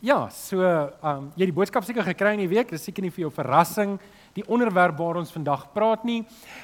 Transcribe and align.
Ja, 0.00 0.28
so 0.30 0.62
ehm 0.62 0.92
um, 1.02 1.24
jy 1.34 1.42
het 1.42 1.50
die 1.50 1.56
boodskap 1.56 1.82
seker 1.82 2.04
gekry 2.06 2.36
in 2.36 2.44
die 2.44 2.52
week. 2.52 2.68
Dis 2.70 2.84
seker 2.86 3.02
nie 3.02 3.10
vir 3.10 3.24
jou 3.24 3.30
verrassing 3.34 3.96
die 4.36 4.44
onderwerp 4.46 4.94
waar 4.94 5.18
ons 5.18 5.32
vandag 5.34 5.64
praat 5.74 6.04
nie. 6.06 6.20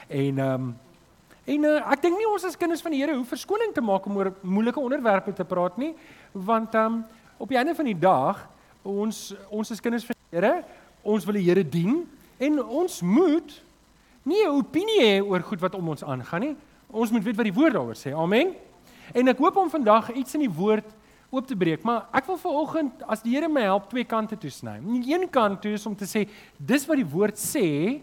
En 0.07 0.39
ehm 0.39 0.69
um, 0.69 0.69
en 1.45 1.67
uh, 1.67 1.81
ek 1.91 2.05
dink 2.05 2.15
nie 2.15 2.29
ons 2.31 2.47
as 2.47 2.55
kinders 2.55 2.81
van 2.81 2.95
die 2.95 3.01
Here 3.03 3.17
hoef 3.19 3.35
verskoning 3.35 3.75
te 3.75 3.83
maak 3.83 4.07
om 4.07 4.21
oor 4.23 4.31
moeilike 4.39 4.79
onderwerpe 4.79 5.35
te 5.35 5.43
praat 5.45 5.83
nie, 5.83 5.91
want 6.31 6.79
ehm 6.79 7.01
um, 7.01 7.03
op 7.43 7.51
die 7.51 7.59
einde 7.59 7.75
van 7.75 7.91
die 7.91 7.99
dag 7.99 8.47
ons 8.87 9.35
ons 9.51 9.75
as 9.75 9.83
kinders 9.83 10.07
van 10.07 10.15
die 10.15 10.39
Here, 10.39 10.55
ons 11.03 11.27
wil 11.27 11.35
die 11.35 11.47
Here 11.51 11.67
dien 11.67 12.05
en 12.39 12.63
ons 12.63 13.03
moet 13.03 13.63
nie 14.23 14.45
'n 14.47 14.63
opinie 14.63 15.01
hê 15.03 15.23
oor 15.27 15.43
goed 15.43 15.59
wat 15.61 15.75
om 15.75 15.89
ons 15.89 16.05
aangaan 16.05 16.41
nie. 16.41 16.57
Ons 16.87 17.11
moet 17.11 17.25
weet 17.25 17.37
wat 17.37 17.51
die 17.51 17.59
woord 17.59 17.75
daaroor 17.75 17.99
sê. 17.99 18.15
Amen. 18.15 18.55
En 19.13 19.29
ek 19.29 19.39
hoop 19.39 19.57
om 19.57 19.71
vandag 19.71 20.15
iets 20.15 20.35
in 20.35 20.47
die 20.47 20.55
woord 20.55 20.87
oop 21.35 21.47
te 21.51 21.57
breek, 21.59 21.85
maar 21.87 22.07
ek 22.15 22.29
wil 22.31 22.39
vanoggend 22.41 23.05
as 23.11 23.23
die 23.25 23.35
Here 23.35 23.51
my 23.51 23.65
help 23.67 23.89
twee 23.91 24.07
kante 24.09 24.39
toe 24.41 24.53
sny. 24.53 24.79
Aan 24.79 25.03
die 25.03 25.15
een 25.15 25.27
kant 25.33 25.61
toe 25.63 25.75
is 25.77 25.87
om 25.87 25.97
te 25.99 26.09
sê 26.09 26.27
dis 26.59 26.87
wat 26.89 27.01
die 27.01 27.09
woord 27.15 27.41
sê, 27.41 28.01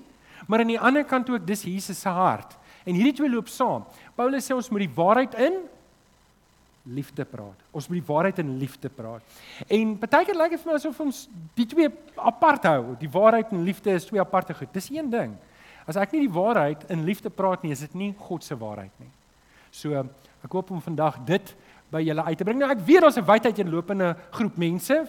maar 0.48 0.64
aan 0.64 0.74
die 0.74 0.80
ander 0.80 1.05
kant 1.08 1.30
ook 1.32 1.46
dis 1.48 1.64
Jesus 1.68 2.02
se 2.02 2.12
hart. 2.12 2.58
En 2.86 2.98
hierdie 2.98 3.16
twee 3.20 3.30
loop 3.30 3.50
saam. 3.52 3.86
Paulus 4.18 4.48
sê 4.48 4.55
ons 4.58 4.72
moet 4.74 4.86
die 4.88 4.96
waarheid 4.96 5.38
in 5.48 5.62
liefde 6.98 7.26
praat. 7.30 7.60
Ons 7.72 7.88
moet 7.90 8.00
die 8.00 8.08
waarheid 8.08 8.40
in 8.41 8.55
liefde 8.58 8.90
praat. 8.90 9.22
En 9.70 9.94
partykeer 10.02 10.38
lyk 10.38 10.55
dit 10.55 10.63
vir 10.63 10.72
my 10.72 10.77
asof 10.80 11.00
ons 11.04 11.24
die 11.58 11.68
twee 11.70 11.91
apart 12.18 12.66
hou. 12.70 12.96
Die 13.02 13.12
waarheid 13.12 13.54
en 13.54 13.66
liefde 13.68 13.94
is 13.94 14.08
twee 14.10 14.22
aparte 14.22 14.55
goed. 14.58 14.72
Dis 14.74 14.90
een 14.90 15.12
ding. 15.13 15.36
As 15.90 15.98
ek 16.00 16.13
nie 16.16 16.26
die 16.26 16.34
waarheid 16.34 16.88
in 16.94 17.05
liefde 17.05 17.30
praat 17.34 17.63
nie, 17.66 17.74
is 17.76 17.84
dit 17.86 17.98
nie 17.98 18.12
God 18.27 18.46
se 18.46 18.58
waarheid 18.58 18.94
nie. 19.02 19.12
So 19.72 19.98
ek 20.41 20.52
hoop 20.52 20.72
om 20.74 20.82
vandag 20.84 21.22
dit 21.27 21.54
by 21.91 22.02
julle 22.05 22.23
uit 22.23 22.38
te 22.38 22.48
bring. 22.48 22.59
Nou 22.62 22.72
ek 22.72 22.86
weet 22.88 23.02
daar's 23.02 23.18
'n 23.18 23.26
wydheid 23.26 23.59
in 23.59 23.70
lopende 23.70 24.16
groep 24.32 24.58
mense 24.58 25.08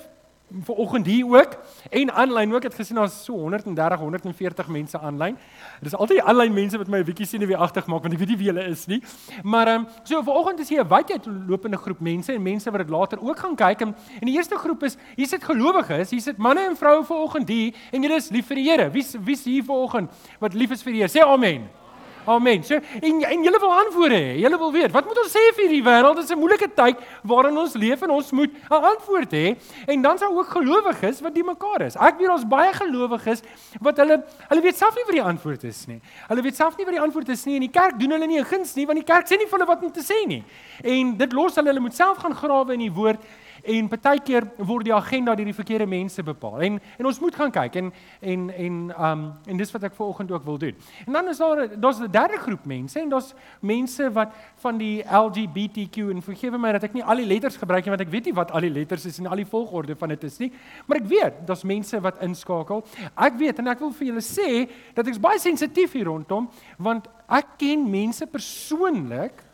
vir 0.53 0.75
oggend 0.75 1.07
hier 1.07 1.27
ook 1.27 1.57
en 1.91 2.13
aanlyn 2.13 2.53
ook. 2.53 2.65
Ek 2.65 2.71
het 2.71 2.75
gesien 2.75 2.97
daar's 2.97 3.25
so 3.25 3.33
130 3.33 3.99
140 3.99 4.69
mense 4.69 4.99
aanlyn. 4.99 5.39
Dit 5.81 5.93
is 5.93 5.97
altyd 5.97 6.21
die 6.21 6.29
aanlyn 6.29 6.53
mense 6.53 6.79
wat 6.79 6.89
my 6.89 6.99
'n 6.99 7.05
bietjie 7.05 7.27
sien 7.27 7.47
wie 7.47 7.57
agtig 7.57 7.87
maak 7.87 8.03
want 8.03 8.13
ek 8.13 8.19
weet 8.21 8.29
nie 8.29 8.37
wie 8.37 8.51
hulle 8.53 8.65
is 8.69 8.87
nie. 8.87 9.03
Maar 9.43 9.69
ehm 9.69 9.81
um, 9.81 9.87
so 10.05 10.23
vir 10.23 10.35
oggend 10.35 10.61
is 10.61 10.69
hier 10.69 10.85
'n 10.85 10.89
wydheid 10.89 11.27
lopende 11.49 11.77
groep 11.77 12.01
mense 12.01 12.33
en 12.33 12.43
mense 12.43 12.71
wat 12.71 12.81
dit 12.81 12.91
later 12.91 13.19
ook 13.21 13.39
gaan 13.39 13.57
kyk 13.57 13.81
en 13.81 13.95
en 14.21 14.27
die 14.27 14.37
eerste 14.37 14.57
groep 14.57 14.83
is 14.83 14.97
hier 15.17 15.27
sit 15.27 15.45
gelowiges, 15.45 16.11
hier 16.11 16.21
sit 16.21 16.37
manne 16.37 16.61
en 16.61 16.77
vroue 16.77 17.05
vir 17.05 17.17
oggend 17.17 17.49
hier 17.49 17.75
en 17.93 18.03
julle 18.03 18.17
is 18.17 18.31
lief 18.31 18.47
vir 18.47 18.57
die 18.57 18.71
Here. 18.71 18.91
Wie's 18.91 19.17
wie's 19.25 19.45
hier 19.45 19.65
vir 19.65 19.75
oggend 19.75 20.11
wat 20.39 20.55
lief 20.55 20.71
is 20.71 20.83
vir 20.83 20.93
die 20.93 20.99
Here? 20.99 21.09
Sê 21.09 21.21
amen. 21.21 21.82
Amen. 22.25 22.63
So 22.63 22.75
en 22.75 23.23
en 23.23 23.43
julle 23.43 23.59
wil 23.59 23.73
antwoorde 23.73 24.15
hê. 24.15 24.39
Julle 24.39 24.59
wil 24.59 24.73
weet, 24.73 24.93
wat 24.95 25.07
moet 25.07 25.19
ons 25.19 25.33
sê 25.33 25.43
vir 25.57 25.65
hierdie 25.67 25.83
wêreld? 25.83 26.15
Dit 26.21 26.25
is 26.25 26.31
'n 26.31 26.39
moeilike 26.39 26.69
tyd 26.75 26.97
waarin 27.25 27.57
ons 27.59 27.75
leef 27.75 28.03
en 28.03 28.11
ons 28.11 28.31
moet 28.33 28.51
'n 28.51 28.85
antwoord 28.93 29.33
hê. 29.33 29.57
En 29.89 30.03
dan 30.03 30.19
sou 30.19 30.31
ook 30.39 30.47
gelowiges 30.47 31.21
wat 31.21 31.35
die 31.35 31.43
mekaar 31.43 31.83
is. 31.83 31.97
Ek 31.97 32.19
weet 32.19 32.31
ons 32.31 32.45
baie 32.45 32.73
gelowiges 32.73 33.43
wat 33.81 33.97
hulle 33.97 34.23
hulle 34.49 34.63
weet 34.63 34.77
self 34.77 34.95
nie 34.95 35.05
wat 35.05 35.15
die 35.15 35.23
antwoord 35.23 35.65
is 35.65 35.87
nie. 35.87 36.01
Hulle 36.29 36.43
weet 36.43 36.57
self 36.57 36.77
nie 36.77 36.85
wat 36.85 36.95
die 36.95 37.03
antwoord 37.03 37.29
is 37.29 37.45
nie 37.45 37.55
en 37.55 37.61
die 37.61 37.81
kerk 37.81 37.99
doen 37.99 38.11
hulle 38.11 38.27
nie 38.27 38.39
'n 38.39 38.45
guns 38.45 38.75
nie 38.77 38.87
want 38.87 38.99
die 38.99 39.13
kerk 39.13 39.27
sê 39.27 39.37
nie 39.39 39.47
vir 39.47 39.59
hulle 39.59 39.67
wat 39.67 39.83
om 39.83 39.91
te 39.91 40.01
sê 40.01 40.27
nie. 40.27 40.45
En 40.85 41.17
dit 41.17 41.33
los 41.33 41.55
hulle 41.57 41.69
hulle 41.69 41.81
moet 41.81 41.95
self 41.95 42.19
gaan 42.19 42.35
grawe 42.35 42.73
in 42.73 42.81
die 42.81 42.93
woord 42.93 43.19
En 43.63 43.89
partykeer 43.89 44.47
word 44.59 44.89
die 44.89 44.95
agenda 44.95 45.35
deur 45.39 45.47
die 45.47 45.55
verkeerde 45.55 45.87
mense 45.87 46.23
bepaal. 46.27 46.61
En 46.67 46.79
en 46.99 47.07
ons 47.07 47.21
moet 47.23 47.35
gaan 47.35 47.53
kyk 47.55 47.77
en 47.79 47.93
en 48.21 48.49
en 48.51 48.79
um 48.91 49.23
en 49.47 49.61
dis 49.61 49.73
wat 49.75 49.85
ek 49.87 49.95
vanoggend 49.95 50.33
ook 50.35 50.45
wil 50.45 50.59
doen. 50.59 50.75
En 51.07 51.13
dan 51.13 51.29
is 51.29 51.39
daar 51.39 51.69
daar's 51.81 52.01
'n 52.01 52.11
derde 52.11 52.39
groep 52.43 52.65
mense 52.67 53.01
en 53.01 53.09
daar's 53.09 53.35
mense 53.61 54.11
wat 54.13 54.35
van 54.55 54.79
die 54.79 55.05
LGBTQ 55.05 56.11
en 56.11 56.23
vergewe 56.23 56.59
my 56.59 56.73
dat 56.73 56.83
ek 56.83 56.93
nie 56.93 57.05
al 57.05 57.17
die 57.17 57.27
letters 57.27 57.57
gebruik 57.57 57.85
nie 57.85 57.91
want 57.91 58.07
ek 58.07 58.11
weet 58.11 58.25
nie 58.25 58.35
wat 58.35 58.51
al 58.51 58.61
die 58.61 58.71
letters 58.71 59.05
is 59.07 59.19
en 59.19 59.27
al 59.27 59.37
die 59.37 59.47
volgorde 59.47 59.97
van 59.97 60.09
dit 60.09 60.25
is 60.25 60.39
nie. 60.39 60.53
Maar 60.87 60.97
ek 60.97 61.07
weet 61.07 61.47
daar's 61.47 61.65
mense 61.65 62.01
wat 62.01 62.23
inskakel. 62.23 62.85
Ek 63.17 63.35
weet 63.39 63.59
en 63.59 63.67
ek 63.67 63.79
wil 63.79 63.93
vir 63.93 64.07
julle 64.07 64.23
sê 64.23 64.69
dat 64.95 65.07
ek's 65.07 65.21
baie 65.21 65.39
sensitief 65.39 65.93
hier 65.93 66.05
rondom 66.05 66.51
want 66.79 67.09
ek 67.29 67.47
ken 67.59 67.91
mense 67.91 68.27
persoonlik 68.27 69.45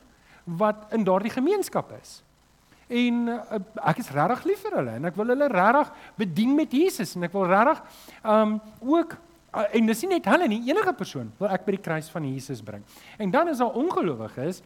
wat 0.45 0.93
in 0.93 1.05
daardie 1.05 1.31
gemeenskap 1.31 1.93
is 2.01 2.23
en 2.89 3.29
uh, 3.29 3.61
ek 3.91 4.03
is 4.03 4.11
regtig 4.17 4.45
lief 4.49 4.63
vir 4.65 4.77
hulle 4.81 4.97
en 4.99 5.09
ek 5.11 5.17
wil 5.19 5.33
hulle 5.35 5.49
regtig 5.53 5.93
bedien 6.21 6.55
met 6.57 6.73
Jesus 6.73 7.15
en 7.17 7.29
ek 7.29 7.35
wil 7.37 7.49
regtig 7.51 7.83
um 8.25 8.59
ook 8.81 9.17
uh, 9.55 9.67
en 9.77 9.91
dis 9.93 10.05
nie 10.05 10.15
net 10.17 10.29
hulle 10.33 10.49
nie 10.49 10.63
enige 10.71 10.95
persoon 10.97 11.33
wil 11.41 11.53
ek 11.53 11.67
by 11.67 11.77
die 11.77 11.85
kruis 11.85 12.09
van 12.13 12.27
Jesus 12.29 12.63
bring. 12.65 12.85
En 13.19 13.33
dan 13.35 13.53
is 13.53 13.61
daar 13.61 13.77
ongelowiges 13.77 14.63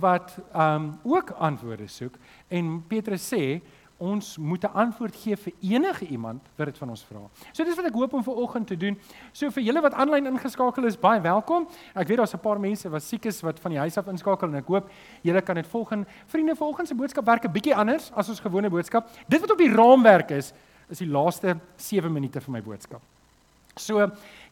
wat 0.00 0.38
um 0.54 0.94
ook 1.04 1.34
antwoorde 1.36 1.88
soek 1.90 2.14
en 2.48 2.78
Petrus 2.88 3.26
sê 3.26 3.60
ons 3.98 4.36
moet 4.36 4.64
'n 4.64 4.72
antwoord 4.72 5.16
gee 5.16 5.36
vir 5.36 5.52
enige 5.60 6.06
iemand 6.06 6.42
wat 6.56 6.66
dit 6.66 6.78
van 6.78 6.90
ons 6.90 7.04
vra. 7.04 7.20
So 7.52 7.64
dis 7.64 7.76
wat 7.76 7.86
ek 7.86 7.94
hoop 7.94 8.12
om 8.12 8.22
vir 8.22 8.34
oggend 8.34 8.66
te 8.66 8.76
doen. 8.76 8.98
So 9.32 9.50
vir 9.50 9.62
julle 9.62 9.80
wat 9.80 9.94
aanlyn 9.94 10.26
ingeskakel 10.26 10.84
is, 10.84 10.96
baie 10.96 11.20
welkom. 11.20 11.66
Ek 11.94 12.08
weet 12.08 12.18
daar's 12.18 12.34
'n 12.34 12.38
paar 12.38 12.60
mense 12.60 12.88
wat 12.88 13.02
siek 13.02 13.24
is 13.24 13.40
wat 13.42 13.60
van 13.60 13.70
die 13.70 13.78
huis 13.78 13.96
af 13.96 14.06
inskakel 14.06 14.48
en 14.48 14.54
ek 14.54 14.66
hoop 14.66 14.90
julle 15.22 15.42
kan 15.42 15.54
dit 15.54 15.66
volg. 15.66 15.88
Vriende, 16.26 16.56
vanoggend 16.56 16.88
se 16.88 16.94
boodskap 16.94 17.24
werk 17.24 17.44
'n 17.44 17.52
bietjie 17.52 17.74
anders 17.74 18.12
as 18.12 18.28
ons 18.28 18.40
gewone 18.40 18.70
boodskap. 18.70 19.08
Dit 19.28 19.40
wat 19.40 19.50
op 19.50 19.58
die 19.58 19.72
raamwerk 19.72 20.30
is, 20.30 20.52
is 20.88 20.98
die 20.98 21.08
laaste 21.08 21.58
7 21.76 22.12
minute 22.12 22.40
van 22.40 22.52
my 22.52 22.62
boodskap. 22.62 23.15
So 23.76 24.00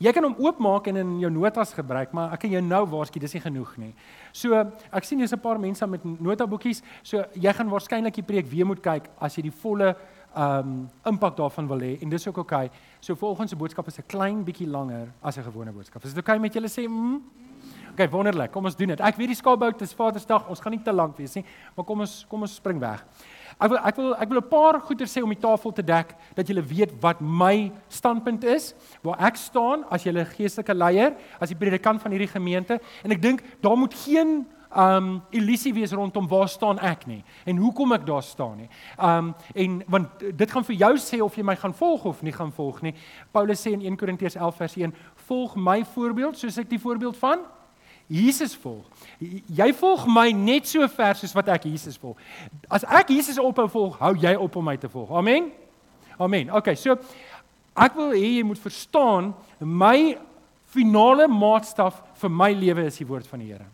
jy 0.04 0.12
kan 0.12 0.26
hom 0.26 0.34
oopmaak 0.36 0.90
en 0.90 0.98
in 1.00 1.12
jou 1.22 1.30
notas 1.32 1.72
gebruik, 1.72 2.10
maar 2.12 2.34
ek 2.36 2.42
kan 2.44 2.50
jou 2.52 2.60
nou 2.60 2.82
waarsku, 2.92 3.20
dis 3.22 3.32
nie 3.32 3.40
genoeg 3.40 3.70
nie. 3.80 3.94
So 4.36 4.52
ek 4.92 5.04
sien 5.08 5.18
jy's 5.18 5.32
'n 5.32 5.40
paar 5.40 5.58
mense 5.58 5.86
met 5.86 6.04
notaboekies, 6.04 6.82
so 7.02 7.24
jy 7.32 7.52
gaan 7.52 7.70
waarskynlik 7.70 8.14
die 8.14 8.22
preek 8.22 8.46
weer 8.46 8.66
moet 8.66 8.82
kyk 8.82 9.08
as 9.18 9.36
jy 9.36 9.42
die 9.42 9.50
volle 9.62 9.96
um, 10.36 10.90
impak 11.06 11.36
daarvan 11.36 11.66
wil 11.66 11.80
hê 11.80 12.02
en 12.02 12.10
dis 12.10 12.28
ook 12.28 12.36
oukei. 12.36 12.66
Okay. 12.66 12.78
So 13.00 13.14
volgens 13.14 13.50
se 13.50 13.56
boodskap 13.56 13.86
is 13.86 13.98
'n 13.98 14.06
klein 14.06 14.44
bietjie 14.44 14.68
langer 14.68 15.08
as 15.22 15.38
'n 15.38 15.42
gewone 15.42 15.72
boodskap. 15.72 16.04
Is 16.04 16.12
dit 16.12 16.18
oukei 16.18 16.36
okay 16.36 16.42
met 16.42 16.54
julle 16.54 16.68
sê? 16.68 16.86
Mm? 16.86 17.22
Okay, 17.92 18.08
wonderlik. 18.08 18.50
Kom 18.50 18.64
ons 18.64 18.76
doen 18.76 18.88
dit. 18.88 19.00
Ek 19.00 19.16
weet 19.16 19.28
die 19.28 19.36
skaapbout 19.36 19.82
is 19.82 19.94
Vadersdag. 19.94 20.48
Ons 20.48 20.60
gaan 20.60 20.72
nie 20.72 20.82
te 20.82 20.92
lank 20.92 21.16
wees 21.16 21.34
nie, 21.34 21.44
maar 21.76 21.84
kom 21.84 22.00
ons 22.00 22.26
kom 22.28 22.42
ons 22.42 22.54
spring 22.54 22.80
weg. 22.80 23.04
Ek 23.60 23.70
wil 23.70 23.78
ek 23.78 23.96
wil 23.96 24.14
ek 24.14 24.28
wil 24.28 24.38
'n 24.38 24.48
paar 24.48 24.80
goeie 24.80 25.06
sê 25.06 25.22
om 25.22 25.30
die 25.30 25.40
tafel 25.40 25.72
te 25.72 25.82
dek 25.82 26.14
dat 26.34 26.46
julle 26.46 26.62
weet 26.62 26.92
wat 27.00 27.20
my 27.20 27.72
standpunt 27.88 28.44
is, 28.44 28.74
waar 29.02 29.20
ek 29.20 29.36
staan 29.36 29.84
as 29.90 30.04
julle 30.04 30.24
geestelike 30.24 30.74
leier, 30.74 31.14
as 31.40 31.48
die 31.48 31.58
predikant 31.58 32.02
van 32.02 32.10
hierdie 32.10 32.32
gemeente 32.32 32.80
en 33.04 33.12
ek 33.12 33.22
dink 33.22 33.42
daar 33.60 33.76
moet 33.76 33.94
geen 33.94 34.46
um 34.76 35.22
illusie 35.30 35.72
wees 35.74 35.92
rondom 35.92 36.28
waar 36.28 36.48
staan 36.48 36.78
ek 36.78 37.06
nie 37.06 37.22
en 37.46 37.56
hoekom 37.56 37.92
ek 37.92 38.06
daar 38.06 38.22
staan 38.22 38.56
nie. 38.56 38.68
Um 38.98 39.34
en 39.54 39.82
want 39.86 40.18
dit 40.18 40.50
gaan 40.50 40.64
vir 40.64 40.76
jou 40.76 40.94
sê 40.98 41.20
of 41.22 41.36
jy 41.36 41.44
my 41.44 41.56
gaan 41.56 41.74
volg 41.74 42.04
of 42.04 42.22
nie 42.22 42.32
gaan 42.32 42.52
volg 42.52 42.82
nie. 42.82 42.94
Paulus 43.32 43.62
sê 43.62 43.72
in 43.72 43.84
1 43.86 43.96
Korintiërs 43.96 44.36
11 44.36 44.56
vers 44.56 44.76
1: 44.76 44.94
"Volg 45.28 45.56
my 45.56 45.84
voorbeeld 45.84 46.36
soos 46.38 46.58
ek 46.58 46.68
die 46.70 46.78
voorbeeld 46.78 47.16
van 47.16 47.38
Jesus 48.08 48.52
volg. 48.60 48.84
Jy 49.20 49.68
volg 49.78 50.04
my 50.12 50.28
net 50.36 50.68
so 50.68 50.84
ver 50.92 51.16
soos 51.16 51.32
wat 51.36 51.48
ek 51.54 51.68
Jesus 51.70 51.96
volg. 52.00 52.20
As 52.68 52.84
ek 52.84 53.14
Jesus 53.14 53.40
ophou 53.40 53.68
volg, 53.70 53.96
hou 54.00 54.12
jy 54.20 54.34
op 54.36 54.56
om 54.60 54.66
my 54.68 54.76
te 54.80 54.90
volg. 54.92 55.12
Amen. 55.16 55.50
Amen. 56.20 56.50
Okay, 56.54 56.76
so 56.76 56.98
ek 57.74 57.96
wil 57.98 58.12
hê 58.14 58.36
jy 58.38 58.44
moet 58.46 58.60
verstaan 58.60 59.32
my 59.58 60.18
finale 60.74 61.26
maatstaf 61.30 62.02
vir 62.20 62.32
my 62.32 62.50
lewe 62.54 62.84
is 62.90 63.00
die 63.00 63.08
woord 63.08 63.26
van 63.30 63.42
die 63.42 63.52
Here. 63.54 63.66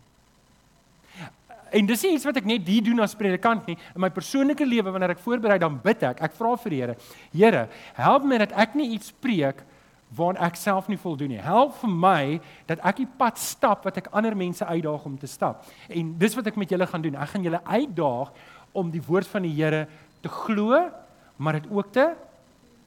En 1.71 1.87
dis 1.87 2.01
nie 2.03 2.17
iets 2.17 2.27
wat 2.27 2.37
ek 2.41 2.47
net 2.49 2.67
hier 2.67 2.83
doen 2.83 2.99
as 3.03 3.15
predikant 3.15 3.67
nie. 3.69 3.77
In 3.95 4.03
my 4.03 4.09
persoonlike 4.11 4.65
lewe 4.67 4.91
wanneer 4.91 5.13
ek 5.13 5.23
voorberei 5.23 5.55
dan 5.61 5.77
bid 5.79 6.03
ek. 6.03 6.19
Ek 6.27 6.35
vra 6.35 6.55
vir 6.59 6.73
die 6.73 6.81
Here, 6.81 6.95
Here, 7.31 7.67
help 7.99 8.27
my 8.27 8.41
dat 8.43 8.55
ek 8.59 8.75
nie 8.79 8.89
iets 8.97 9.13
preek 9.23 9.63
waaraan 10.15 10.43
ek 10.47 10.57
self 10.59 10.87
nie 10.91 10.99
voldoen 10.99 11.31
nie. 11.35 11.41
Help 11.43 11.75
vir 11.79 11.91
my 11.91 12.23
dat 12.69 12.81
ek 12.87 13.03
die 13.03 13.09
pad 13.19 13.39
stap 13.39 13.85
wat 13.87 13.97
ek 14.01 14.09
ander 14.11 14.35
mense 14.35 14.65
uitdaag 14.65 15.05
om 15.07 15.17
te 15.19 15.29
stap. 15.29 15.63
En 15.89 16.15
dis 16.19 16.35
wat 16.35 16.51
ek 16.51 16.59
met 16.59 16.71
julle 16.71 16.87
gaan 16.87 17.05
doen. 17.05 17.15
Ek 17.15 17.31
gaan 17.33 17.45
julle 17.47 17.61
uitdaag 17.63 18.33
om 18.77 18.91
die 18.91 19.03
woord 19.07 19.29
van 19.31 19.47
die 19.47 19.53
Here 19.55 19.85
te 20.21 20.31
glo, 20.31 20.79
maar 21.37 21.59
dit 21.59 21.71
ook 21.71 21.91
te 21.95 22.11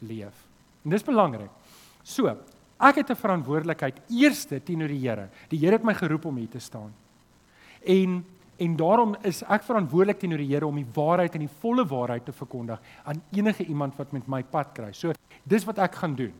leef. 0.04 0.44
En 0.84 0.92
dis 0.92 1.06
belangrik. 1.06 1.50
So, 2.04 2.28
ek 2.78 3.00
het 3.00 3.10
'n 3.10 3.16
verantwoordelikheid 3.16 4.00
eerste 4.10 4.60
teenoor 4.60 4.88
die 4.88 5.08
Here. 5.08 5.28
Die 5.48 5.58
Here 5.58 5.72
het 5.72 5.84
my 5.84 5.94
geroep 5.94 6.24
om 6.24 6.36
hier 6.36 6.48
te 6.48 6.60
staan. 6.60 6.92
En 7.86 8.24
en 8.56 8.76
daarom 8.76 9.16
is 9.22 9.42
ek 9.42 9.62
verantwoordelik 9.62 10.18
teenoor 10.18 10.38
die 10.38 10.52
Here 10.52 10.66
om 10.66 10.76
die 10.76 10.92
waarheid 10.94 11.34
en 11.34 11.40
die 11.40 11.56
volle 11.60 11.84
waarheid 11.84 12.24
te 12.24 12.32
verkondig 12.32 12.80
aan 13.04 13.22
enige 13.32 13.64
iemand 13.64 13.96
wat 13.96 14.12
met 14.12 14.28
my 14.28 14.42
pad 14.42 14.72
kry. 14.72 14.92
So, 14.92 15.12
dis 15.42 15.64
wat 15.64 15.78
ek 15.78 15.94
gaan 15.94 16.14
doen. 16.14 16.32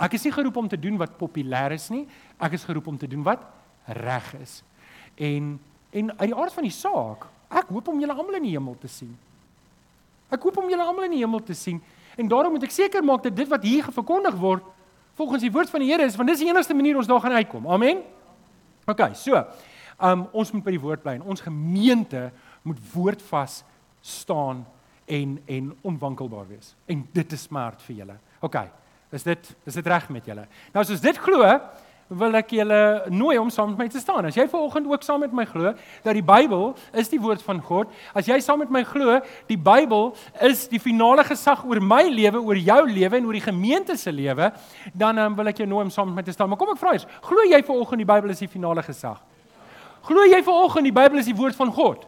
Ek 0.00 0.16
is 0.16 0.24
nie 0.24 0.32
geroep 0.32 0.56
om 0.56 0.68
te 0.68 0.78
doen 0.80 0.96
wat 1.00 1.18
populêr 1.20 1.74
is 1.76 1.90
nie. 1.92 2.06
Ek 2.40 2.56
is 2.56 2.64
geroep 2.64 2.86
om 2.88 2.98
te 2.98 3.08
doen 3.10 3.24
wat 3.26 3.42
reg 4.02 4.34
is. 4.40 4.62
En 5.16 5.56
en 5.96 6.10
uit 6.18 6.28
die 6.28 6.36
aard 6.36 6.52
van 6.52 6.66
die 6.66 6.74
saak, 6.74 7.22
ek 7.48 7.70
hoop 7.72 7.86
om 7.88 8.00
julle 8.02 8.12
almal 8.12 8.36
in 8.36 8.48
die 8.48 8.56
hemel 8.56 8.74
te 8.80 8.88
sien. 8.90 9.14
Ek 10.28 10.42
hoop 10.42 10.58
om 10.60 10.68
julle 10.68 10.84
almal 10.84 11.06
in 11.06 11.14
die 11.14 11.22
hemel 11.22 11.40
te 11.46 11.54
sien. 11.56 11.78
En 12.18 12.28
daarom 12.28 12.52
moet 12.56 12.66
ek 12.66 12.74
seker 12.74 13.04
maak 13.04 13.22
dat 13.24 13.36
dit 13.36 13.48
wat 13.48 13.64
hier 13.64 13.86
verkondig 13.94 14.36
word 14.40 14.66
volgens 15.16 15.46
die 15.46 15.52
woord 15.52 15.70
van 15.72 15.80
die 15.80 15.88
Here 15.88 16.04
is, 16.04 16.16
want 16.18 16.28
dis 16.28 16.42
die 16.42 16.50
enigste 16.50 16.76
manier 16.76 16.98
ons 17.00 17.08
daar 17.08 17.22
gaan 17.24 17.38
uitkom. 17.38 17.68
Amen. 17.72 18.02
OK, 18.84 19.14
so. 19.16 19.40
Um 19.96 20.26
ons 20.36 20.52
moet 20.52 20.64
by 20.66 20.74
die 20.74 20.82
woord 20.82 21.04
bly 21.04 21.16
en 21.16 21.24
ons 21.24 21.40
gemeente 21.40 22.26
moet 22.66 22.80
woordvas 22.92 23.62
staan 24.04 24.66
en 25.06 25.38
en 25.46 25.70
onwankelbaar 25.86 26.50
wees. 26.50 26.74
En 26.84 27.06
dit 27.12 27.32
is 27.32 27.46
smart 27.48 27.80
vir 27.86 28.02
julle. 28.02 28.18
OK. 28.44 28.58
Is 29.16 29.24
dit 29.24 29.50
is 29.64 29.80
dit 29.80 29.88
reg 29.88 30.08
met 30.12 30.28
julle? 30.28 30.46
Nou 30.74 30.84
as 30.84 30.92
ons 30.92 31.02
dit 31.02 31.20
glo, 31.24 31.56
wil 32.06 32.38
ek 32.38 32.52
julle 32.54 32.80
nooi 33.10 33.34
om 33.40 33.48
saam 33.50 33.72
met 33.72 33.80
my 33.80 33.86
te 33.90 33.98
staan. 33.98 34.28
As 34.28 34.36
jy 34.38 34.44
vanoggend 34.50 34.86
ook 34.86 35.02
saam 35.02 35.24
met 35.24 35.32
my 35.34 35.42
glo 35.48 35.72
dat 36.04 36.14
die 36.14 36.22
Bybel 36.22 36.68
is 36.94 37.10
die 37.10 37.18
woord 37.18 37.42
van 37.42 37.58
God, 37.66 37.90
as 38.14 38.28
jy 38.30 38.38
saam 38.44 38.60
met 38.62 38.70
my 38.70 38.84
glo 38.86 39.18
die 39.48 39.58
Bybel 39.58 40.12
is 40.46 40.66
die 40.70 40.78
finale 40.82 41.24
gesag 41.26 41.64
oor 41.66 41.80
my 41.82 42.04
lewe, 42.06 42.38
oor 42.38 42.60
jou 42.60 42.78
lewe 42.86 43.18
en 43.18 43.26
oor 43.26 43.38
die 43.38 43.42
gemeente 43.42 43.96
se 43.98 44.14
lewe, 44.14 44.52
dan 44.94 45.18
um, 45.18 45.34
wil 45.38 45.50
ek 45.50 45.64
jou 45.64 45.68
nooi 45.70 45.82
om 45.88 45.90
saam 45.90 46.12
met 46.12 46.20
my 46.20 46.26
te 46.28 46.36
staan. 46.36 46.52
Maar 46.52 46.62
kom 46.62 46.76
ek 46.76 46.82
vra 46.82 46.94
eers, 46.94 47.08
glo 47.26 47.48
jy 47.50 47.62
vanoggend 47.66 48.04
die 48.04 48.10
Bybel 48.12 48.36
is 48.36 48.44
die 48.44 48.52
finale 48.52 48.86
gesag? 48.86 49.18
Glo 50.06 50.28
jy 50.30 50.42
vanoggend 50.46 50.86
die 50.86 50.94
Bybel 50.94 51.24
is 51.24 51.30
die 51.32 51.34
woord 51.34 51.58
van 51.58 51.74
God? 51.74 52.06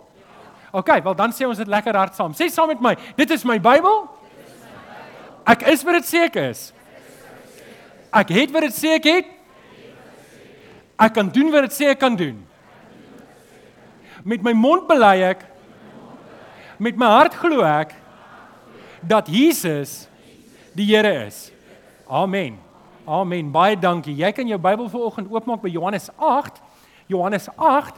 OK, 0.79 0.95
wel 1.03 1.19
dan 1.19 1.35
sê 1.35 1.49
ons 1.49 1.59
dit 1.59 1.75
lekker 1.75 1.97
hard 1.97 2.15
saam. 2.15 2.37
Sê 2.39 2.47
saam 2.53 2.71
met 2.71 2.83
my, 2.85 2.95
dit 3.19 3.31
is 3.35 3.47
my 3.49 3.59
Bybel. 3.59 4.05
Ek 5.49 5.65
is 5.73 5.83
wat 5.83 5.99
dit 5.99 6.07
sê 6.07 6.29
ek 6.29 6.37
is. 6.53 6.69
Ek 8.13 8.31
het 8.33 8.53
wat 8.55 8.69
dit 8.69 8.77
sê 8.77 8.95
ek 8.97 9.09
het. 9.09 9.35
Ek 10.99 11.15
kan 11.15 11.29
doen 11.31 11.51
wat 11.55 11.69
dit 11.69 11.77
sê 11.77 11.91
ek 11.93 12.01
kan 12.01 12.17
doen. 12.17 12.41
Met 14.25 14.43
my 14.43 14.53
mond 14.57 14.89
bely 14.89 15.17
ek 15.29 15.45
met 16.79 16.99
my 16.99 17.09
hart 17.11 17.35
glo 17.35 17.65
ek 17.67 17.95
dat 19.03 19.27
Jesus 19.31 20.07
die 20.75 20.87
Here 20.87 21.27
is. 21.27 21.51
Amen. 22.09 22.59
Amen. 23.07 23.51
Baie 23.53 23.77
dankie. 23.79 24.15
Jy 24.15 24.31
kan 24.33 24.49
jou 24.49 24.59
Bybel 24.61 24.89
vanoggend 24.91 25.31
oopmaak 25.33 25.63
by 25.63 25.71
Johannes 25.73 26.11
8. 26.17 26.61
Johannes 27.09 27.49
8 27.57 27.97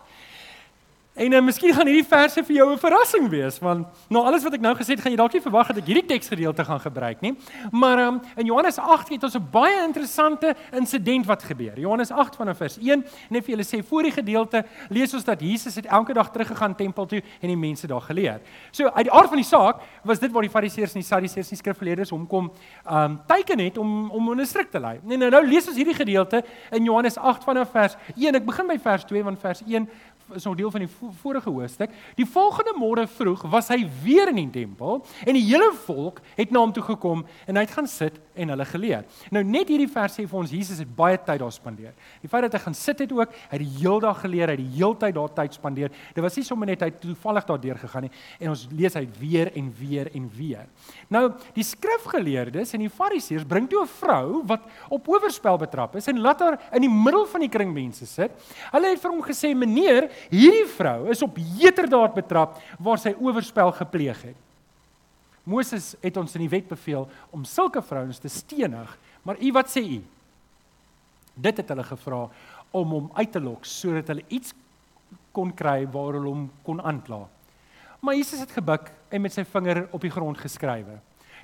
En 1.20 1.32
uh, 1.32 1.40
miskien 1.44 1.74
gaan 1.76 1.84
hierdie 1.84 2.06
verse 2.08 2.40
vir 2.48 2.54
jou 2.54 2.66
'n 2.72 2.78
verrassing 2.80 3.26
wees 3.28 3.58
want 3.60 3.86
nou 4.08 4.22
alles 4.24 4.42
wat 4.42 4.54
ek 4.56 4.62
nou 4.64 4.72
gesê 4.74 4.94
het, 4.96 5.00
gaan 5.04 5.12
jy 5.12 5.18
dalk 5.20 5.34
nie 5.36 5.42
verwag 5.44 5.68
dat 5.68 5.76
ek 5.82 5.88
hierdie 5.90 6.06
teksgedeelte 6.08 6.64
gaan 6.64 6.80
gebruik 6.80 7.20
nie. 7.20 7.34
Maar 7.70 7.98
um, 8.06 8.20
in 8.36 8.46
Johannes 8.46 8.78
8 8.78 9.08
het 9.12 9.24
ons 9.24 9.36
'n 9.36 9.48
baie 9.52 9.84
interessante 9.84 10.54
insident 10.72 11.26
wat 11.26 11.42
gebeur. 11.42 11.76
Johannes 11.78 12.10
8 12.10 12.36
vanaf 12.36 12.56
vers 12.56 12.78
1 12.78 13.04
en 13.28 13.36
ek 13.36 13.44
vir 13.44 13.52
julle 13.52 13.68
sê 13.68 13.84
voor 13.84 14.02
die 14.02 14.12
gedeelte 14.12 14.64
lees 14.88 15.12
ons 15.14 15.24
dat 15.24 15.40
Jesus 15.40 15.74
het 15.74 15.86
elke 15.86 16.14
dag 16.14 16.30
teruggegaan 16.30 16.74
tempel 16.74 17.06
toe 17.06 17.22
en 17.42 17.48
die 17.48 17.56
mense 17.56 17.86
daar 17.86 18.00
geleer. 18.00 18.40
So 18.70 18.88
uit 18.88 19.04
die 19.04 19.12
aard 19.12 19.28
van 19.28 19.36
die 19.36 19.44
saak 19.44 19.76
was 20.02 20.18
dit 20.18 20.32
waar 20.32 20.42
die 20.42 20.50
Fariseërs 20.50 20.94
en 20.94 21.00
die 21.00 21.08
Sadduseërs 21.08 21.50
en 21.50 21.56
die 21.56 21.62
skrifgeleerdes 21.62 22.10
hom 22.10 22.26
kom 22.26 22.50
um 22.88 23.20
teiken 23.26 23.58
het 23.58 23.76
om 23.76 24.10
om 24.10 24.28
hulle 24.28 24.46
stryk 24.46 24.70
te 24.70 24.80
lei. 24.80 24.98
Nee, 25.04 25.18
nou 25.18 25.30
nou 25.30 25.46
lees 25.46 25.68
ons 25.68 25.76
hierdie 25.76 26.00
gedeelte 26.00 26.42
in 26.72 26.84
Johannes 26.84 27.18
8 27.18 27.44
vanaf 27.44 27.70
vers 27.70 27.96
1. 28.16 28.34
Ek 28.34 28.46
begin 28.46 28.66
by 28.66 28.78
vers 28.78 29.04
2 29.04 29.22
want 29.22 29.38
vers 29.38 29.62
1 29.66 29.88
is 30.34 30.44
nog 30.44 30.56
deel 30.56 30.70
van 30.70 30.84
die 30.84 30.90
vorige 31.22 31.50
hoofstuk. 31.50 31.92
Die 32.18 32.26
volgende 32.26 32.74
môre 32.78 33.06
vroeg 33.10 33.42
was 33.50 33.68
hy 33.72 33.82
weer 34.02 34.30
in 34.30 34.38
die 34.40 34.50
tempel 34.62 35.00
en 35.24 35.36
die 35.36 35.44
hele 35.44 35.72
volk 35.86 36.20
het 36.36 36.52
na 36.52 36.62
hom 36.62 36.72
toe 36.74 36.84
gekom 36.84 37.24
en 37.46 37.58
hy 37.58 37.64
het 37.66 37.74
gaan 37.74 37.88
sit 37.90 38.18
en 38.34 38.52
hulle 38.54 38.66
geleer. 38.68 39.06
Nou 39.34 39.42
net 39.44 39.70
hierdie 39.72 39.88
vers 39.90 40.16
sê 40.18 40.26
vir 40.28 40.40
ons 40.40 40.52
Jesus 40.54 40.80
het 40.82 40.90
baie 40.96 41.18
tyd 41.18 41.42
daar 41.42 41.52
spandeer. 41.54 41.94
Die 42.22 42.30
feit 42.30 42.46
dat 42.46 42.56
hy 42.58 42.62
gaan 42.66 42.78
sit 42.78 43.02
het 43.04 43.12
ook, 43.14 43.34
hy 43.50 43.58
het 43.58 43.64
die 43.64 43.76
hele 43.80 44.00
dag 44.04 44.20
geleer, 44.22 44.52
hy 44.52 44.56
het 44.56 44.62
die 44.62 44.78
hele 44.78 44.98
tyd 45.00 45.16
daar 45.18 45.34
tyd 45.36 45.58
spandeer. 45.58 45.94
Dit 46.14 46.22
was 46.24 46.38
nie 46.38 46.46
sommer 46.46 46.70
net 46.70 46.84
hy 46.84 46.90
toevallig 47.02 47.48
daardeur 47.48 47.80
gegaan 47.84 48.08
nie 48.08 48.12
en 48.40 48.52
ons 48.54 48.66
lees 48.74 48.96
hy 48.98 49.04
weer 49.18 49.52
en 49.58 49.72
weer 49.78 50.10
en 50.14 50.30
weer. 50.36 50.66
Nou 51.12 51.24
die 51.56 51.66
skrifgeleerdes 51.66 52.74
en 52.76 52.86
die 52.86 52.92
fariseërs 52.92 53.48
bring 53.48 53.68
toe 53.70 53.82
'n 53.84 53.92
vrou 54.00 54.42
wat 54.46 54.66
op 54.88 55.08
oorspel 55.08 55.58
betrap 55.58 55.96
is 55.96 56.08
en 56.08 56.20
laat 56.20 56.40
haar 56.40 56.58
in 56.72 56.82
die 56.82 56.90
middel 56.90 57.26
van 57.26 57.40
die 57.40 57.48
kring 57.48 57.72
mense 57.72 58.06
sit. 58.06 58.30
Hulle 58.72 58.90
het 58.92 59.00
vir 59.00 59.10
hom 59.10 59.22
gesê: 59.22 59.54
"Meneer, 59.54 60.10
hierdie 60.28 60.68
vrou 60.76 61.08
is 61.10 61.22
op 61.22 61.36
heterdaad 61.36 62.14
betrap 62.14 62.60
waar 62.78 62.98
sy 62.98 63.14
oorspel 63.18 63.72
gepleeg 63.72 64.22
het." 64.22 64.38
Moses 65.44 65.94
het 66.00 66.16
ons 66.20 66.34
in 66.36 66.44
die 66.44 66.52
wet 66.52 66.68
beveel 66.68 67.08
om 67.34 67.44
sulke 67.44 67.82
vrouens 67.82 68.18
te 68.18 68.28
stenig, 68.28 68.98
maar 69.22 69.40
u 69.40 69.52
wat 69.52 69.70
sê 69.72 69.82
u? 69.82 70.00
Dit 71.34 71.56
het 71.56 71.68
hulle 71.68 71.84
gevra 71.84 72.28
om 72.70 72.96
hom 72.96 73.10
uit 73.14 73.32
te 73.32 73.40
lok 73.40 73.64
sodat 73.66 74.12
hulle 74.12 74.26
iets 74.28 74.54
kon 75.32 75.52
kry 75.54 75.86
waar 75.90 76.16
hulle 76.18 76.28
hom 76.28 76.48
kon 76.66 76.80
aankla. 76.80 77.24
Maar 78.00 78.16
Jesus 78.16 78.40
het 78.40 78.52
gebuk 78.56 78.90
en 79.10 79.22
met 79.22 79.34
sy 79.34 79.44
vinger 79.44 79.86
op 79.90 80.02
die 80.04 80.12
grond 80.12 80.38
geskrywe. 80.38 80.98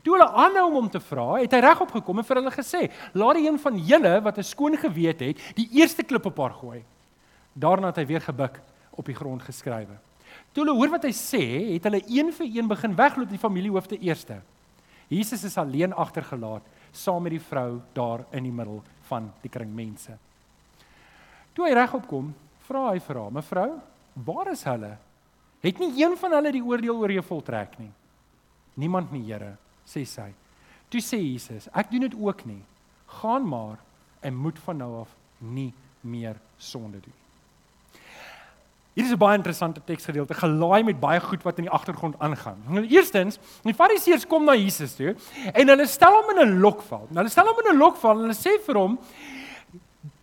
Toe 0.05 0.15
hulle 0.15 0.29
aanhou 0.29 0.67
om 0.69 0.77
hom 0.81 0.91
te 0.93 1.01
vra, 1.01 1.39
het 1.41 1.55
hy 1.57 1.61
regop 1.65 1.95
gekom 1.97 2.21
en 2.21 2.27
vir 2.29 2.41
hulle 2.41 2.53
gesê: 2.53 2.83
"Laat 3.13 3.41
die 3.41 3.49
een 3.49 3.59
van 3.59 3.79
julle 3.79 4.21
wat 4.23 4.39
'n 4.39 4.43
skoon 4.43 4.77
gewete 4.77 5.25
het, 5.25 5.41
die 5.57 5.69
eerste 5.73 6.03
klip 6.03 6.27
op 6.27 6.39
haar 6.39 6.53
gooi." 6.53 6.85
Daarna 7.57 7.89
het 7.89 8.03
hy 8.03 8.07
weer 8.07 8.21
gebuk 8.21 8.61
op 9.01 9.09
die 9.09 9.17
grond 9.17 9.43
geskrywe. 9.43 9.97
Toe 10.53 10.65
hulle 10.65 10.77
hoor 10.77 10.93
wat 10.93 11.07
hy 11.09 11.13
sê, 11.17 11.43
het 11.73 11.87
hulle 11.89 12.03
een 12.05 12.33
vir 12.37 12.49
een 12.59 12.69
begin 12.69 12.97
wegloop 12.97 13.31
die 13.33 13.41
familiehoofde 13.41 13.99
eerste. 14.05 14.41
Jesus 15.09 15.45
is 15.47 15.57
alleen 15.57 15.95
agtergelaat 15.95 16.65
saam 16.97 17.23
met 17.23 17.35
die 17.37 17.43
vrou 17.43 17.81
daar 17.95 18.25
in 18.33 18.47
die 18.49 18.55
middel 18.55 18.81
van 19.09 19.29
die 19.43 19.53
kring 19.53 19.73
mense. 19.77 20.17
Toe 21.55 21.67
hy 21.69 21.75
regop 21.77 22.07
kom, 22.09 22.33
vra 22.67 22.91
hy 22.91 23.01
vir 23.01 23.21
haar: 23.21 23.33
"Mevrou, 23.33 23.69
waar 24.27 24.53
is 24.53 24.65
hulle? 24.65 24.97
Het 25.63 25.79
nie 25.79 26.03
een 26.03 26.17
van 26.17 26.33
hulle 26.33 26.53
die 26.53 26.65
oordeel 26.65 26.97
oor 26.97 27.13
jou 27.13 27.23
voltrek 27.23 27.79
nie?" 27.79 27.93
"Niemand 28.75 29.13
nie, 29.13 29.25
Here," 29.25 29.57
sê 29.87 30.05
sy. 30.05 30.33
Toe 30.91 31.01
sê 31.01 31.21
Jesus: 31.21 31.69
"Ek 31.75 31.91
doen 31.91 32.01
dit 32.01 32.15
ook 32.15 32.45
nie. 32.47 32.63
Gaan 33.07 33.49
maar 33.49 33.79
en 34.21 34.35
moet 34.35 34.59
van 34.59 34.77
nou 34.77 35.01
af 35.01 35.17
nie 35.39 35.73
meer 36.01 36.37
sonde 36.59 37.01
doen." 37.01 37.26
Hier 38.97 39.05
is 39.05 39.13
'n 39.13 39.19
baie 39.19 39.37
interessante 39.37 39.81
teksgedeelte, 39.85 40.35
gelaai 40.35 40.83
met 40.83 40.99
baie 41.01 41.21
goed 41.21 41.43
wat 41.43 41.59
in 41.59 41.65
die 41.65 41.73
agtergrond 41.73 42.15
aangaan. 42.19 42.63
Nou 42.69 42.87
eerstens, 42.87 43.39
die 43.63 43.75
Fariseërs 43.75 44.27
kom 44.27 44.45
na 44.45 44.55
Jesus 44.55 44.95
toe 44.97 45.15
en 45.53 45.69
hulle 45.69 45.87
stel 45.87 46.13
hom 46.13 46.31
in 46.33 46.49
'n 46.49 46.61
lokval. 46.61 47.05
Nou 47.11 47.21
hulle 47.21 47.29
stel 47.29 47.45
hom 47.45 47.61
in 47.61 47.75
'n 47.75 47.79
lokval 47.79 48.17
en 48.17 48.21
hulle 48.25 48.33
sê 48.33 48.57
vir 48.65 48.75
hom: 48.75 48.99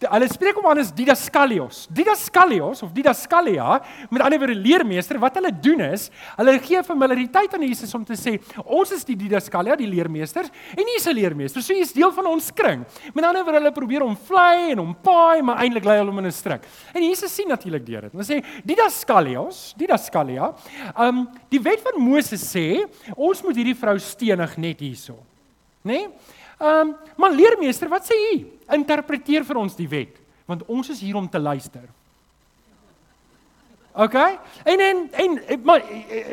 hulle 0.04 0.28
spreek 0.32 0.60
aan 0.64 0.82
as 0.82 0.92
Didaskalios. 0.96 1.84
Didaskalios 1.94 2.84
of 2.84 2.92
Didaskalia, 2.96 3.80
met 4.12 4.24
ander 4.24 4.40
woorde 4.42 4.56
leermeester, 4.58 5.20
wat 5.22 5.38
hulle 5.40 5.52
doen 5.64 5.84
is, 5.86 6.10
hulle 6.38 6.56
gee 6.64 6.84
familiariteit 6.84 7.54
aan 7.56 7.66
Jesus 7.68 7.94
om 7.96 8.04
te 8.08 8.18
sê, 8.20 8.36
ons 8.64 8.92
is 8.96 9.06
die 9.08 9.18
Didaskalia, 9.20 9.78
die 9.80 9.90
leermeesters, 9.90 10.52
en 10.76 10.84
hy 10.84 10.98
is 10.98 11.08
'n 11.08 11.16
leermeester. 11.16 11.62
So 11.62 11.74
hy 11.74 11.82
is 11.82 11.94
deel 11.94 12.12
van 12.12 12.28
ons 12.28 12.52
kring. 12.52 12.86
Met 13.14 13.26
ander 13.26 13.44
woorde 13.44 13.60
hulle 13.60 13.72
probeer 13.72 14.02
hom 14.02 14.16
vlei 14.16 14.72
en 14.72 14.80
hom 14.80 14.96
paai, 14.96 15.42
maar 15.42 15.58
eintlik 15.64 15.86
lei 15.86 15.98
hulle 15.98 16.12
hom 16.12 16.20
in 16.20 16.28
'n 16.28 16.32
strik. 16.32 16.64
En 16.94 17.02
Jesus 17.02 17.34
sien 17.34 17.48
natuurlik 17.48 17.86
deur 17.86 18.02
dit. 18.02 18.12
Hulle 18.12 18.24
sê 18.24 18.44
Didaskalios, 18.64 19.74
Didaskalia, 19.78 20.54
ehm 20.96 21.08
um, 21.08 21.28
die 21.50 21.62
wet 21.62 21.82
van 21.82 22.02
Moses 22.02 22.42
sê, 22.42 22.86
ons 23.16 23.42
moet 23.44 23.56
hierdie 23.56 23.76
vrou 23.76 23.98
stenig 24.00 24.58
net 24.58 24.80
hierso. 24.80 25.14
Né? 25.84 25.94
Nee? 25.94 26.08
Ehm, 26.64 26.88
um, 26.88 26.96
maar 27.20 27.32
leermeester, 27.36 27.90
wat 27.92 28.08
sê 28.08 28.16
u? 28.36 28.46
Interpreteer 28.72 29.44
vir 29.44 29.58
ons 29.60 29.76
die 29.76 29.88
wet, 29.92 30.16
want 30.48 30.64
ons 30.72 30.90
is 30.90 31.02
hier 31.04 31.18
om 31.20 31.28
te 31.30 31.40
luister. 31.40 31.90
OK? 33.94 34.14
En 34.64 34.80
en 34.80 35.10
en 35.12 35.40
maar 35.64 35.82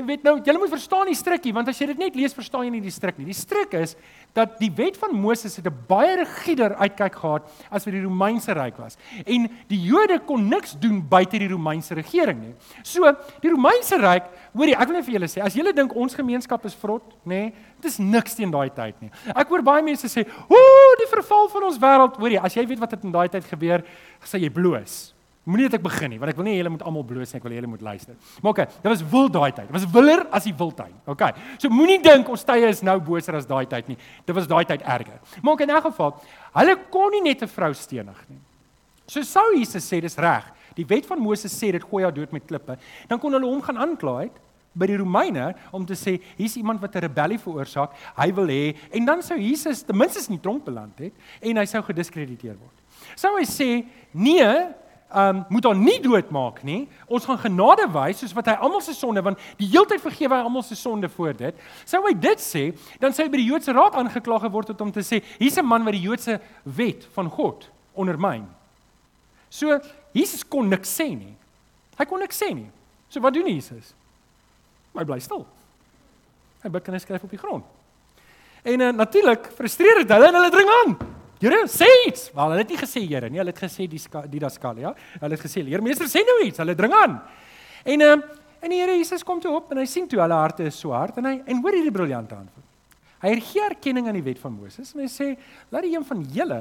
weet 0.07 0.23
nou, 0.23 0.39
jy 0.45 0.53
moet 0.57 0.73
verstaan 0.73 1.11
die 1.11 1.17
strikkie, 1.19 1.53
want 1.53 1.69
as 1.69 1.79
jy 1.79 1.91
dit 1.91 1.99
net 2.01 2.17
lees, 2.17 2.33
verstaan 2.33 2.65
jy 2.65 2.73
nie 2.73 2.85
die 2.87 2.95
strik 2.95 3.19
nie. 3.21 3.27
Die 3.29 3.37
strik 3.37 3.75
is 3.77 3.97
dat 4.37 4.55
die 4.63 4.71
wet 4.79 4.97
van 4.97 5.13
Moses 5.13 5.57
het 5.57 5.67
'n 5.67 5.85
baie 5.89 6.17
rigieder 6.23 6.75
uitkyk 6.75 7.15
gehad 7.15 7.51
as 7.71 7.85
vir 7.85 7.93
die 7.93 8.03
Romeinse 8.03 8.53
ryk 8.53 8.77
was. 8.79 8.97
En 9.27 9.51
die 9.69 9.81
Jode 9.83 10.21
kon 10.25 10.49
niks 10.49 10.73
doen 10.79 11.09
buite 11.09 11.39
die 11.39 11.49
Romeinse 11.49 11.95
regering 11.95 12.41
nie. 12.41 12.55
So, 12.83 13.13
die 13.41 13.51
Romeinse 13.51 13.97
ryk, 13.97 14.25
hoorie, 14.55 14.77
ek 14.77 14.87
wil 14.87 14.97
net 14.97 15.05
vir 15.05 15.15
julle 15.15 15.29
sê, 15.29 15.43
as 15.43 15.55
julle 15.55 15.73
dink 15.73 15.95
ons 15.95 16.15
gemeenskap 16.15 16.65
is 16.65 16.75
vrot, 16.75 17.03
nê, 17.25 17.29
nee, 17.29 17.53
dit 17.81 17.91
is 17.91 17.99
niks 17.99 18.35
teen 18.35 18.51
daai 18.51 18.71
tyd 18.71 18.95
nie. 19.01 19.11
Ek 19.35 19.49
hoor 19.49 19.63
baie 19.63 19.83
mense 19.83 20.07
sê, 20.07 20.27
"Ooh, 20.49 20.97
die 20.99 21.11
verval 21.11 21.49
van 21.49 21.63
ons 21.65 21.79
wêreld." 21.79 22.17
Hoorie, 22.17 22.41
as 22.41 22.55
jy 22.55 22.67
weet 22.67 22.79
wat 22.79 22.91
het 22.91 23.05
in 23.05 23.13
daai 23.13 23.29
tyd 23.29 23.45
gebeur, 23.45 23.85
sê 24.25 24.41
jy 24.41 24.49
bloos. 24.49 25.13
Moenie 25.49 25.71
dat 25.71 25.79
ek 25.79 25.85
begin 25.87 26.13
nie, 26.13 26.19
want 26.21 26.35
ek 26.35 26.37
wil 26.37 26.45
nie 26.45 26.59
julle 26.59 26.71
moet 26.75 26.83
almal 26.85 27.05
bloos 27.09 27.31
nie, 27.33 27.39
ek 27.41 27.45
wil 27.47 27.55
julle 27.57 27.71
moet 27.73 27.81
luister. 27.81 28.17
Maar 28.43 28.51
okay, 28.51 28.67
dit 28.75 28.91
was 28.93 29.05
wil 29.13 29.31
daai 29.33 29.53
tyd. 29.57 29.71
Dit 29.71 29.77
was 29.79 29.87
willer 29.95 30.27
as 30.37 30.45
die 30.45 30.53
wildtuin. 30.53 30.93
Okay. 31.09 31.31
So 31.57 31.73
moenie 31.73 31.97
dink 32.05 32.29
ons 32.29 32.45
tye 32.45 32.69
is 32.69 32.83
nou 32.85 32.99
boser 33.01 33.39
as 33.39 33.49
daai 33.49 33.65
tyd 33.71 33.89
nie. 33.89 33.97
Dit 34.29 34.37
was 34.37 34.51
daai 34.51 34.67
tyd 34.69 34.85
erger. 34.85 35.17
Maar 35.41 35.55
okay, 35.55 35.67
in 35.67 35.73
'n 35.73 35.83
geval, 35.83 36.13
hulle 36.61 36.77
kon 36.91 37.11
nie 37.11 37.23
net 37.23 37.43
'n 37.43 37.49
vrou 37.49 37.73
stenig 37.73 38.21
nie. 38.29 38.39
So 39.07 39.23
sou 39.23 39.57
Jesus 39.57 39.89
sê 39.89 40.01
dis 40.01 40.19
reg. 40.19 40.45
Die 40.77 40.85
wet 40.87 41.07
van 41.07 41.19
Moses 41.19 41.53
sê 41.53 41.73
dit 41.73 41.83
gooi 41.83 42.05
haar 42.05 42.15
dood 42.15 42.33
met 42.33 42.47
klippe. 42.47 42.77
Dan 43.09 43.19
kon 43.19 43.33
hulle 43.33 43.47
hom 43.47 43.63
gaan 43.63 43.79
aankla 43.79 44.21
het 44.21 44.37
by 44.75 44.87
die 44.87 44.97
Romeine 44.97 45.55
om 45.73 45.87
te 45.87 45.97
sê 45.99 46.21
hier's 46.37 46.57
iemand 46.57 46.81
wat 46.81 46.95
'n 46.95 47.01
rebellie 47.01 47.39
veroorsaak. 47.39 47.91
Hy 48.17 48.33
wil 48.33 48.47
hê 48.47 48.77
en 48.93 49.05
dan 49.05 49.23
sou 49.23 49.39
Jesus 49.39 49.83
ten 49.83 49.97
minste 49.97 50.21
in 50.31 50.37
die 50.37 50.43
tronk 50.43 50.65
beland 50.65 50.99
het 50.99 51.13
en 51.41 51.57
hy 51.57 51.65
sou 51.65 51.83
gediskrediteer 51.83 52.57
word. 52.59 52.77
Sou 53.17 53.37
hy 53.37 53.45
sê 53.45 53.87
nee, 54.13 54.69
um, 55.15 55.45
moet 55.49 55.65
haar 55.65 55.77
nie 55.77 55.99
doodmaak 56.03 56.63
nie. 56.63 56.89
Ons 57.07 57.27
gaan 57.29 57.39
genade 57.39 57.87
wys 57.93 58.23
soos 58.23 58.35
wat 58.37 58.51
hy 58.51 58.57
almal 58.63 58.83
se 58.85 58.95
sonde 58.95 59.23
want 59.23 59.39
die 59.59 59.69
heeltyd 59.73 60.03
vergewe 60.03 60.39
hy 60.39 60.47
almal 60.47 60.65
se 60.67 60.79
sonde 60.79 61.09
voor 61.09 61.37
dit. 61.37 61.55
Sou 61.85 62.03
hy 62.07 62.15
dit 62.15 62.43
sê, 62.43 62.65
dan 63.03 63.15
sou 63.15 63.27
hy 63.27 63.33
by 63.33 63.43
die 63.43 63.49
Joodse 63.51 63.75
raad 63.77 63.99
aangekla 63.99 64.41
geword 64.47 64.73
het 64.75 64.81
om 64.81 64.93
te 64.93 65.05
sê 65.07 65.23
hier's 65.39 65.59
'n 65.59 65.67
man 65.67 65.85
wat 65.85 65.97
die 65.97 66.07
Joodse 66.07 66.41
wet 66.65 67.07
van 67.15 67.31
God 67.31 67.69
ondermyn. 67.95 68.47
So 69.51 69.81
Jesus 70.13 70.45
kon 70.47 70.69
niks 70.69 70.91
sê 71.01 71.09
nie. 71.17 71.35
Hy 71.99 72.05
kon 72.05 72.21
niks 72.21 72.41
sê 72.41 72.55
nie. 72.55 72.71
So 73.09 73.21
wat 73.21 73.35
doen 73.35 73.47
Jesus? 73.47 73.95
Hy 74.95 75.05
bly 75.05 75.19
stil. 75.21 75.47
Hy 76.63 76.69
bid 76.69 76.85
kan 76.85 76.95
hy 76.95 77.01
skryf 77.01 77.25
op 77.25 77.31
die 77.31 77.39
grond. 77.39 77.65
En 78.63 78.81
uh, 78.81 78.93
natuurlik 78.93 79.49
frustreer 79.57 80.03
dit 80.03 80.13
hulle 80.13 80.29
en 80.29 80.35
hulle 80.35 80.51
dring 80.51 80.69
aan. 80.69 81.20
Here, 81.41 81.63
sê 81.73 81.89
iets. 82.07 82.29
Maar 82.37 82.51
hulle 82.51 82.65
het 82.65 82.73
nie 82.75 82.81
gesê 82.81 83.01
Here 83.09 83.31
nie, 83.31 83.41
hulle 83.41 83.55
het 83.55 83.63
gesê 83.63 83.87
die 83.89 84.01
die 84.29 84.43
daskal, 84.43 84.77
ja. 84.83 84.93
Hulle 85.23 85.39
het 85.39 85.45
gesê 85.45 85.63
leermeester 85.65 86.09
sê 86.11 86.21
nou 86.27 86.43
iets. 86.45 86.61
Hulle 86.61 86.77
dring 86.77 86.93
aan. 86.93 87.17
En 87.85 88.07
ehm 88.09 88.29
en 88.61 88.69
die 88.69 88.77
Here 88.77 88.93
Jesus 88.93 89.25
kom 89.25 89.41
toe 89.41 89.55
op 89.57 89.71
en 89.73 89.79
hy 89.81 89.87
sien 89.89 90.05
toe 90.09 90.21
hulle 90.21 90.37
harte 90.37 90.67
is 90.69 90.77
so 90.77 90.93
hard 90.93 91.17
en 91.17 91.25
hy 91.25 91.39
en 91.49 91.63
hoor 91.65 91.73
hierdie 91.79 91.95
briljante 91.95 92.37
antwoord. 92.37 92.67
Hy 93.23 93.33
gee 93.41 93.63
erkenning 93.65 94.09
aan 94.09 94.19
die 94.19 94.25
wet 94.27 94.41
van 94.43 94.53
Moses 94.53 94.93
en 94.93 95.01
hy 95.01 95.09
sê 95.09 95.31
laat 95.73 95.87
die 95.87 95.95
een 95.95 96.05
van 96.05 96.21
julle 96.35 96.61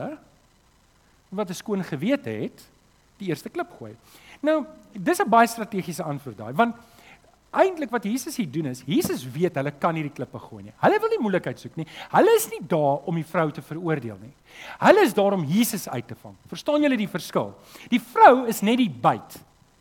wat 1.29 1.50
'n 1.50 1.59
skoon 1.59 1.83
gewete 1.83 2.29
het, 2.29 2.63
die 3.19 3.27
eerste 3.27 3.50
klip 3.50 3.67
gooi. 3.79 3.91
Nou, 4.41 4.65
dis 4.93 5.19
'n 5.19 5.29
baie 5.29 5.48
strategiese 5.48 6.03
antwoord 6.03 6.38
daai 6.38 6.53
want 6.53 6.75
Eintlik 7.49 7.89
wat 7.89 8.05
Jesus 8.05 8.35
hier 8.37 8.49
doen 8.51 8.69
is, 8.69 8.83
Jesus 8.85 9.23
weet 9.33 9.55
hulle 9.57 9.71
kan 9.81 9.95
nie 9.97 10.03
die 10.05 10.13
klippe 10.13 10.37
gooi 10.43 10.67
nie. 10.67 10.73
Hulle 10.83 10.99
wil 11.01 11.09
nie 11.09 11.21
moeilikheid 11.23 11.61
soek 11.61 11.79
nie. 11.79 11.87
Hulle 12.11 12.35
is 12.37 12.45
nie 12.51 12.61
daar 12.69 13.07
om 13.09 13.17
die 13.17 13.25
vrou 13.25 13.47
te 13.55 13.63
veroordeel 13.65 14.19
nie. 14.21 14.33
Hulle 14.83 15.05
is 15.07 15.15
daar 15.17 15.33
om 15.33 15.45
Jesus 15.49 15.87
uit 15.89 16.07
te 16.07 16.17
vang. 16.21 16.35
Verstaan 16.51 16.85
julle 16.85 16.99
die 16.99 17.09
verskil? 17.09 17.55
Die 17.89 18.01
vrou 18.11 18.45
is 18.51 18.61
net 18.61 18.77
die 18.83 18.91
byt. 18.91 19.39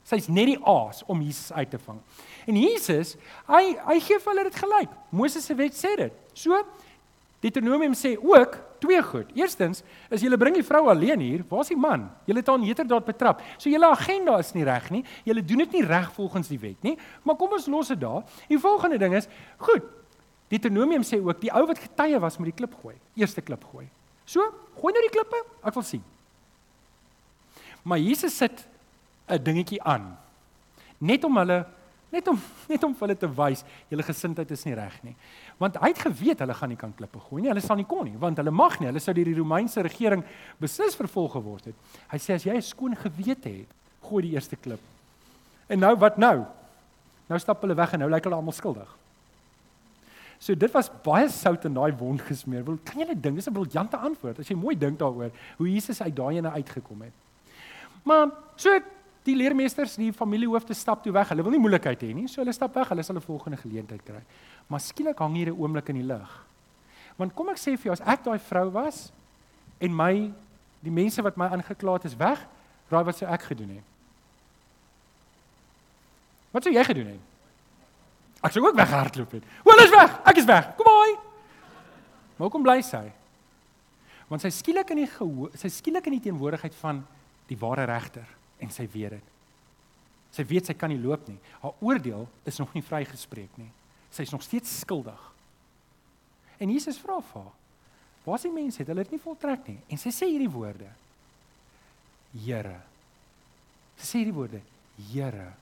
Sy's 0.08 0.30
net 0.32 0.48
die 0.48 0.60
aas 0.64 1.02
om 1.12 1.20
Jesus 1.20 1.52
uit 1.52 1.68
te 1.68 1.80
vang. 1.82 2.00
En 2.48 2.56
Jesus, 2.56 3.16
hy 3.50 3.62
hy 3.84 3.98
gee 4.00 4.16
vir 4.16 4.32
hulle 4.32 4.46
dit 4.48 4.60
gelyk. 4.62 4.94
Moses 5.12 5.44
se 5.44 5.56
wet 5.58 5.76
sê 5.76 5.92
dit. 6.00 6.14
So 6.32 6.56
Deuteronomium 7.40 7.94
sê 7.94 8.16
ook 8.18 8.56
twee 8.82 9.02
goed. 9.02 9.28
Eerstens, 9.38 9.84
as 10.10 10.22
jy 10.22 10.30
bring 10.38 10.56
die 10.58 10.66
vrou 10.66 10.88
alleen 10.90 11.20
hier, 11.22 11.44
waar's 11.50 11.70
die 11.70 11.78
man? 11.78 12.08
Jy 12.26 12.34
het 12.38 12.50
haar 12.50 12.64
heterdaad 12.66 13.06
betrap. 13.06 13.42
So 13.58 13.70
julle 13.70 13.90
agenda 13.90 14.38
is 14.42 14.50
nie 14.56 14.66
reg 14.66 14.88
nie. 14.90 15.04
Julle 15.26 15.44
doen 15.46 15.62
dit 15.62 15.78
nie 15.78 15.84
reg 15.86 16.10
volgens 16.16 16.50
die 16.50 16.58
wet 16.58 16.82
nie. 16.82 16.96
Maar 17.22 17.38
kom 17.38 17.54
ons 17.54 17.68
los 17.70 17.92
dit 17.94 18.00
daar. 18.00 18.26
Die 18.50 18.58
volgende 18.58 18.98
ding 18.98 19.14
is, 19.14 19.30
goed. 19.62 19.86
Deuteronomium 20.50 21.04
sê 21.06 21.20
ook 21.22 21.40
die 21.42 21.52
ou 21.54 21.64
wat 21.68 21.78
getuie 21.78 22.18
was 22.18 22.38
met 22.40 22.50
die 22.50 22.58
klip 22.58 22.74
gooi. 22.82 22.96
Eerste 23.18 23.44
klip 23.44 23.64
gooi. 23.70 23.86
So, 24.28 24.42
gooi 24.80 24.92
nou 24.96 25.04
die 25.04 25.14
klippe. 25.14 25.42
Ek 25.62 25.76
wil 25.76 25.86
sien. 25.86 26.02
Maar 27.84 27.98
Jesus 28.02 28.36
sit 28.36 28.66
'n 29.28 29.42
dingetjie 29.42 29.82
aan. 29.82 30.16
Net 30.98 31.24
om 31.24 31.36
hulle 31.36 31.66
net 32.12 32.28
om 32.28 32.38
net 32.72 32.84
om 32.84 32.94
vir 32.94 33.06
hulle 33.06 33.18
te 33.18 33.30
wys 33.40 33.64
julle 33.90 34.06
gesindheid 34.06 34.50
is 34.50 34.64
nie 34.64 34.74
reg 34.74 34.98
nie. 35.04 35.14
Want 35.58 35.76
hy 35.82 35.92
het 35.92 36.04
geweet 36.06 36.44
hulle 36.44 36.54
gaan 36.54 36.72
nie 36.72 36.80
kan 36.80 36.94
klippe 36.94 37.20
gooi 37.28 37.42
nie. 37.42 37.50
Hulle 37.52 37.64
sal 37.64 37.76
nie 37.76 37.88
kon 37.88 38.04
nie, 38.04 38.18
want 38.18 38.38
hulle 38.38 38.54
mag 38.54 38.78
nie. 38.80 38.90
Hulle 38.90 39.02
sou 39.02 39.14
deur 39.16 39.30
die 39.30 39.38
Romeinse 39.38 39.82
regering 39.82 40.24
beslis 40.60 40.96
vervolg 40.98 41.36
geword 41.38 41.70
het. 41.70 41.74
Hy 42.12 42.18
sê 42.18 42.34
as 42.34 42.44
jy 42.44 42.54
'n 42.56 42.62
skoon 42.62 42.96
gewete 42.96 43.48
het, 43.48 43.70
gooi 44.02 44.22
die 44.22 44.34
eerste 44.34 44.56
klip. 44.56 44.80
En 45.68 45.78
nou 45.78 45.96
wat 45.96 46.18
nou? 46.18 46.46
Nou 47.28 47.38
stap 47.38 47.60
hulle 47.60 47.76
weg 47.76 47.92
en 47.92 48.00
nou 48.00 48.10
lyk 48.10 48.24
hulle 48.24 48.36
almal 48.36 48.56
skuldig. 48.56 48.88
So 50.38 50.54
dit 50.54 50.72
was 50.72 50.88
baie 51.02 51.28
sout 51.28 51.64
in 51.66 51.74
daai 51.74 51.92
wond 51.98 52.22
gesmeer. 52.22 52.64
Wil 52.64 52.78
kan 52.86 53.00
jy 53.02 53.08
net 53.10 53.22
dink, 53.22 53.36
dis 53.36 53.48
'n 53.48 53.52
briljante 53.52 53.96
antwoord 53.96 54.38
as 54.38 54.48
jy 54.48 54.56
mooi 54.56 54.76
dink 54.78 54.98
daaroor 54.98 55.30
hoe 55.58 55.68
Jesus 55.68 56.00
uit 56.00 56.14
daai 56.14 56.38
ene 56.38 56.50
uitgekom 56.50 57.02
het. 57.02 57.12
Maar 58.04 58.30
so 58.56 58.80
die 59.26 59.36
leermeesters, 59.36 59.96
die 59.98 60.12
familiehoofde 60.12 60.74
stap 60.74 61.02
toe 61.04 61.12
weg. 61.12 61.28
Hulle 61.32 61.44
wil 61.46 61.54
nie 61.54 61.62
moeilikheid 61.62 62.02
hê 62.04 62.12
nie, 62.14 62.28
so 62.30 62.42
hulle 62.42 62.54
stap 62.54 62.74
weg. 62.78 62.88
Hulle 62.92 63.02
sal 63.02 63.16
'n 63.16 63.24
volgende 63.24 63.56
geleentheid 63.56 64.02
kry. 64.04 64.22
Maar 64.68 64.80
skielik 64.80 65.18
hang 65.18 65.34
hier 65.34 65.50
'n 65.50 65.58
oomblik 65.58 65.88
in 65.88 65.96
die 65.96 66.06
lug. 66.06 66.46
Want 67.16 67.34
kom 67.34 67.48
ek 67.48 67.58
sê 67.58 67.76
vir 67.76 67.90
jou 67.90 67.92
as 67.92 68.00
ek 68.00 68.24
daai 68.24 68.38
vrou 68.38 68.70
was 68.70 69.12
en 69.80 69.94
my 69.94 70.32
die 70.80 70.90
mense 70.90 71.22
wat 71.22 71.36
my 71.36 71.46
aangekla 71.46 71.92
het 71.92 72.04
is 72.04 72.16
weg, 72.16 72.46
raai 72.90 73.04
wat 73.04 73.16
sou 73.16 73.26
ek 73.28 73.42
gedoen 73.42 73.68
het? 73.68 73.84
Wat 76.52 76.62
sou 76.62 76.72
jy 76.72 76.84
gedoen 76.84 77.06
het? 77.06 77.20
Ek 78.42 78.52
sou 78.52 78.64
ook 78.64 78.76
weghardloop 78.76 79.32
het. 79.32 79.42
O, 79.64 79.70
hulle 79.70 79.84
is 79.84 79.90
weg. 79.90 80.20
Ek 80.24 80.36
is 80.36 80.44
weg. 80.44 80.76
Kom 80.76 80.86
maar. 80.86 81.18
Maar 82.36 82.46
hoekom 82.46 82.62
bly 82.62 82.80
sy? 82.82 83.12
Want 84.28 84.44
sy 84.44 84.50
skielik 84.50 84.90
in 84.90 84.96
die 84.96 85.10
sy 85.58 85.68
skielik 85.68 86.06
in 86.06 86.12
die 86.12 86.30
teenwoordigheid 86.30 86.74
van 86.74 87.06
die 87.48 87.58
ware 87.58 87.84
regter 87.84 88.37
en 88.58 88.70
sy 88.70 88.86
weet 88.92 89.16
dit. 89.16 89.34
Sy 90.34 90.44
weet 90.44 90.68
sy 90.68 90.76
kan 90.76 90.92
nie 90.92 91.00
loop 91.00 91.26
nie. 91.28 91.38
Haar 91.62 91.76
oordeel 91.80 92.28
is 92.48 92.58
nog 92.60 92.74
nie 92.76 92.84
vrygespreek 92.84 93.56
nie. 93.58 93.70
Sy's 94.10 94.32
nog 94.32 94.42
steeds 94.42 94.80
skuldig. 94.80 95.20
En 96.58 96.70
Jesus 96.70 96.98
vra 96.98 97.20
vir 97.20 97.42
haar: 97.42 97.52
"Waar 98.24 98.36
is 98.36 98.42
die 98.42 98.52
mense? 98.52 98.78
Het 98.78 98.88
hulle 98.88 99.04
dit 99.04 99.12
nie 99.16 99.24
voltrek 99.24 99.68
nie?" 99.68 99.78
En 99.88 99.98
sy 99.98 100.10
sê 100.10 100.26
hierdie 100.26 100.50
woorde: 100.50 100.90
"Here." 102.32 102.80
Sy 103.96 104.06
sê 104.06 104.18
hierdie 104.18 104.34
woorde: 104.34 104.60
"Here, 105.12 105.52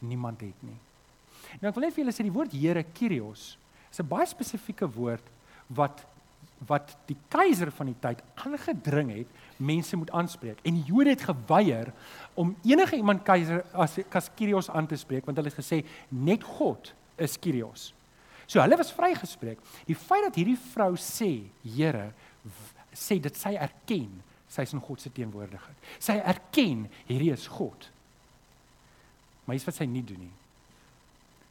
niemand 0.00 0.40
het 0.40 0.62
nie." 0.62 0.78
Nou 1.60 1.70
ek 1.70 1.74
wil 1.74 1.86
net 1.86 1.94
vir 1.94 2.04
julle 2.04 2.14
sê 2.14 2.22
die 2.22 2.34
woord 2.34 2.52
Here 2.52 2.82
Kyrios 2.82 3.56
is 3.90 4.00
'n 4.00 4.08
baie 4.08 4.26
spesifieke 4.26 4.86
woord 4.86 5.24
wat 5.68 6.04
wat 6.68 6.94
die 7.08 7.16
keiser 7.32 7.70
van 7.74 7.90
die 7.90 7.98
tyd 8.00 8.22
aangedring 8.44 9.10
het 9.14 9.40
mense 9.56 9.96
moet 9.96 10.12
aanspreek 10.16 10.60
en 10.64 10.78
die 10.78 10.86
Jode 10.88 11.14
het 11.14 11.24
geweier 11.28 11.92
om 12.34 12.54
enige 12.66 12.96
iemand 12.96 13.24
keiser 13.26 13.64
as 13.74 14.30
Kyrios 14.36 14.70
aan 14.70 14.88
te 14.90 14.98
spreek 15.00 15.26
want 15.26 15.38
hulle 15.38 15.52
het 15.52 15.60
gesê 15.60 15.82
net 16.10 16.44
God 16.56 16.92
is 17.16 17.38
Kyrios. 17.38 17.92
So 18.46 18.60
hulle 18.60 18.76
was 18.76 18.92
vrygespreek. 18.92 19.60
Die 19.88 19.96
feit 19.96 20.26
dat 20.26 20.36
hierdie 20.36 20.58
vrou 20.74 20.92
sê, 21.00 21.46
Here, 21.64 22.10
sê 22.92 23.16
dit 23.22 23.36
sy 23.38 23.54
erken 23.56 24.10
sy 24.54 24.62
is 24.62 24.74
in 24.76 24.82
God 24.84 25.02
se 25.02 25.10
teenwoordigheid. 25.10 25.86
Sy 25.98 26.14
erken 26.22 26.86
hierdie 27.08 27.32
is 27.34 27.48
God. 27.50 27.88
Maar 29.44 29.58
iets 29.58 29.66
wat 29.66 29.80
sy 29.80 29.86
nie 29.90 30.04
doen 30.06 30.22
nie. 30.28 30.34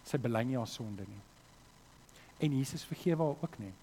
Sy 0.08 0.20
bely 0.24 0.44
nie 0.48 0.56
haar 0.56 0.70
sonde 0.72 1.04
nie. 1.08 1.24
En 2.44 2.56
Jesus 2.56 2.86
vergewe 2.88 3.20
haar 3.20 3.44
ook 3.44 3.58
nie. 3.60 3.74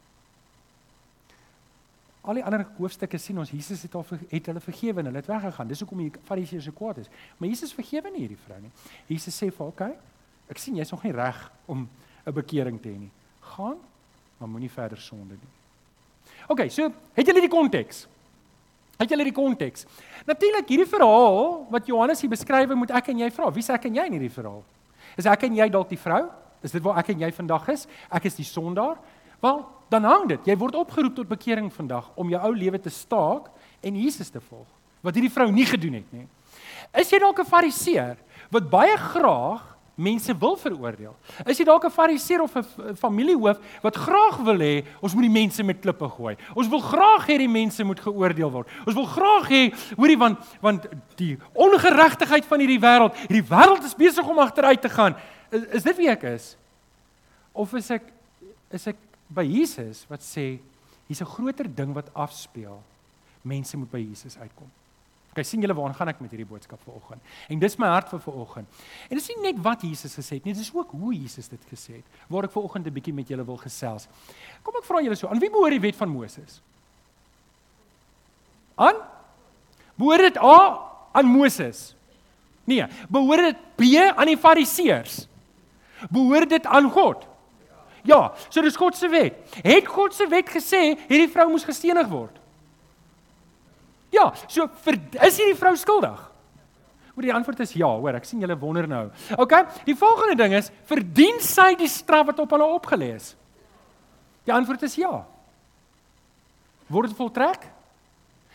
Al 2.23 2.35
die 2.35 2.45
ander 2.45 2.67
hoofstukke 2.77 3.19
sien 3.19 3.39
ons 3.39 3.51
Jesus 3.51 3.83
het 3.83 3.95
al 3.95 4.05
het 4.29 4.47
hulle 4.47 4.61
vergewe 4.61 5.01
en 5.01 5.09
hulle 5.09 5.23
het 5.23 5.27
weggegaan. 5.27 5.69
Dis 5.69 5.81
hoekom 5.81 5.99
die 5.99 6.13
Fariseërs 6.29 6.65
so 6.65 6.73
kwaad 6.73 6.99
is. 6.99 7.09
Maar 7.39 7.49
Jesus 7.49 7.73
vergewe 7.73 8.11
nie 8.11 8.27
hierdie 8.27 8.43
vrou 8.45 8.61
nie. 8.61 8.71
Jesus 9.09 9.35
sê 9.35 9.51
vir 9.51 9.59
haar, 9.59 9.69
"Oké, 9.69 9.85
okay, 9.85 9.97
Ek 10.51 10.59
sien 10.59 10.75
jy's 10.81 10.91
nog 10.91 11.05
nie 11.07 11.15
reg 11.15 11.39
om 11.71 11.89
'n 12.27 12.35
bekering 12.35 12.81
te 12.83 12.89
hê 12.89 12.99
nie. 12.99 13.11
Gaan, 13.55 13.79
maar 14.39 14.49
moenie 14.49 14.71
verder 14.71 14.99
sonde 14.99 15.35
nie. 15.35 15.51
OK, 16.49 16.71
so 16.71 16.93
het 17.15 17.27
julle 17.27 17.41
die 17.41 17.49
konteks? 17.49 18.07
Het 18.99 19.11
julle 19.11 19.25
die 19.25 19.33
konteks? 19.33 19.87
Natuurlik, 20.27 20.69
hierdie 20.69 20.87
verhaal 20.87 21.67
wat 21.71 21.87
Johannes 21.87 22.21
hier 22.21 22.31
beskryf, 22.31 22.75
moet 22.75 22.91
ek 22.91 23.09
en 23.09 23.19
jy 23.19 23.31
vra, 23.31 23.51
wie's 23.51 23.69
ek 23.69 23.85
en 23.85 23.95
jy 23.95 24.05
in 24.07 24.13
hierdie 24.13 24.31
verhaal? 24.31 24.65
Is 25.17 25.27
ek 25.27 25.43
en 25.43 25.55
jy 25.55 25.69
dalk 25.69 25.89
die 25.89 25.99
vrou? 25.99 26.29
Is 26.63 26.73
dit 26.73 26.83
waar 26.83 26.99
ek 26.99 27.09
en 27.09 27.21
jy 27.21 27.33
vandag 27.33 27.69
is? 27.69 27.87
Ek 28.11 28.25
is 28.25 28.35
die 28.35 28.45
sondaar. 28.45 28.99
Wel, 29.41 29.67
dan 29.89 30.05
hang 30.05 30.29
dit. 30.29 30.47
Jy 30.47 30.57
word 30.57 30.75
opgeroep 30.75 31.15
tot 31.15 31.29
bekering 31.29 31.73
vandag 31.73 32.11
om 32.15 32.29
jou 32.29 32.41
ou 32.41 32.53
lewe 32.55 32.81
te 32.81 32.93
staak 32.93 33.51
en 33.81 33.97
Jesus 33.97 34.31
te 34.31 34.41
volg. 34.41 34.69
Wat 35.01 35.17
hierdie 35.17 35.33
vrou 35.33 35.49
nie 35.53 35.67
gedoen 35.67 35.99
het 35.99 36.13
nie. 36.13 36.27
Is 37.01 37.11
jy 37.11 37.19
dalk 37.19 37.41
'n 37.41 37.45
fariseer 37.45 38.17
wat 38.51 38.71
baie 38.71 38.97
graag 38.97 39.71
mense 40.01 40.33
wil 40.39 40.57
veroordeel. 40.57 41.15
Is 41.47 41.59
jy 41.59 41.65
dalk 41.65 41.85
'n 41.85 41.91
fariseer 41.91 42.41
of 42.43 42.57
'n 42.57 42.97
familiehoof 42.97 43.59
wat 43.83 43.97
graag 43.97 44.37
wil 44.39 44.59
hê 44.59 44.85
ons 45.01 45.15
moet 45.15 45.23
die 45.23 45.41
mense 45.41 45.63
met 45.63 45.81
klippe 45.81 46.09
gooi. 46.09 46.37
Ons 46.55 46.69
wil 46.69 46.81
graag 46.81 47.27
hê 47.27 47.39
die 47.39 47.49
mense 47.49 47.85
moet 47.85 48.01
geoordeel 48.01 48.51
word. 48.51 48.69
Ons 48.87 48.95
wil 48.95 49.07
graag 49.07 49.49
hê, 49.49 49.73
hoorie 49.97 50.19
want 50.19 50.39
want 50.61 50.87
die 51.17 51.39
ongeregtigheid 51.53 52.45
van 52.45 52.61
hierdie 52.61 52.81
wêreld, 52.81 53.15
hierdie 53.29 53.49
wêreld 53.49 53.85
is 53.85 53.95
besig 53.95 54.27
om 54.27 54.39
agteruit 54.39 54.81
te 54.81 54.89
gaan. 54.89 55.15
Is, 55.51 55.63
is 55.63 55.83
dit 55.83 55.97
wie 55.97 56.09
ek 56.09 56.23
is? 56.23 56.57
Of 57.53 57.75
is 57.75 57.91
ek 57.91 58.03
is 58.71 58.87
ek 58.87 58.97
by 59.31 59.45
Jesus 59.47 60.05
wat 60.11 60.21
sê 60.21 60.59
hier's 61.07 61.23
'n 61.23 61.27
groter 61.27 61.75
ding 61.75 61.95
wat 61.95 62.15
afspeel. 62.15 62.83
Mense 63.43 63.77
moet 63.77 63.91
by 63.91 63.99
Jesus 63.99 64.37
uitkom. 64.37 64.71
Okay, 65.31 65.45
sien 65.45 65.63
julle 65.63 65.75
waar 65.75 65.95
gaan 65.95 66.09
ek 66.09 66.21
met 66.21 66.33
hierdie 66.35 66.49
boodskap 66.49 66.81
vanoggend? 66.83 67.23
En 67.49 67.59
dis 67.59 67.77
my 67.79 67.87
hart 67.87 68.09
vir 68.11 68.19
vanoggend. 68.19 68.67
En 69.09 69.17
dis 69.17 69.29
nie 69.29 69.53
net 69.53 69.61
wat 69.63 69.85
Jesus 69.87 70.17
gesê 70.19 70.41
het 70.41 70.45
nie, 70.45 70.55
dis 70.55 70.73
ook 70.75 70.91
hoe 70.91 71.15
Jesus 71.15 71.49
dit 71.49 71.67
gesê 71.71 72.01
het. 72.01 72.05
Waar 72.29 72.49
ek 72.49 72.51
vanoggend 72.51 72.87
'n 72.87 72.93
bietjie 72.93 73.15
met 73.15 73.29
julle 73.29 73.45
wil 73.45 73.57
gesels. 73.57 74.09
Kom 74.63 74.75
ek 74.77 74.85
vra 74.85 75.01
julle 75.01 75.15
so, 75.15 75.29
aan 75.29 75.39
wie 75.39 75.51
behoort 75.51 75.71
die 75.71 75.81
wet 75.81 75.97
van 75.97 76.09
Moses? 76.09 76.61
Aan? 78.75 78.97
Behoort 79.97 80.21
dit 80.21 80.37
A 80.37 80.81
aan 81.13 81.27
Moses? 81.27 81.95
Nee, 82.65 82.87
behoort 83.09 83.55
dit 83.55 83.59
B 83.77 83.83
aan 84.17 84.27
die 84.27 84.37
Fariseërs? 84.37 85.29
Behoort 86.11 86.49
dit 86.49 86.67
aan 86.67 86.91
God? 86.91 87.30
Ja, 88.07 88.33
so 88.49 88.63
dis 88.65 88.79
God 88.79 88.97
se 88.97 89.09
wet. 89.13 89.41
Het 89.65 89.89
God 89.89 90.15
se 90.17 90.27
wet 90.31 90.49
gesê 90.53 90.83
hierdie 91.09 91.31
vrou 91.33 91.51
moes 91.53 91.67
gestenig 91.67 92.09
word? 92.11 92.37
Ja, 94.15 94.31
so 94.49 94.67
vir, 94.85 94.99
is 95.27 95.39
hierdie 95.39 95.59
vrou 95.59 95.75
skuldig? 95.79 96.27
Oor 97.15 97.27
die 97.27 97.35
antwoord 97.35 97.61
is 97.61 97.75
ja, 97.77 97.91
hoor, 97.91 98.17
ek 98.17 98.27
sien 98.27 98.41
julle 98.43 98.57
wonder 98.59 98.87
nou. 98.91 99.03
OK, 99.37 99.53
die 99.87 99.97
volgende 99.99 100.39
ding 100.41 100.55
is, 100.57 100.71
verdien 100.89 101.41
sy 101.45 101.75
die 101.79 101.91
straf 101.91 102.31
wat 102.31 102.41
op 102.43 102.55
haar 102.55 102.65
opgelê 102.67 103.13
is? 103.17 103.35
Die 104.47 104.55
antwoord 104.55 104.87
is 104.87 104.97
ja. 104.99 105.13
Word 106.91 107.11
dit 107.11 107.19
voltrek? 107.19 107.67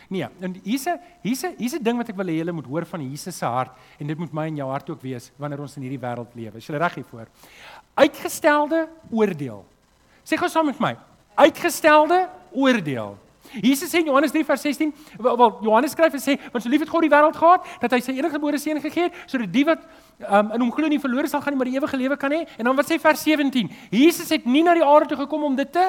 Nee, 0.08 0.26
en 0.40 0.56
hier's 0.62 0.86
'n 0.86 0.98
hier's 1.22 1.44
'n 1.44 1.54
hier's 1.58 1.74
'n 1.74 1.82
ding 1.82 1.96
wat 1.96 2.08
ek 2.08 2.16
wil 2.16 2.26
hê 2.26 2.38
julle 2.38 2.52
moet 2.52 2.66
hoor 2.66 2.86
van 2.86 3.10
Jesus 3.10 3.36
se 3.36 3.46
hart 3.46 3.72
en 3.98 4.06
dit 4.06 4.18
moet 4.18 4.32
my 4.32 4.46
en 4.46 4.56
jou 4.56 4.70
hart 4.70 4.90
ook 4.90 5.02
wees 5.02 5.32
wanneer 5.36 5.60
ons 5.60 5.76
in 5.76 5.82
hierdie 5.82 6.00
wêreld 6.00 6.34
lewe. 6.34 6.56
Is 6.56 6.66
jy 6.66 6.76
reg 6.76 6.94
hiervoor? 6.94 7.26
Uitgestelde 7.94 8.88
oordeel 9.10 9.64
Sê 10.26 10.34
gou 10.34 10.48
saam 10.50 10.66
met 10.66 10.80
my. 10.82 10.96
Uitgestelde 11.38 12.24
oordeel. 12.50 13.14
Jesus 13.62 13.92
sê 13.92 14.00
in 14.02 14.08
Johannes 14.10 14.32
3 14.34 14.42
vers 14.42 14.64
16, 14.66 14.88
wel 15.22 15.52
Johannes 15.62 15.92
skryf 15.94 16.16
en 16.18 16.22
sê, 16.22 16.34
want 16.50 16.64
so 16.64 16.70
lief 16.72 16.82
het 16.82 16.90
God 16.90 17.04
die 17.06 17.10
wêreld 17.12 17.36
gehad 17.38 17.68
dat 17.84 17.94
hy 17.94 18.00
sy 18.02 18.16
eniggebore 18.16 18.58
seun 18.58 18.80
gegee 18.82 19.06
het 19.06 19.20
sodat 19.30 19.52
die 19.54 19.62
wat 19.68 19.84
um, 20.26 20.50
in 20.56 20.64
hom 20.64 20.72
glo 20.74 20.90
nie 20.90 20.98
verlore 20.98 21.30
sal 21.30 21.44
gaan 21.44 21.54
nie, 21.54 21.60
maar 21.60 21.70
die 21.70 21.78
ewige 21.78 22.00
lewe 22.00 22.18
kan 22.18 22.34
hê. 22.34 22.42
En 22.58 22.66
dan 22.66 22.74
wat 22.74 22.90
sê 22.90 22.98
vers 22.98 23.22
17? 23.22 23.70
Jesus 23.94 24.34
het 24.34 24.50
nie 24.50 24.64
na 24.66 24.74
die 24.74 24.82
aarde 24.82 25.12
toe 25.12 25.20
gekom 25.22 25.46
om 25.46 25.54
dit 25.54 25.70
te 25.70 25.86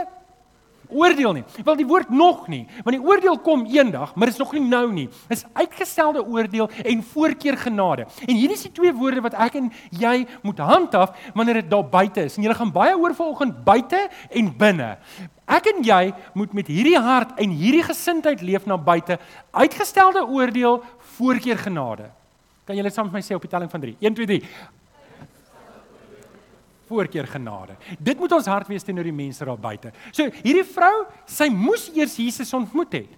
oordeel 0.89 1.33
nie. 1.37 1.43
Wel 1.63 1.79
die 1.79 1.87
woord 1.87 2.09
nog 2.09 2.47
nie, 2.51 2.63
want 2.83 2.95
die 2.95 3.03
oordeel 3.03 3.39
kom 3.43 3.65
eendag, 3.65 4.15
maar 4.15 4.29
dit 4.29 4.35
is 4.35 4.41
nog 4.41 4.53
nie 4.55 4.63
nou 4.63 4.85
nie. 4.93 5.07
Dit 5.27 5.37
is 5.37 5.45
uitgestelde 5.53 6.23
oordeel 6.25 6.69
en 6.83 7.03
voorkeer 7.13 7.57
genade. 7.57 8.07
En 8.25 8.35
hierdie 8.35 8.57
is 8.57 8.67
die 8.67 8.71
twee 8.71 8.93
woorde 8.93 9.23
wat 9.25 9.37
ek 9.47 9.57
en 9.59 9.71
jy 9.91 10.25
moet 10.41 10.59
handhaaf 10.59 11.15
wanneer 11.35 11.61
dit 11.61 11.71
daar 11.71 11.87
buite 11.89 12.27
is. 12.27 12.37
En 12.37 12.45
jy 12.47 12.53
gaan 12.57 12.71
baie 12.75 12.95
hoor 12.95 13.15
vanoggend 13.15 13.63
buite 13.65 14.07
en 14.29 14.53
binne. 14.57 14.93
Ek 15.47 15.69
en 15.71 15.83
jy 15.83 16.01
moet 16.35 16.53
met 16.53 16.67
hierdie 16.67 16.99
hart 16.99 17.37
en 17.39 17.53
hierdie 17.55 17.85
gesindheid 17.87 18.41
leef 18.43 18.65
na 18.67 18.77
buite. 18.77 19.19
Uitgestelde 19.51 20.25
oordeel, 20.27 20.81
voorkeer 21.17 21.57
genade. 21.57 22.11
Kan 22.67 22.75
julle 22.75 22.91
saam 22.91 23.07
met 23.07 23.21
my 23.21 23.23
sê 23.23 23.35
op 23.35 23.45
die 23.45 23.51
telling 23.51 23.71
van 23.71 23.81
3? 23.81 23.95
1 24.03 24.17
2 24.17 24.27
3 24.27 24.41
voorkeer 26.87 27.27
genade. 27.27 27.75
Dit 27.99 28.19
moet 28.19 28.31
ons 28.31 28.45
hart 28.45 28.67
wees 28.67 28.83
teenoor 28.83 29.03
die 29.03 29.15
mense 29.15 29.45
daar 29.45 29.59
buite. 29.59 29.91
So 30.11 30.29
hierdie 30.43 30.65
vrou, 30.65 31.05
sy 31.25 31.49
moes 31.53 31.89
eers 31.95 32.15
Jesus 32.17 32.53
ontmoet 32.53 32.93
het. 33.01 33.09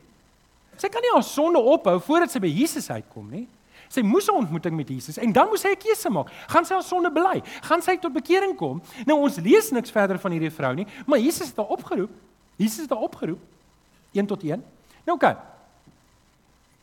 Sy 0.79 0.88
kan 0.91 1.03
nie 1.03 1.11
haar 1.13 1.25
sonde 1.27 1.59
ophou 1.59 1.97
voordat 1.99 2.31
sy 2.31 2.39
by 2.39 2.51
Jesus 2.51 2.89
uitkom 2.89 3.29
nie. 3.29 3.47
Sy 3.89 4.03
moes 4.05 4.27
'n 4.29 4.35
ontmoeting 4.45 4.75
met 4.75 4.89
Jesus 4.89 5.17
en 5.17 5.31
dan 5.33 5.47
moes 5.49 5.61
sy 5.61 5.69
'n 5.69 5.77
keuse 5.77 6.09
maak. 6.09 6.29
Gaan 6.47 6.65
sy 6.65 6.73
haar 6.73 6.83
sonde 6.83 7.11
bely? 7.11 7.41
Gaan 7.61 7.81
sy 7.81 7.97
tot 7.97 8.13
bekering 8.13 8.55
kom? 8.55 8.81
Nou 9.05 9.19
ons 9.19 9.38
lees 9.38 9.71
niks 9.71 9.91
verder 9.91 10.19
van 10.19 10.31
hierdie 10.31 10.51
vrou 10.51 10.75
nie, 10.75 10.88
maar 11.05 11.19
Jesus 11.19 11.47
het 11.47 11.57
haar 11.57 11.67
opgeroep. 11.67 12.11
Jesus 12.55 12.81
het 12.81 12.89
haar 12.89 13.01
opgeroep 13.01 13.39
1 14.13 14.25
tot 14.25 14.43
1. 14.43 14.63
Nou 15.05 15.17
oké. 15.17 15.25
Okay. 15.25 15.38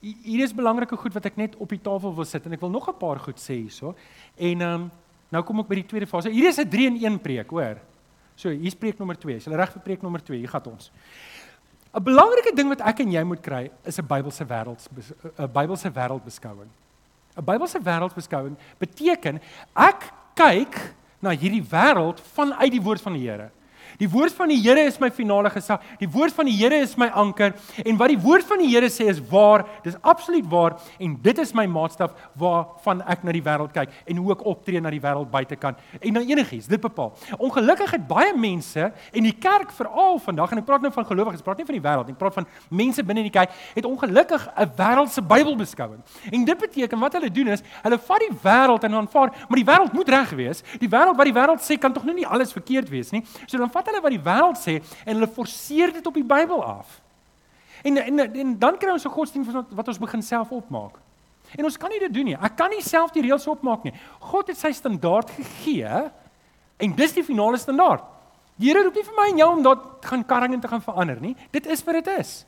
Hier 0.00 0.42
is 0.42 0.54
belangrike 0.54 0.96
goed 0.96 1.12
wat 1.12 1.24
ek 1.24 1.36
net 1.36 1.56
op 1.56 1.68
die 1.68 1.80
tafel 1.80 2.14
wil 2.14 2.24
sit 2.24 2.44
en 2.46 2.52
ek 2.52 2.60
wil 2.60 2.70
nog 2.70 2.88
'n 2.88 2.98
paar 2.98 3.18
goed 3.18 3.38
sê 3.38 3.54
hierso. 3.54 3.94
En 4.36 4.60
ehm 4.60 4.74
um, 4.74 4.90
Nou 5.30 5.42
kom 5.42 5.60
ek 5.60 5.68
by 5.68 5.74
die 5.80 5.86
tweede 5.90 6.06
fase. 6.06 6.30
Hier 6.30 6.48
is 6.48 6.58
'n 6.58 6.68
3 6.68 6.86
in 6.86 6.96
1 6.96 7.18
preek, 7.18 7.50
hoor. 7.50 7.80
So, 8.36 8.50
hier 8.50 8.66
is 8.66 8.74
preek 8.74 8.98
nommer 8.98 9.16
2. 9.16 9.36
Is 9.36 9.44
jy 9.44 9.54
reg 9.56 9.72
vir 9.72 9.82
preek 9.82 10.02
nommer 10.02 10.20
2? 10.20 10.36
Hier 10.38 10.48
gaan 10.48 10.66
ons. 10.66 10.90
'n 11.94 12.04
Belangrike 12.04 12.54
ding 12.54 12.68
wat 12.68 12.80
ek 12.80 13.00
en 13.00 13.12
jy 13.12 13.24
moet 13.24 13.42
kry 13.42 13.70
is 13.84 13.98
'n 13.98 14.06
Bybelse 14.06 14.44
wêreld 14.44 14.88
'n 15.38 15.48
Bybelse 15.48 15.90
wêreldbeskouing. 15.90 16.68
'n 17.36 17.44
Bybelse 17.44 17.80
wêreldbeskouing 17.80 18.56
beteken 18.78 19.40
ek 19.74 20.12
kyk 20.34 20.94
na 21.20 21.30
hierdie 21.30 21.64
wêreld 21.64 22.20
vanuit 22.20 22.70
die 22.70 22.82
woord 22.82 23.00
van 23.00 23.12
die 23.12 23.28
Here. 23.28 23.50
Die 23.98 24.08
woord 24.10 24.34
van 24.36 24.50
die 24.52 24.58
Here 24.60 24.82
is 24.86 24.98
my 25.00 25.10
finale 25.10 25.50
gesag. 25.50 25.82
Die 26.00 26.08
woord 26.10 26.34
van 26.36 26.48
die 26.48 26.56
Here 26.56 26.76
is 26.82 26.96
my 27.00 27.08
anker 27.14 27.54
en 27.84 27.98
wat 28.00 28.12
die 28.12 28.20
woord 28.20 28.46
van 28.48 28.60
die 28.62 28.68
Here 28.72 28.88
sê 28.92 29.08
is 29.10 29.20
waar. 29.30 29.66
Dis 29.84 29.96
absoluut 30.02 30.46
waar 30.50 30.76
en 30.98 31.16
dit 31.22 31.38
is 31.42 31.52
my 31.56 31.66
maatstaf 31.70 32.14
waarvan 32.38 33.02
ek 33.08 33.24
na 33.24 33.34
die 33.36 33.44
wêreld 33.44 33.72
kyk 33.74 33.94
en 34.06 34.20
hoe 34.20 34.34
ek 34.36 34.44
optree 34.46 34.80
na 34.82 34.92
die 34.92 35.00
wêreld 35.02 35.30
buitekant 35.32 35.80
en 36.00 36.16
na 36.16 36.24
enigiets. 36.24 36.68
Dit 36.70 36.82
bepaal. 36.84 37.14
Ongelukkig 37.38 37.96
het 37.96 38.06
baie 38.08 38.34
mense 38.36 38.90
en 38.90 39.28
die 39.28 39.34
kerk 39.40 39.72
veral 39.76 40.20
vandag 40.24 40.52
en 40.52 40.62
ek 40.62 40.68
praat 40.68 40.84
nou 40.84 40.92
van 40.92 41.08
gelowiges, 41.08 41.44
praat 41.46 41.62
nie 41.62 41.68
van 41.68 41.78
die 41.78 41.84
wêreld 41.84 42.10
nie, 42.10 42.16
ek 42.16 42.20
praat 42.20 42.36
van 42.40 42.48
mense 42.68 43.04
binne 43.06 43.24
in 43.24 43.30
die 43.30 43.34
kerk 43.34 43.54
het 43.74 43.88
ongelukkig 43.88 44.48
'n 44.56 44.70
wêreldse 44.76 45.22
Bybelbeskouing. 45.22 46.00
En 46.32 46.44
dit 46.44 46.58
beteken 46.58 46.98
wat 46.98 47.12
hulle 47.12 47.30
doen 47.30 47.48
is, 47.48 47.62
hulle 47.82 47.98
vat 47.98 48.20
die 48.20 48.34
wêreld 48.42 48.84
en 48.84 48.94
aanvaar, 48.94 49.32
maar 49.48 49.58
die 49.58 49.64
wêreld 49.64 49.92
moet 49.92 50.08
reg 50.08 50.30
wees. 50.30 50.62
Die 50.78 50.88
wêreld 50.88 51.16
wat 51.16 51.24
die 51.24 51.34
wêreld 51.34 51.60
sê 51.60 51.78
kan 51.78 51.92
tog 51.92 52.04
nou 52.04 52.14
nie 52.14 52.26
alles 52.26 52.52
verkeerd 52.52 52.88
wees 52.88 53.10
nie. 53.10 53.24
So 53.46 53.58
dan 53.58 53.70
vat 53.70 53.85
vat 53.86 53.94
hulle 53.94 54.04
wat 54.04 54.14
die 54.14 54.24
wêreld 54.26 54.60
sê 54.60 54.78
en 55.04 55.14
hulle 55.14 55.30
forceer 55.30 55.94
dit 55.94 56.06
op 56.06 56.18
die 56.18 56.26
Bybel 56.26 56.62
af. 56.64 56.98
En 57.86 58.00
en, 58.02 58.24
en 58.26 58.58
dan 58.58 58.78
kry 58.78 58.90
ons 58.90 59.06
'n 59.06 59.14
godsdienst 59.14 59.52
wat, 59.52 59.70
wat 59.70 59.88
ons 59.88 60.02
begin 60.02 60.22
self 60.22 60.50
opmaak. 60.50 60.98
En 61.54 61.64
ons 61.64 61.76
kan 61.78 61.90
nie 61.90 62.00
dit 62.02 62.12
doen 62.12 62.24
nie. 62.24 62.34
Ek 62.34 62.56
kan 62.56 62.70
nie 62.70 62.82
self 62.82 63.12
die 63.14 63.22
reëls 63.22 63.46
opmaak 63.46 63.84
nie. 63.84 63.94
God 64.18 64.50
het 64.50 64.58
sy 64.58 64.72
standaard 64.72 65.30
gegee 65.30 66.10
en 66.76 66.94
dis 66.96 67.12
die 67.12 67.24
finale 67.24 67.56
standaard. 67.56 68.02
Die 68.56 68.68
Here 68.68 68.82
roep 68.82 68.94
nie 68.96 69.04
vir 69.04 69.16
my 69.16 69.28
en 69.30 69.38
jou 69.38 69.48
om 69.52 69.62
daar 69.62 69.80
gaan 70.00 70.24
karring 70.24 70.54
en 70.54 70.60
te 70.60 70.68
gaan 70.68 70.82
verander 70.82 71.20
nie. 71.20 71.36
Dit 71.52 71.66
is 71.66 71.84
wat 71.84 71.94
dit 71.94 72.18
is. 72.18 72.46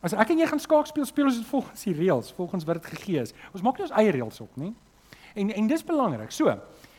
As 0.00 0.12
ek 0.14 0.30
en 0.30 0.38
jy 0.38 0.46
gaan 0.46 0.60
skaak 0.62 0.86
speel, 0.86 1.06
speel 1.08 1.26
ons 1.26 1.38
dit 1.40 1.46
volgens 1.48 1.86
die 1.88 1.94
reëls, 1.96 2.30
volgens 2.36 2.64
wat 2.68 2.78
dit 2.78 2.90
gegee 2.94 3.24
is. 3.24 3.32
Ons 3.52 3.64
maak 3.66 3.78
nie 3.78 3.88
ons 3.88 3.96
eie 3.98 4.12
reëls 4.14 4.40
op 4.44 4.60
nie. 4.60 4.74
En 5.34 5.50
en 5.50 5.66
dis 5.66 5.84
belangrik. 5.84 6.30
So, 6.30 6.54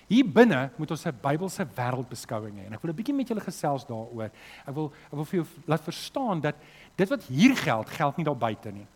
Hier 0.09 0.25
binne 0.25 0.71
moet 0.75 0.91
ons 0.91 1.05
'n 1.05 1.19
Bybelse 1.21 1.67
wêreldbeskouing 1.75 2.55
hê 2.57 2.65
en 2.65 2.73
ek 2.73 2.81
wil 2.81 2.91
'n 2.91 2.95
bietjie 2.95 3.13
met 3.13 3.27
julle 3.27 3.41
gesels 3.41 3.85
daaroor. 3.85 4.31
Ek 4.65 4.73
wil 4.73 4.91
ek 5.05 5.15
wil 5.15 5.25
vir 5.25 5.39
jou 5.39 5.47
laat 5.67 5.83
verstaan 5.83 6.41
dat 6.41 6.55
dit 6.95 7.09
wat 7.09 7.23
hier 7.23 7.55
geld, 7.55 7.89
geld 7.89 8.17
nie 8.17 8.25
daar 8.25 8.37
buite 8.37 8.71
nie. 8.71 8.87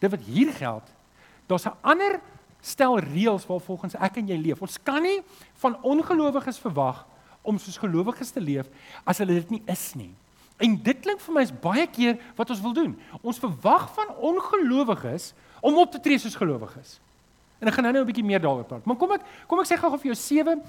Dit 0.00 0.10
wat 0.10 0.20
hier 0.20 0.52
geld, 0.52 0.82
daar's 1.46 1.66
'n 1.66 1.76
ander 1.82 2.20
stel 2.60 2.98
reëls 2.98 3.46
waarvolgens 3.46 3.94
ek 3.94 4.16
en 4.16 4.26
jy 4.26 4.36
leef. 4.36 4.62
Ons 4.62 4.82
kan 4.82 5.02
nie 5.02 5.22
van 5.54 5.82
ongelowiges 5.82 6.58
verwag 6.58 7.06
om 7.42 7.58
soos 7.58 7.78
gelowiges 7.78 8.30
te 8.30 8.40
leef 8.40 8.66
as 9.04 9.18
hulle 9.18 9.34
dit 9.34 9.50
nie 9.50 9.62
is 9.66 9.94
nie. 9.94 10.14
En 10.56 10.76
dit 10.82 11.00
klink 11.00 11.20
vir 11.20 11.34
my 11.34 11.42
is 11.42 11.52
baie 11.52 11.86
keer 11.86 12.18
wat 12.36 12.50
ons 12.50 12.60
wil 12.60 12.72
doen. 12.72 12.96
Ons 13.22 13.38
verwag 13.38 13.90
van 13.94 14.14
ongelowiges 14.16 15.32
om 15.60 15.78
op 15.78 15.92
te 15.92 16.00
tree 16.00 16.18
soos 16.18 16.34
gelowiges. 16.34 17.00
En 17.60 17.68
ek 17.68 17.74
gaan 17.74 17.84
nou-nou 17.84 18.04
'n 18.04 18.10
bietjie 18.12 18.24
meer 18.24 18.40
daaroor 18.40 18.64
praat. 18.64 18.84
Maar 18.84 18.96
kom 18.96 19.12
ek 19.12 19.22
kom 19.46 19.60
ek 19.60 19.66
sê 19.66 19.78
gou 19.78 19.90
vir 19.98 20.12
jou 20.12 20.14
sewe 20.14 20.60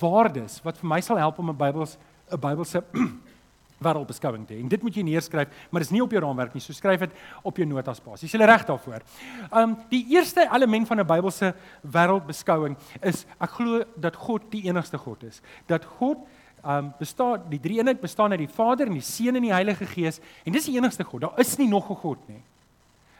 waardes 0.00 0.62
wat 0.62 0.76
vir 0.78 0.88
my 0.88 1.00
sal 1.00 1.16
help 1.16 1.38
om 1.38 1.50
'n 1.50 1.56
Bybels 1.56 1.98
'n 2.30 2.40
Bybelse 2.40 2.84
wêreldbeskouing 3.84 4.46
te 4.46 4.54
hê. 4.54 4.60
En 4.60 4.68
dit 4.68 4.82
moet 4.82 4.94
jy 4.94 5.04
neerskryf, 5.06 5.48
maar 5.70 5.84
dis 5.84 5.92
nie 5.94 6.02
op 6.02 6.10
jou 6.10 6.22
raamwerk 6.22 6.54
nie. 6.54 6.62
So 6.62 6.72
skryf 6.72 7.00
dit 7.06 7.12
op 7.46 7.56
jou 7.56 7.66
notas 7.66 8.00
basis. 8.02 8.32
Jy 8.32 8.40
is 8.40 8.46
reg 8.50 8.66
daarvoor. 8.66 9.04
Um 9.52 9.76
die 9.90 10.04
eerste 10.14 10.48
element 10.52 10.88
van 10.88 11.00
'n 11.00 11.06
Bybelse 11.06 11.54
wêreldbeskouing 11.82 12.76
is 13.02 13.26
ek 13.40 13.50
glo 13.50 13.84
dat 13.96 14.16
God 14.16 14.50
die 14.50 14.64
enigste 14.64 14.98
God 14.98 15.22
is. 15.22 15.40
Dat 15.66 15.84
God 15.84 16.18
um 16.64 16.92
bestaan 16.98 17.42
die 17.48 17.60
drie 17.60 17.78
eenheid 17.78 18.00
bestaan 18.00 18.30
uit 18.30 18.40
die 18.40 18.54
Vader 18.54 18.86
en 18.86 18.92
die 18.92 19.00
Seun 19.00 19.36
en 19.36 19.42
die 19.42 19.52
Heilige 19.52 19.86
Gees 19.86 20.20
en 20.44 20.52
dis 20.52 20.64
die 20.64 20.76
enigste 20.76 21.04
God. 21.04 21.20
Daar 21.20 21.38
is 21.38 21.56
nie 21.56 21.68
nog 21.68 21.90
'n 21.90 21.94
God 21.94 22.28
nie. 22.28 22.42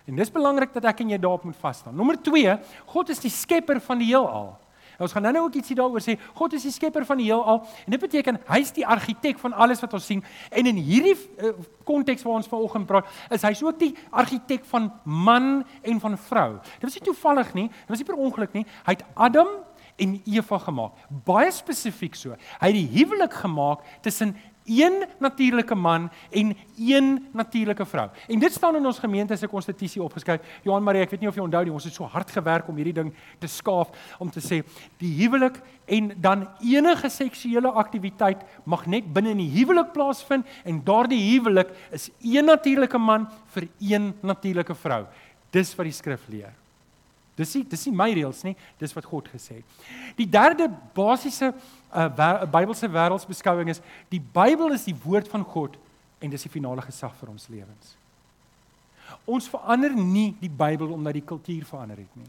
En 0.09 0.17
dis 0.17 0.33
belangrik 0.33 0.73
dat 0.73 0.87
ek 0.89 1.03
en 1.05 1.13
jy 1.13 1.19
daarop 1.21 1.45
moet 1.45 1.59
vas 1.61 1.83
staan. 1.83 1.97
Nommer 1.97 2.17
2, 2.17 2.57
God 2.95 3.13
is 3.13 3.21
die 3.21 3.33
skepper 3.33 3.81
van 3.85 4.01
die 4.01 4.09
heelal. 4.09 4.55
En 4.99 5.05
ons 5.07 5.13
gaan 5.15 5.23
nou-nou 5.23 5.45
ook 5.47 5.55
ietsie 5.61 5.77
daaroor 5.79 6.03
sê. 6.03 6.17
God 6.35 6.57
is 6.59 6.65
die 6.67 6.73
skepper 6.75 7.05
van 7.07 7.21
die 7.21 7.29
heelal 7.29 7.61
en 7.85 7.95
dit 7.95 8.03
beteken 8.03 8.41
hy's 8.49 8.73
die 8.75 8.87
argitek 8.87 9.39
van 9.39 9.55
alles 9.55 9.79
wat 9.85 9.95
ons 9.95 10.09
sien. 10.11 10.25
En 10.51 10.67
in 10.67 10.81
hierdie 10.83 11.15
eh, 11.15 11.53
konteks 11.87 12.25
uh, 12.25 12.27
waar 12.27 12.41
ons 12.41 12.51
vanoggend 12.51 12.89
praat, 12.89 13.13
is 13.31 13.47
hy's 13.47 13.63
ook 13.63 13.79
die 13.79 13.93
argitek 14.11 14.67
van 14.73 14.91
man 15.05 15.63
en 15.87 16.03
van 16.03 16.19
vrou. 16.19 16.49
Dit 16.81 16.89
was 16.89 16.99
nie 16.99 17.07
toevallig 17.13 17.55
nie, 17.55 17.69
dit 17.71 17.95
was 17.95 18.03
nie 18.03 18.09
per 18.09 18.19
ongeluk 18.19 18.59
nie. 18.59 18.65
Hy 18.89 18.97
het 18.97 19.07
Adam 19.15 19.55
en 20.03 20.19
Eva 20.27 20.59
gemaak. 20.67 20.99
Baie 21.27 21.55
spesifiek 21.55 22.19
so. 22.19 22.35
Hy 22.59 22.73
het 22.73 22.79
die 22.81 22.91
huwelik 22.99 23.39
gemaak 23.45 23.87
tussen 24.03 24.35
een 24.69 25.05
natuurlike 25.19 25.75
man 25.75 26.11
en 26.31 26.53
een 26.77 27.27
natuurlike 27.33 27.87
vrou. 27.87 28.09
En 28.29 28.39
dit 28.39 28.53
staan 28.53 28.77
in 28.77 28.87
ons 28.87 28.99
gemeente 28.99 29.37
se 29.37 29.49
konstitusie 29.49 30.03
opgeskryf. 30.03 30.61
Johan 30.63 30.83
Marie, 30.83 31.03
ek 31.03 31.11
weet 31.11 31.25
nie 31.25 31.31
of 31.31 31.39
jy 31.39 31.43
onthou 31.43 31.65
nie, 31.65 31.73
ons 31.73 31.89
het 31.89 31.97
so 31.97 32.05
hard 32.05 32.31
gewerk 32.31 32.69
om 32.69 32.77
hierdie 32.77 32.97
ding 33.01 33.13
te 33.41 33.51
skaaf 33.51 33.91
om 34.19 34.31
te 34.31 34.43
sê 34.45 34.61
die 35.01 35.15
huwelik 35.23 35.61
en 35.89 36.13
dan 36.21 36.47
enige 36.61 37.09
seksuele 37.11 37.73
aktiwiteit 37.81 38.45
mag 38.65 38.87
net 38.87 39.09
binne 39.13 39.33
in 39.35 39.43
die 39.43 39.51
huwelik 39.57 39.93
plaasvind 39.97 40.47
en 40.65 40.85
daardie 40.85 41.21
huwelik 41.33 41.73
is 41.97 42.11
een 42.21 42.49
natuurlike 42.49 42.99
man 42.99 43.29
vir 43.57 43.69
een 43.81 44.13
natuurlike 44.21 44.77
vrou. 44.77 45.07
Dis 45.51 45.75
wat 45.77 45.89
die 45.89 45.97
skrif 45.97 46.29
leer. 46.29 46.53
Dis 47.39 47.55
nie 47.55 47.65
dis 47.71 47.85
nie 47.87 47.95
my 47.95 48.09
reëls 48.17 48.43
nie, 48.47 48.57
dis 48.81 48.95
wat 48.97 49.07
God 49.07 49.29
gesê 49.31 49.61
het. 49.61 49.85
Die 50.19 50.27
derde 50.29 50.67
basiese 50.97 51.53
uh, 51.53 52.09
Bybelse 52.51 52.91
wêreldsbeskouing 52.91 53.71
is 53.71 53.83
die 54.11 54.21
Bybel 54.21 54.75
is 54.75 54.89
die 54.89 54.97
woord 55.05 55.31
van 55.31 55.47
God 55.47 55.79
en 56.19 56.35
dis 56.35 56.45
die 56.49 56.53
finale 56.53 56.83
gesag 56.83 57.15
vir 57.21 57.31
ons 57.31 57.47
lewens. 57.53 57.95
Ons 59.29 59.47
verander 59.49 59.95
nie 59.95 60.33
die 60.41 60.51
Bybel 60.51 60.91
omdat 60.93 61.17
die 61.21 61.25
kultuur 61.25 61.65
verander 61.69 62.03
het 62.03 62.19
nie. 62.19 62.29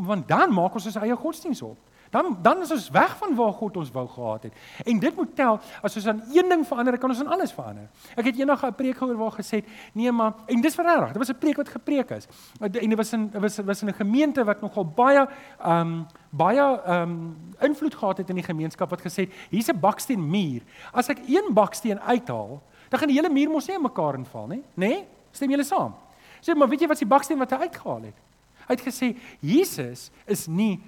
Want 0.00 0.26
dan 0.28 0.50
maak 0.54 0.74
ons 0.74 0.88
ons 0.88 0.98
eie 0.98 1.16
godsdienst 1.16 1.62
op. 1.66 1.89
Dan 2.10 2.38
dan 2.42 2.60
is 2.60 2.70
ons 2.70 2.88
weg 2.90 3.16
van 3.16 3.34
waar 3.34 3.52
God 3.52 3.76
ons 3.76 3.90
wou 3.90 4.08
gehad 4.08 4.42
het. 4.42 4.52
En 4.84 4.98
dit 4.98 5.16
moet 5.16 5.34
tel 5.34 5.60
as 5.82 5.96
ons 5.96 6.06
aan 6.06 6.22
een 6.32 6.48
ding 6.48 6.66
verander, 6.66 6.98
kan 6.98 7.10
ons 7.10 7.20
aan 7.20 7.30
alles 7.30 7.52
verander. 7.52 7.86
Ek 8.16 8.24
het 8.24 8.38
eendag 8.38 8.64
'n 8.66 8.74
preek 8.74 8.96
gehoor 8.96 9.16
waar 9.16 9.32
gesê 9.32 9.62
het, 9.62 9.66
nee 9.92 10.12
maar 10.12 10.32
en 10.46 10.60
dis 10.60 10.74
verreg. 10.74 11.12
Dit 11.12 11.16
was 11.16 11.30
'n 11.30 11.38
preek 11.38 11.56
wat 11.56 11.68
gepreek 11.68 12.10
is. 12.10 12.26
En 12.60 12.70
dit 12.70 12.94
was 12.94 13.12
in 13.12 13.30
was 13.30 13.58
was 13.58 13.82
in 13.82 13.88
'n 13.88 13.94
gemeente 13.94 14.44
wat 14.44 14.60
nogal 14.60 14.84
baie 14.84 15.28
ehm 15.58 15.80
um, 15.80 16.06
baie 16.30 16.80
ehm 16.82 17.02
um, 17.02 17.36
invloed 17.60 17.94
gehad 17.94 18.16
het 18.16 18.28
in 18.28 18.34
die 18.34 18.44
gemeenskap 18.44 18.90
wat 18.90 19.00
gesê 19.00 19.22
het, 19.22 19.32
hier's 19.50 19.68
'n 19.68 19.80
baksteen 19.80 20.30
muur. 20.30 20.62
As 20.92 21.08
ek 21.08 21.18
een 21.26 21.54
baksteen 21.54 22.00
uithaal, 22.00 22.62
dan 22.88 22.98
gaan 22.98 23.08
die 23.08 23.16
hele 23.16 23.30
muur 23.30 23.50
mos 23.50 23.66
nie 23.66 23.76
in 23.76 23.82
mekaar 23.82 24.14
inval 24.14 24.46
nie, 24.46 24.62
nê? 24.74 24.88
Nee? 24.88 25.06
Stem 25.30 25.50
julle 25.50 25.64
saam? 25.64 25.94
Sê 26.40 26.54
maar 26.56 26.68
weet 26.68 26.80
jy 26.80 26.86
wat 26.86 26.98
die 26.98 27.06
baksteen 27.06 27.38
wat 27.38 27.50
hy 27.50 27.56
uitgehaal 27.56 28.02
het? 28.02 28.18
Hy 28.66 28.74
het 28.74 28.82
gesê 28.86 29.16
Jesus 29.40 30.10
is 30.26 30.46
nie 30.46 30.80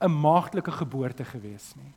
'n 0.00 0.20
maagtelike 0.20 0.70
geboorte 0.72 1.24
gewees 1.24 1.72
nie. 1.76 1.92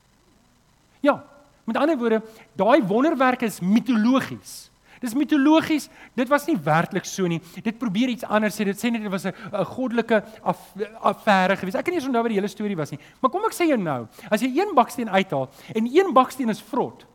Ja, 1.00 1.24
met 1.64 1.78
ander 1.78 1.98
woorde, 1.98 2.22
daai 2.56 2.82
wonderwerke 2.84 3.46
is 3.46 3.60
mitologies. 3.60 4.70
Dis 5.02 5.16
mitologies. 5.18 5.88
Dit 6.14 6.30
was 6.30 6.46
nie 6.46 6.58
werklik 6.62 7.08
so 7.10 7.26
nie. 7.30 7.40
Dit 7.66 7.80
probeer 7.82 8.12
iets 8.14 8.26
anders 8.30 8.54
sê. 8.54 8.68
Dit 8.70 8.78
sê 8.78 8.92
net 8.94 9.02
dit 9.02 9.12
was 9.12 9.26
'n 9.26 9.34
goddelike 9.66 10.24
affære 11.02 11.58
geweest. 11.58 11.78
Ek 11.78 11.86
kan 11.86 11.94
nie 11.94 12.00
eens 12.00 12.06
onthou 12.06 12.22
wat 12.22 12.30
die 12.30 12.38
hele 12.38 12.48
storie 12.48 12.76
was 12.76 12.92
nie. 12.92 13.00
Maar 13.20 13.32
kom 13.32 13.46
ek 13.46 13.54
sê 13.54 13.68
jou 13.68 13.78
nou, 13.78 14.08
as 14.30 14.42
jy 14.42 14.60
een 14.60 14.76
baksteen 14.76 15.10
uithaal 15.10 15.50
en 15.74 15.86
een 15.86 16.14
baksteen 16.14 16.50
is 16.50 16.62
vrot, 16.62 17.06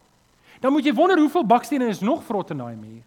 dan 0.61 0.73
moet 0.73 0.85
jy 0.85 0.95
wonder 0.95 1.19
hoeveel 1.19 1.47
bakstene 1.47 1.87
is 1.87 2.01
nog 2.01 2.25
vrot 2.25 2.51
in 2.51 2.59
daai 2.59 2.77
muur. 2.77 3.03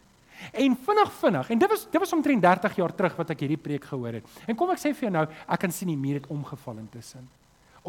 En 0.54 0.78
vinnig 0.86 1.12
vinnig. 1.12 1.50
En 1.50 1.58
dit 1.58 1.70
was 1.70 1.88
dit 1.92 2.00
was 2.00 2.14
omtrent 2.14 2.42
30 2.42 2.76
jaar 2.76 2.96
terug 2.96 3.16
wat 3.16 3.30
ek 3.30 3.40
hierdie 3.40 3.58
preek 3.58 3.84
gehoor 3.84 4.14
het. 4.14 4.26
En 4.48 4.56
kom 4.56 4.70
ek 4.70 4.78
sê 4.78 4.94
vir 4.94 5.10
jou 5.10 5.12
nou, 5.12 5.28
ek 5.48 5.60
kan 5.60 5.72
sien 5.72 5.88
die 5.88 5.98
muur 5.98 6.14
het 6.14 6.28
omgeval 6.28 6.78
intussen 6.78 7.28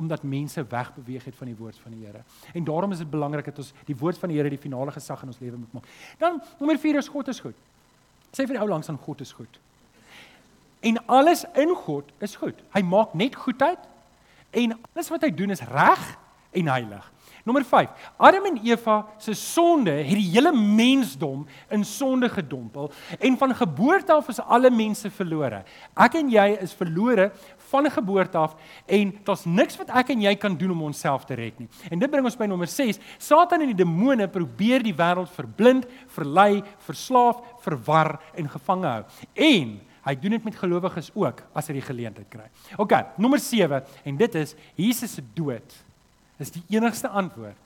omdat 0.00 0.24
mense 0.24 0.64
wegbeweeg 0.64 1.24
het 1.28 1.36
van 1.36 1.50
die 1.50 1.56
woord 1.58 1.78
van 1.82 1.92
die 1.92 2.06
Here. 2.06 2.22
En 2.56 2.64
daarom 2.64 2.92
is 2.92 3.02
dit 3.04 3.10
belangrik 3.10 3.50
dat 3.52 3.60
ons 3.60 3.72
die 3.86 3.96
woord 3.96 4.18
van 4.18 4.32
die 4.32 4.38
Here 4.40 4.50
die 4.52 4.60
finale 4.60 4.94
gesag 4.96 5.22
in 5.22 5.32
ons 5.34 5.40
lewe 5.42 5.60
moet 5.60 5.72
maak. 5.76 5.90
Dan 6.18 6.40
nommer 6.58 6.78
4 6.80 7.02
is 7.02 7.10
God 7.12 7.28
is 7.28 7.40
goed. 7.44 7.58
Sê 8.30 8.46
vir 8.46 8.56
die 8.56 8.62
ou 8.62 8.68
langs 8.70 8.88
aan 8.88 8.98
God 9.02 9.20
is 9.20 9.34
goed. 9.36 9.60
En 10.80 10.96
alles 11.12 11.44
in 11.60 11.74
God 11.76 12.08
is 12.24 12.38
goed. 12.40 12.56
Hy 12.72 12.82
maak 12.86 13.12
net 13.14 13.36
goedheid 13.36 13.88
en 14.56 14.78
alles 14.92 15.10
wat 15.12 15.26
hy 15.26 15.30
doen 15.36 15.52
is 15.52 15.62
reg 15.68 16.06
en 16.56 16.70
heilig. 16.72 17.10
Nommer 17.50 17.66
5. 17.66 17.88
Adam 18.16 18.44
en 18.46 18.58
Eva 18.62 18.96
se 19.18 19.34
sonde 19.34 19.90
het 19.90 20.14
die 20.14 20.28
hele 20.30 20.52
mensdom 20.54 21.40
in 21.74 21.82
sonde 21.84 22.28
gedompel 22.30 22.92
en 23.18 23.38
van 23.40 23.54
geboorte 23.58 24.12
af 24.14 24.28
is 24.30 24.38
alle 24.38 24.70
mense 24.70 25.10
verlore. 25.10 25.64
Ek 25.98 26.14
en 26.20 26.30
jy 26.30 26.44
is 26.62 26.76
verlore 26.78 27.32
van 27.72 27.90
geboorte 27.90 28.38
af 28.38 28.54
en 28.86 29.10
daar's 29.26 29.42
niks 29.50 29.80
wat 29.82 29.90
ek 29.98 30.14
en 30.14 30.22
jy 30.28 30.36
kan 30.38 30.54
doen 30.54 30.76
om 30.76 30.86
onsself 30.92 31.26
te 31.26 31.34
red 31.34 31.58
nie. 31.58 31.66
En 31.90 31.98
dit 31.98 32.14
bring 32.14 32.30
ons 32.30 32.38
by 32.38 32.46
nommer 32.46 32.70
6. 32.70 33.02
Satan 33.18 33.66
en 33.66 33.74
die 33.74 33.80
demone 33.82 34.30
probeer 34.30 34.86
die 34.86 34.94
wêreld 34.94 35.34
verblind, 35.34 35.90
verlei, 36.14 36.62
verslaaf, 36.86 37.42
verwar 37.66 38.20
en 38.38 38.54
gevange 38.54 38.94
hou. 38.94 39.04
En 39.34 39.78
hy 40.06 40.18
doen 40.22 40.38
dit 40.38 40.50
met 40.52 40.62
gelowiges 40.62 41.10
ook 41.18 41.42
as 41.50 41.66
hy 41.66 41.80
die 41.80 41.88
geleentheid 41.90 42.30
kry. 42.30 42.46
OK, 42.78 42.94
nommer 43.18 43.42
7 43.42 43.82
en 44.06 44.26
dit 44.26 44.44
is 44.46 44.54
Jesus 44.78 45.18
se 45.18 45.30
dood. 45.34 45.80
Dis 46.40 46.54
die 46.54 46.62
enigste 46.72 47.08
antwoord. 47.08 47.58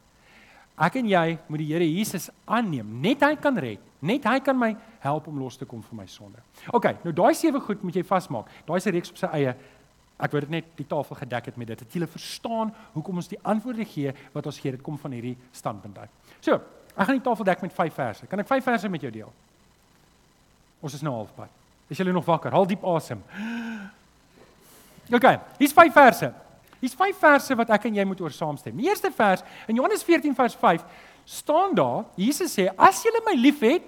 Ek 0.74 0.96
en 0.98 1.06
jy 1.06 1.36
moet 1.46 1.62
die 1.62 1.68
Here 1.70 1.86
Jesus 1.86 2.26
aanneem. 2.50 2.88
Net 3.02 3.22
hy 3.22 3.36
kan 3.38 3.58
red. 3.62 3.82
Net 4.04 4.26
hy 4.26 4.40
kan 4.42 4.58
my 4.58 4.72
help 5.04 5.28
om 5.30 5.38
los 5.38 5.56
te 5.60 5.68
kom 5.68 5.82
van 5.86 6.00
my 6.02 6.06
sonde. 6.10 6.42
OK, 6.74 6.90
nou 7.04 7.12
daai 7.14 7.32
sewe 7.38 7.62
goed 7.62 7.84
moet 7.86 8.00
jy 8.00 8.02
vasmaak. 8.06 8.50
Daai 8.66 8.76
is 8.76 8.86
'n 8.86 8.92
reeks 8.92 9.10
op 9.10 9.16
sy 9.16 9.30
eie. 9.32 9.54
Ek 10.18 10.32
wou 10.32 10.40
dit 10.40 10.50
net 10.50 10.64
die 10.76 10.86
tafel 10.86 11.16
gedek 11.16 11.46
het 11.46 11.56
met 11.56 11.68
dit. 11.68 11.78
Dat 11.78 11.92
jy 11.92 12.06
verstaan 12.06 12.74
hoekom 12.94 13.16
ons 13.16 13.28
die 13.28 13.38
antwoorde 13.42 13.84
gee 13.84 14.12
wat 14.32 14.46
ons 14.46 14.58
gee. 14.58 14.70
Dit 14.72 14.82
kom 14.82 14.98
van 14.98 15.12
hierdie 15.12 15.36
standpunt 15.52 15.98
uit. 15.98 16.10
So, 16.40 16.54
ek 16.96 17.06
gaan 17.06 17.18
die 17.18 17.30
tafel 17.30 17.44
dek 17.44 17.62
met 17.62 17.72
5 17.72 17.94
verse. 17.94 18.26
Kan 18.26 18.40
ek 18.40 18.46
5 18.46 18.64
verse 18.64 18.88
met 18.88 19.00
jou 19.00 19.10
deel? 19.10 19.32
Ons 20.80 20.94
is 20.94 21.02
nou 21.02 21.14
halfpad. 21.14 21.48
Is 21.88 21.98
julle 21.98 22.12
nog 22.12 22.24
wakker? 22.24 22.50
Haal 22.50 22.66
diep 22.66 22.84
asem. 22.84 23.22
OK, 25.16 25.40
hier's 25.58 25.72
5 25.72 25.92
verse. 25.92 26.32
Hier's 26.84 26.96
5 27.00 27.16
verse 27.16 27.56
wat 27.56 27.70
ek 27.72 27.86
en 27.88 27.94
jy 27.96 28.04
moet 28.04 28.20
oor 28.20 28.32
saamstem. 28.34 28.76
Die 28.76 28.90
eerste 28.90 29.08
vers 29.14 29.40
in 29.70 29.78
Johannes 29.78 30.02
14 30.04 30.34
vers 30.36 30.56
5 30.60 30.82
staan 31.24 31.72
daar, 31.72 32.02
Jesus 32.20 32.52
sê: 32.52 32.68
"As 32.76 33.00
julle 33.02 33.22
my 33.24 33.32
liefhet, 33.40 33.86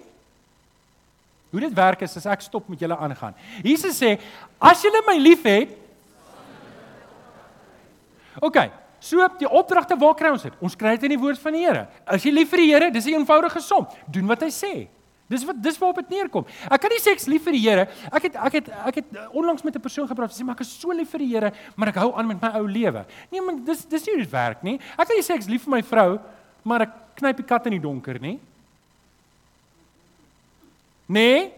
hoe 1.50 1.60
dit 1.60 1.74
werk 1.76 2.02
is 2.02 2.16
as 2.16 2.26
ek 2.26 2.40
stop 2.40 2.68
met 2.72 2.80
julle 2.80 2.96
aangaan." 2.96 3.34
Jesus 3.62 4.00
sê: 4.00 4.16
"As 4.58 4.80
julle 4.82 5.02
my 5.06 5.18
liefhet, 5.20 5.76
OK, 8.40 8.56
so 9.00 9.28
die 9.38 9.48
opdragte 9.48 9.96
waar 9.96 10.14
kry 10.14 10.30
ons 10.30 10.42
dit? 10.42 10.52
Ons 10.60 10.76
kry 10.76 10.96
dit 10.96 11.02
in 11.04 11.16
die 11.16 11.20
woord 11.20 11.38
van 11.38 11.52
die 11.52 11.64
Here. 11.64 11.86
As 12.06 12.24
jy 12.24 12.32
lief 12.32 12.50
vir 12.50 12.58
die 12.58 12.72
Here, 12.72 12.90
dis 12.90 13.06
'n 13.06 13.20
eenvoudige 13.20 13.60
som. 13.60 13.86
Doen 14.08 14.26
wat 14.26 14.40
hy 14.40 14.48
sê. 14.48 14.88
Dis 15.26 15.42
wat 15.42 15.58
dis 15.58 15.78
waarop 15.78 15.98
dit 16.04 16.12
neerkom. 16.14 16.44
Ek 16.70 16.80
kan 16.80 16.92
nie 16.92 17.00
sê 17.02 17.10
ek's 17.16 17.26
lief 17.26 17.42
vir 17.48 17.56
die 17.56 17.62
Here. 17.64 17.86
Ek 18.14 18.28
het 18.28 18.36
ek 18.38 18.58
het 18.60 18.68
ek 18.92 19.00
het 19.00 19.16
onlangs 19.34 19.64
met 19.66 19.74
'n 19.74 19.82
persoon 19.82 20.06
gepraat 20.06 20.30
en 20.30 20.36
sê 20.36 20.44
maar 20.46 20.54
ek 20.54 20.60
is 20.60 20.78
so 20.80 20.92
lief 20.92 21.10
vir 21.10 21.18
die 21.18 21.34
Here, 21.34 21.52
maar 21.74 21.88
ek 21.88 21.96
hou 21.96 22.14
aan 22.14 22.26
met 22.28 22.40
my 22.40 22.50
ou 22.60 22.66
lewe. 22.66 23.04
Nee, 23.30 23.40
maar 23.40 23.56
dis 23.64 23.84
dis 23.84 24.06
nie 24.06 24.14
hoe 24.14 24.22
dit 24.22 24.30
werk 24.30 24.62
nie. 24.62 24.78
Ek 24.96 25.08
kan 25.08 25.16
nie 25.16 25.22
sê 25.22 25.34
ek's 25.34 25.48
lief 25.48 25.64
vir 25.64 25.70
my 25.70 25.82
vrou, 25.82 26.20
maar 26.62 26.82
ek 26.82 26.92
knyp 27.16 27.36
die 27.36 27.46
kat 27.46 27.66
in 27.66 27.72
die 27.72 27.80
donker 27.80 28.20
nie. 28.20 28.38
Nee? 31.08 31.52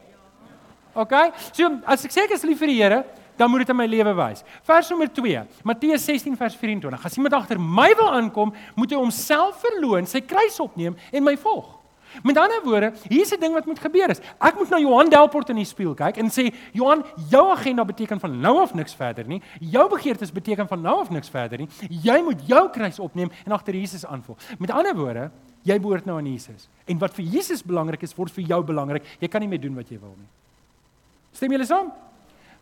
OK. 0.95 1.15
So 1.53 1.81
as 1.87 2.05
ek 2.05 2.11
sê 2.11 2.25
ek 2.25 2.33
is 2.33 2.45
lief 2.45 2.59
vir 2.59 2.69
die 2.69 2.83
Here, 2.83 3.05
dan 3.37 3.51
moet 3.51 3.61
dit 3.61 3.69
in 3.69 3.77
my 3.77 3.87
lewe 3.87 4.15
wys. 4.15 4.43
Vers 4.67 4.91
nommer 4.91 5.09
2, 5.15 5.47
Matteus 5.63 6.05
16 6.05 6.37
vers 6.37 6.57
24. 6.57 7.05
As 7.05 7.17
iemand 7.17 7.35
agter 7.35 7.61
my 7.61 7.95
wil 7.95 8.11
aankom, 8.11 8.53
moet 8.75 8.91
hy 8.91 8.97
homself 8.99 9.63
verloën, 9.63 10.07
sy 10.07 10.21
kruis 10.21 10.59
opneem 10.61 10.97
en 11.13 11.23
my 11.25 11.37
volg. 11.37 11.78
Met 12.23 12.39
ander 12.39 12.61
woorde, 12.65 12.93
hier's 13.09 13.33
'n 13.33 13.41
ding 13.41 13.55
wat 13.55 13.67
moet 13.67 13.79
gebeur 13.79 14.11
is. 14.11 14.21
Ek 14.39 14.55
moet 14.55 14.69
na 14.71 14.79
Johan 14.79 15.09
Delport 15.09 15.49
in 15.49 15.57
die 15.57 15.65
spieël 15.65 15.95
kyk 15.95 16.17
en 16.17 16.31
sê, 16.31 16.55
"Johan, 16.73 17.05
jou 17.31 17.51
agenda 17.51 17.85
beteken 17.85 18.21
van 18.21 18.41
nou 18.41 18.59
af 18.61 18.75
niks 18.75 18.95
verder 18.95 19.27
nie. 19.27 19.43
Jou 19.61 19.89
begeertes 19.89 20.33
beteken 20.33 20.69
van 20.69 20.81
nou 20.81 21.01
af 21.01 21.11
niks 21.11 21.29
verder 21.29 21.59
nie. 21.59 21.69
Jy 22.03 22.23
moet 22.23 22.47
jou 22.47 22.71
kruis 22.71 22.99
opneem 22.99 23.31
en 23.45 23.53
agter 23.53 23.75
Jesus 23.75 24.07
aanvolg." 24.07 24.39
Met 24.59 24.71
ander 24.71 24.95
woorde, 24.95 25.31
jy 25.63 25.81
behoort 25.81 26.05
nou 26.05 26.19
aan 26.19 26.33
Jesus. 26.33 26.69
En 26.85 26.99
wat 26.99 27.15
vir 27.15 27.25
Jesus 27.25 27.63
belangrik 27.63 28.03
is, 28.03 28.15
word 28.15 28.31
vir 28.31 28.45
jou 28.45 28.65
belangrik. 28.65 29.03
Jy 29.19 29.29
kan 29.29 29.41
nie 29.41 29.49
meer 29.49 29.61
doen 29.61 29.75
wat 29.75 29.89
jy 29.89 29.99
wil 30.01 30.15
nie. 30.17 30.29
Stem 31.33 31.51
julle 31.51 31.67
saam? 31.67 31.93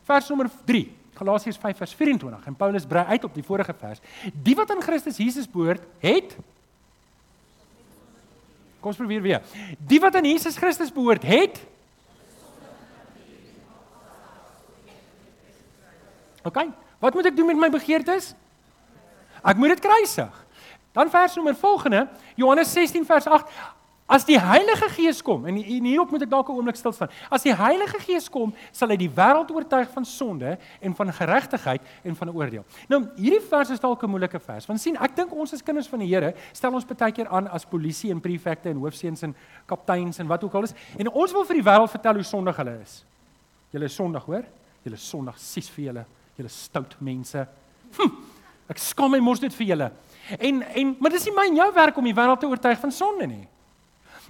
vers 0.06 0.28
nommer 0.30 0.50
3, 0.68 0.84
Galasiërs 1.16 1.58
5 1.58 1.80
vers 1.80 1.94
24 1.96 2.50
en 2.50 2.58
Paulus 2.58 2.86
brei 2.86 3.04
uit 3.16 3.24
op 3.24 3.34
die 3.34 3.44
vorige 3.44 3.74
vers. 3.80 4.02
Die 4.44 4.54
wat 4.58 4.70
aan 4.70 4.84
Christus 4.84 5.18
Jesus 5.20 5.48
behoort, 5.50 5.82
het 6.02 6.36
Kom 8.80 8.92
ons 8.92 8.98
probeer 9.00 9.22
weer. 9.24 9.42
Die 9.78 10.00
wat 10.00 10.14
aan 10.14 10.24
Jesus 10.24 10.56
Christus 10.56 10.92
behoort, 10.92 11.24
het 11.26 11.62
OK. 16.46 16.60
Wat 17.02 17.14
moet 17.14 17.26
ek 17.26 17.36
doen 17.36 17.50
met 17.50 17.58
my 17.58 17.70
begeertes? 17.74 18.30
Ek 19.42 19.58
moet 19.58 19.74
dit 19.74 19.82
kruisig. 19.82 20.44
Dan 20.94 21.10
vers 21.10 21.34
nommer 21.34 21.56
volgende, 21.58 22.06
Johannes 22.38 22.72
16 22.72 23.04
vers 23.04 23.26
8. 23.26 23.50
As 24.06 24.22
die 24.22 24.38
Heilige 24.38 24.86
Gees 24.94 25.18
kom 25.18 25.48
en 25.50 25.56
hierop 25.58 26.12
moet 26.14 26.22
ek 26.22 26.30
dalk 26.30 26.48
'n 26.48 26.54
oomblik 26.54 26.76
stil 26.78 26.92
staan. 26.92 27.10
As 27.28 27.42
die 27.42 27.54
Heilige 27.54 27.98
Gees 27.98 28.28
kom, 28.30 28.54
sal 28.70 28.88
hy 28.88 28.96
die 28.96 29.10
wêreld 29.10 29.50
oortuig 29.50 29.90
van 29.90 30.04
sonde 30.04 30.58
en 30.80 30.94
van 30.94 31.12
geregtigheid 31.12 31.82
en 32.04 32.14
van 32.14 32.30
oordeel. 32.30 32.64
Nou, 32.88 33.02
hierdie 33.16 33.42
vers 33.42 33.70
is 33.70 33.80
dalk 33.80 34.02
'n 34.02 34.10
moeilike 34.10 34.38
vers. 34.38 34.66
Want 34.66 34.80
sien, 34.80 34.96
ek 34.96 35.16
dink 35.16 35.32
ons 35.32 35.52
as 35.52 35.62
kinders 35.62 35.88
van 35.88 35.98
die 35.98 36.06
Here 36.06 36.34
stel 36.52 36.72
ons 36.74 36.84
baie 36.84 37.12
keer 37.12 37.26
aan 37.28 37.48
as 37.48 37.64
polisie 37.64 38.10
en 38.12 38.20
prefekte 38.20 38.68
en 38.68 38.76
hoofseuns 38.76 39.22
en 39.22 39.34
kapteins 39.66 40.18
en 40.18 40.26
wat 40.28 40.44
ook 40.44 40.54
al 40.54 40.62
is 40.62 40.74
en 40.98 41.08
ons 41.08 41.32
wil 41.32 41.44
vir 41.44 41.54
die 41.54 41.64
wêreld 41.64 41.90
vertel 41.90 42.14
hoe 42.14 42.22
sondig 42.22 42.56
hulle 42.56 42.78
is. 42.82 43.04
Julle 43.72 43.84
is 43.84 43.94
sondig, 43.94 44.24
hoor? 44.24 44.44
Julle 44.84 44.94
is 44.94 45.08
sondig, 45.08 45.38
sies 45.38 45.68
vir 45.68 45.84
julle. 45.84 46.06
Julle 46.36 46.48
stout 46.48 46.96
mense. 47.00 47.48
Hm, 47.98 48.12
ek 48.68 48.78
skaam 48.78 49.10
my 49.10 49.18
mos 49.18 49.40
dit 49.40 49.52
vir 49.52 49.66
julle. 49.66 49.90
En 50.38 50.62
en 50.62 50.96
maar 51.00 51.10
dis 51.10 51.24
nie 51.24 51.34
my 51.34 51.46
en 51.46 51.56
jou 51.56 51.72
werk 51.74 51.96
om 51.96 52.04
die 52.04 52.14
wêreld 52.14 52.40
te 52.40 52.46
oortuig 52.46 52.78
van 52.78 52.92
sonde 52.92 53.26
nie. 53.26 53.48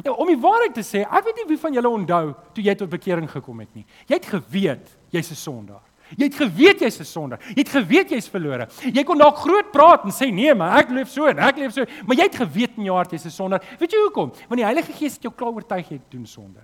Ja, 0.05 0.13
om 0.13 0.29
die 0.29 0.41
waarheid 0.41 0.75
te 0.77 0.85
sê, 0.85 1.05
ek 1.09 1.25
weet 1.25 1.37
nie 1.41 1.49
wie 1.49 1.59
van 1.61 1.73
julle 1.73 1.89
onthou 1.89 2.35
toe 2.53 2.65
jy 2.65 2.75
tot 2.77 2.91
bekering 2.93 3.29
gekom 3.31 3.61
het 3.61 3.75
nie. 3.75 3.85
Jy 4.07 4.19
het 4.19 4.27
geweet 4.27 4.97
jy's 5.11 5.31
'n 5.31 5.35
sondaar. 5.35 5.85
Jy 6.15 6.25
het 6.29 6.35
geweet 6.39 6.81
jy's 6.81 7.01
'n 7.01 7.05
sondaar. 7.05 7.41
Jy 7.49 7.63
het 7.63 7.69
geweet 7.69 8.11
jy's 8.11 8.29
verlore. 8.29 8.69
Jy 8.83 9.05
kon 9.05 9.19
dalk 9.19 9.37
groot 9.37 9.73
praat 9.73 10.05
en 10.05 10.11
sê 10.11 10.31
nee, 10.33 10.55
maar 10.55 10.79
ek 10.79 10.91
leef 10.91 11.09
so 11.09 11.27
en 11.27 11.39
ek 11.39 11.57
leef 11.57 11.73
so, 11.73 11.85
maar 12.07 12.17
jy 12.17 12.23
het 12.23 12.37
geweet 12.37 12.77
in 12.77 12.85
jou 12.85 12.97
hart 12.97 13.11
jy's 13.11 13.27
'n 13.27 13.31
sondaar. 13.31 13.63
Weet 13.79 13.91
jy 13.91 13.99
hoekom? 13.99 14.31
Want 14.49 14.59
die 14.59 14.65
Heilige 14.65 14.93
Gees 14.93 15.15
het 15.15 15.23
jou 15.23 15.33
klaar 15.35 15.53
oortuig 15.53 15.89
jy 15.89 16.01
doen 16.11 16.27
sonde. 16.27 16.61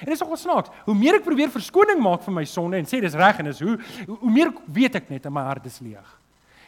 En 0.00 0.04
dit 0.06 0.14
is 0.14 0.20
nogal 0.20 0.36
snaaks. 0.36 0.70
Hoe 0.84 0.94
meer 0.94 1.14
ek 1.14 1.24
probeer 1.24 1.50
verskoning 1.50 2.00
maak 2.00 2.22
van 2.22 2.34
my 2.34 2.44
sonde 2.44 2.76
en 2.76 2.86
sê 2.86 3.00
dis 3.00 3.14
reg 3.14 3.38
en 3.38 3.44
dis 3.44 3.60
hoe 3.60 3.78
hoe 4.06 4.30
meer 4.30 4.52
weet 4.66 4.94
ek 4.94 5.10
net 5.10 5.26
in 5.26 5.32
my 5.32 5.42
hart 5.42 5.66
is 5.66 5.80
leeg. 5.80 6.18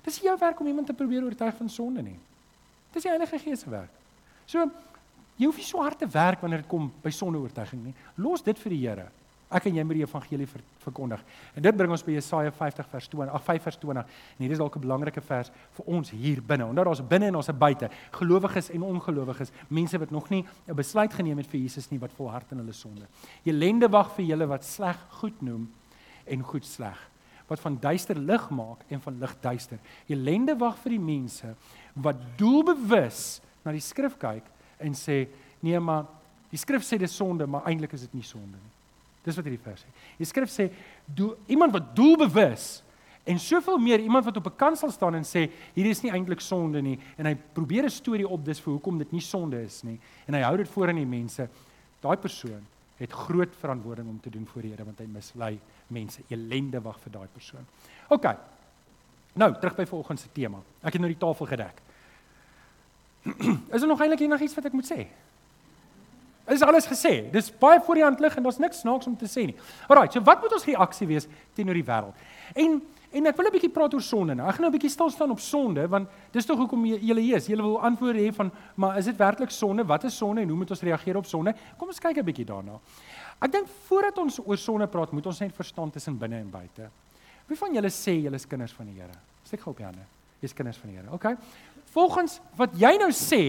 Dis 0.02 0.20
nie 0.20 0.30
jou 0.30 0.38
werk 0.40 0.60
om 0.60 0.66
iemand 0.66 0.86
te 0.86 0.96
probeer 0.96 1.22
oortuig 1.22 1.54
van 1.56 1.68
sonde 1.68 2.02
nie. 2.02 2.18
Dis 2.92 3.02
die 3.02 3.12
Heilige 3.12 3.38
Gees 3.38 3.60
se 3.60 3.70
werk. 3.70 3.90
So 4.46 4.66
Jy 5.40 5.48
hoef 5.48 5.56
nie 5.56 5.64
so 5.64 5.80
hard 5.80 5.96
te 5.98 6.08
werk 6.12 6.42
wanneer 6.44 6.60
dit 6.60 6.68
kom 6.68 6.90
by 7.00 7.10
sondeoortuiging 7.16 7.80
nie. 7.86 7.94
Los 8.20 8.44
dit 8.44 8.58
vir 8.60 8.74
die 8.74 8.80
Here. 8.82 9.06
Ek 9.50 9.64
en 9.66 9.78
jy 9.80 9.82
moet 9.82 9.96
die 9.98 10.04
evangelie 10.04 10.46
ver, 10.46 10.62
verkondig. 10.84 11.22
En 11.58 11.64
dit 11.64 11.74
bring 11.74 11.90
ons 11.90 12.04
by 12.06 12.12
Jesaja 12.14 12.52
50 12.54 12.86
vers 12.92 13.08
20, 13.10 13.32
ag 13.34 13.46
5 13.48 13.64
vers 13.66 13.78
20. 13.82 14.12
En 14.36 14.44
hier 14.44 14.52
is 14.54 14.60
dalk 14.60 14.76
'n 14.76 14.84
belangrike 14.84 15.20
vers 15.20 15.50
vir 15.74 15.86
ons 15.86 16.10
hier 16.10 16.42
binne. 16.42 16.66
Omdat 16.66 16.84
daar's 16.84 17.02
binne 17.08 17.26
en 17.26 17.36
ons 17.36 17.48
is 17.48 17.58
buite, 17.58 17.90
gelowiges 18.12 18.70
en 18.70 18.82
ongelowiges, 18.82 19.50
mense 19.68 19.98
wat 19.98 20.10
nog 20.10 20.30
nie 20.30 20.44
'n 20.68 20.74
besluit 20.74 21.12
geneem 21.12 21.38
het 21.38 21.46
vir 21.46 21.60
Jesus 21.60 21.90
nie 21.90 21.98
wat 21.98 22.12
volhard 22.12 22.52
in 22.52 22.58
hulle 22.58 22.72
sonde. 22.72 23.08
Elende 23.44 23.88
wag 23.88 24.14
vir 24.14 24.24
julle 24.24 24.46
wat 24.46 24.64
sleg 24.64 24.96
goed 25.08 25.42
noem 25.42 25.68
en 26.26 26.42
goed 26.42 26.64
sleg. 26.64 27.10
Wat 27.48 27.60
van 27.60 27.78
duister 27.80 28.16
lig 28.16 28.50
maak 28.50 28.84
en 28.88 29.00
van 29.00 29.18
lig 29.18 29.40
duister. 29.40 29.78
Elende 30.06 30.56
wag 30.56 30.78
vir 30.78 30.90
die 30.90 31.00
mense 31.00 31.56
wat 31.94 32.16
doelbewus 32.36 33.40
na 33.64 33.72
die 33.72 33.80
skrif 33.80 34.16
kyk 34.16 34.44
en 34.80 34.94
sê 34.94 35.26
nee 35.60 35.78
maar 35.80 36.06
die 36.50 36.58
skrif 36.58 36.82
sê 36.82 36.98
dis 36.98 37.16
sonde 37.16 37.46
maar 37.46 37.66
eintlik 37.70 37.92
is 37.92 38.00
dit 38.00 38.14
nie 38.14 38.26
sonde 38.26 38.56
nie. 38.56 38.72
Dis 39.24 39.36
wat 39.36 39.44
hierdie 39.44 39.64
vers 39.64 39.82
sê. 39.84 39.90
Die 40.18 40.28
skrif 40.28 40.50
sê 40.50 40.70
do 41.06 41.36
iemand 41.48 41.72
wat 41.72 41.94
doelbewus 41.96 42.82
En 43.24 43.38
soveel 43.38 43.78
meer 43.78 44.00
iemand 44.00 44.24
wat 44.24 44.36
op 44.36 44.46
'n 44.46 44.56
kant 44.56 44.78
sal 44.78 44.90
staan 44.90 45.14
en 45.14 45.24
sê 45.24 45.50
hier 45.74 45.86
is 45.86 46.00
nie 46.00 46.10
eintlik 46.10 46.40
sonde 46.40 46.82
nie 46.82 46.98
en 47.16 47.26
hy 47.26 47.34
probeer 47.52 47.84
'n 47.84 47.90
storie 47.90 48.28
opdis 48.28 48.60
vir 48.60 48.72
hoekom 48.72 48.98
dit 48.98 49.12
nie 49.12 49.20
sonde 49.20 49.62
is 49.62 49.82
nie 49.82 50.00
en 50.26 50.34
hy 50.34 50.40
hou 50.40 50.56
dit 50.56 50.68
voor 50.68 50.88
aan 50.88 50.96
die 50.96 51.06
mense. 51.06 51.48
Daai 52.00 52.16
persoon 52.16 52.66
het 52.96 53.12
groot 53.12 53.56
verantwoording 53.56 54.08
om 54.08 54.20
te 54.20 54.30
doen 54.30 54.46
voor 54.46 54.62
die 54.62 54.70
Here 54.70 54.84
want 54.84 54.98
hy 54.98 55.06
mislei 55.06 55.60
mense. 55.86 56.22
Elende 56.28 56.80
wag 56.80 57.00
vir 57.00 57.12
daai 57.12 57.28
persoon. 57.32 57.66
OK. 58.08 58.36
Nou, 59.34 59.54
terug 59.54 59.76
by 59.76 59.86
volgende 59.86 60.22
se 60.22 60.28
tema. 60.32 60.58
Ek 60.82 60.92
het 60.92 61.00
nou 61.00 61.12
die 61.12 61.18
tafel 61.18 61.46
gedek. 61.46 61.82
is 63.74 63.82
er 63.82 63.88
nog 63.88 64.00
eintlik 64.00 64.20
enigiets 64.20 64.54
wat 64.54 64.70
ek 64.70 64.76
moet 64.76 64.88
sê? 64.88 65.06
Is 66.50 66.62
alles 66.66 66.88
gesê? 66.90 67.30
Dis 67.30 67.50
baie 67.60 67.80
voor 67.80 67.94
die 67.94 68.02
hand 68.04 68.20
lig 68.20 68.36
en 68.36 68.42
daar's 68.42 68.58
niks 68.58 68.80
snaaks 68.82 69.06
om 69.06 69.16
te 69.16 69.28
sê 69.30 69.46
nie. 69.46 69.56
Alraai, 69.86 70.08
so 70.10 70.22
wat 70.26 70.40
moet 70.42 70.56
ons 70.56 70.64
reaksie 70.66 71.06
wees 71.06 71.28
teenoor 71.54 71.78
die 71.78 71.86
wêreld? 71.86 72.24
En 72.54 72.80
en 73.10 73.26
ek 73.26 73.36
wil 73.36 73.46
'n 73.46 73.52
bietjie 73.52 73.72
praat 73.74 73.94
oor 73.94 74.02
sonde 74.02 74.34
nou. 74.34 74.46
Ek 74.46 74.54
gaan 74.54 74.62
nou 74.62 74.70
'n 74.70 74.78
bietjie 74.78 74.90
stil 74.90 75.10
staan 75.10 75.30
op 75.30 75.40
sonde 75.40 75.88
want 75.88 76.08
dis 76.32 76.46
tog 76.46 76.58
hoekom 76.58 76.86
julle 76.86 77.20
hier 77.20 77.36
is. 77.36 77.46
Julle 77.46 77.62
wil 77.62 77.80
antwoorde 77.82 78.18
hê 78.18 78.32
van 78.32 78.52
maar 78.76 78.98
is 78.98 79.04
dit 79.04 79.16
werklik 79.16 79.50
sonde? 79.50 79.84
Wat 79.84 80.04
is 80.04 80.16
sonde 80.16 80.40
en 80.40 80.48
hoe 80.48 80.56
moet 80.56 80.70
ons 80.70 80.80
reageer 80.80 81.16
op 81.16 81.26
sonde? 81.26 81.54
Kom 81.76 81.88
ons 81.88 81.98
kyk 81.98 82.16
'n 82.18 82.24
bietjie 82.24 82.44
daarna. 82.44 82.78
Ek 83.40 83.52
dink 83.52 83.66
voordat 83.88 84.18
ons 84.18 84.38
oor 84.44 84.58
sonde 84.58 84.86
praat, 84.86 85.12
moet 85.12 85.26
ons 85.26 85.38
net 85.40 85.54
verstaan 85.56 85.90
tussen 85.90 86.18
binne 86.18 86.36
en 86.36 86.50
buite. 86.50 86.90
Wie 87.46 87.56
van 87.56 87.74
julle 87.74 87.88
sê 87.88 88.22
julle 88.22 88.36
is 88.36 88.46
kinders 88.46 88.72
van 88.72 88.86
die 88.86 89.00
Here? 89.00 89.16
Steek 89.42 89.60
gou 89.60 89.72
op 89.72 89.76
die 89.76 89.86
hande. 89.86 90.04
Jy's 90.40 90.54
kinders 90.54 90.76
van 90.76 90.90
die 90.90 90.98
Here. 90.98 91.12
OK. 91.12 91.24
Volgens 91.94 92.38
wat 92.58 92.74
jy 92.78 92.92
nou 93.00 93.10
sê 93.14 93.44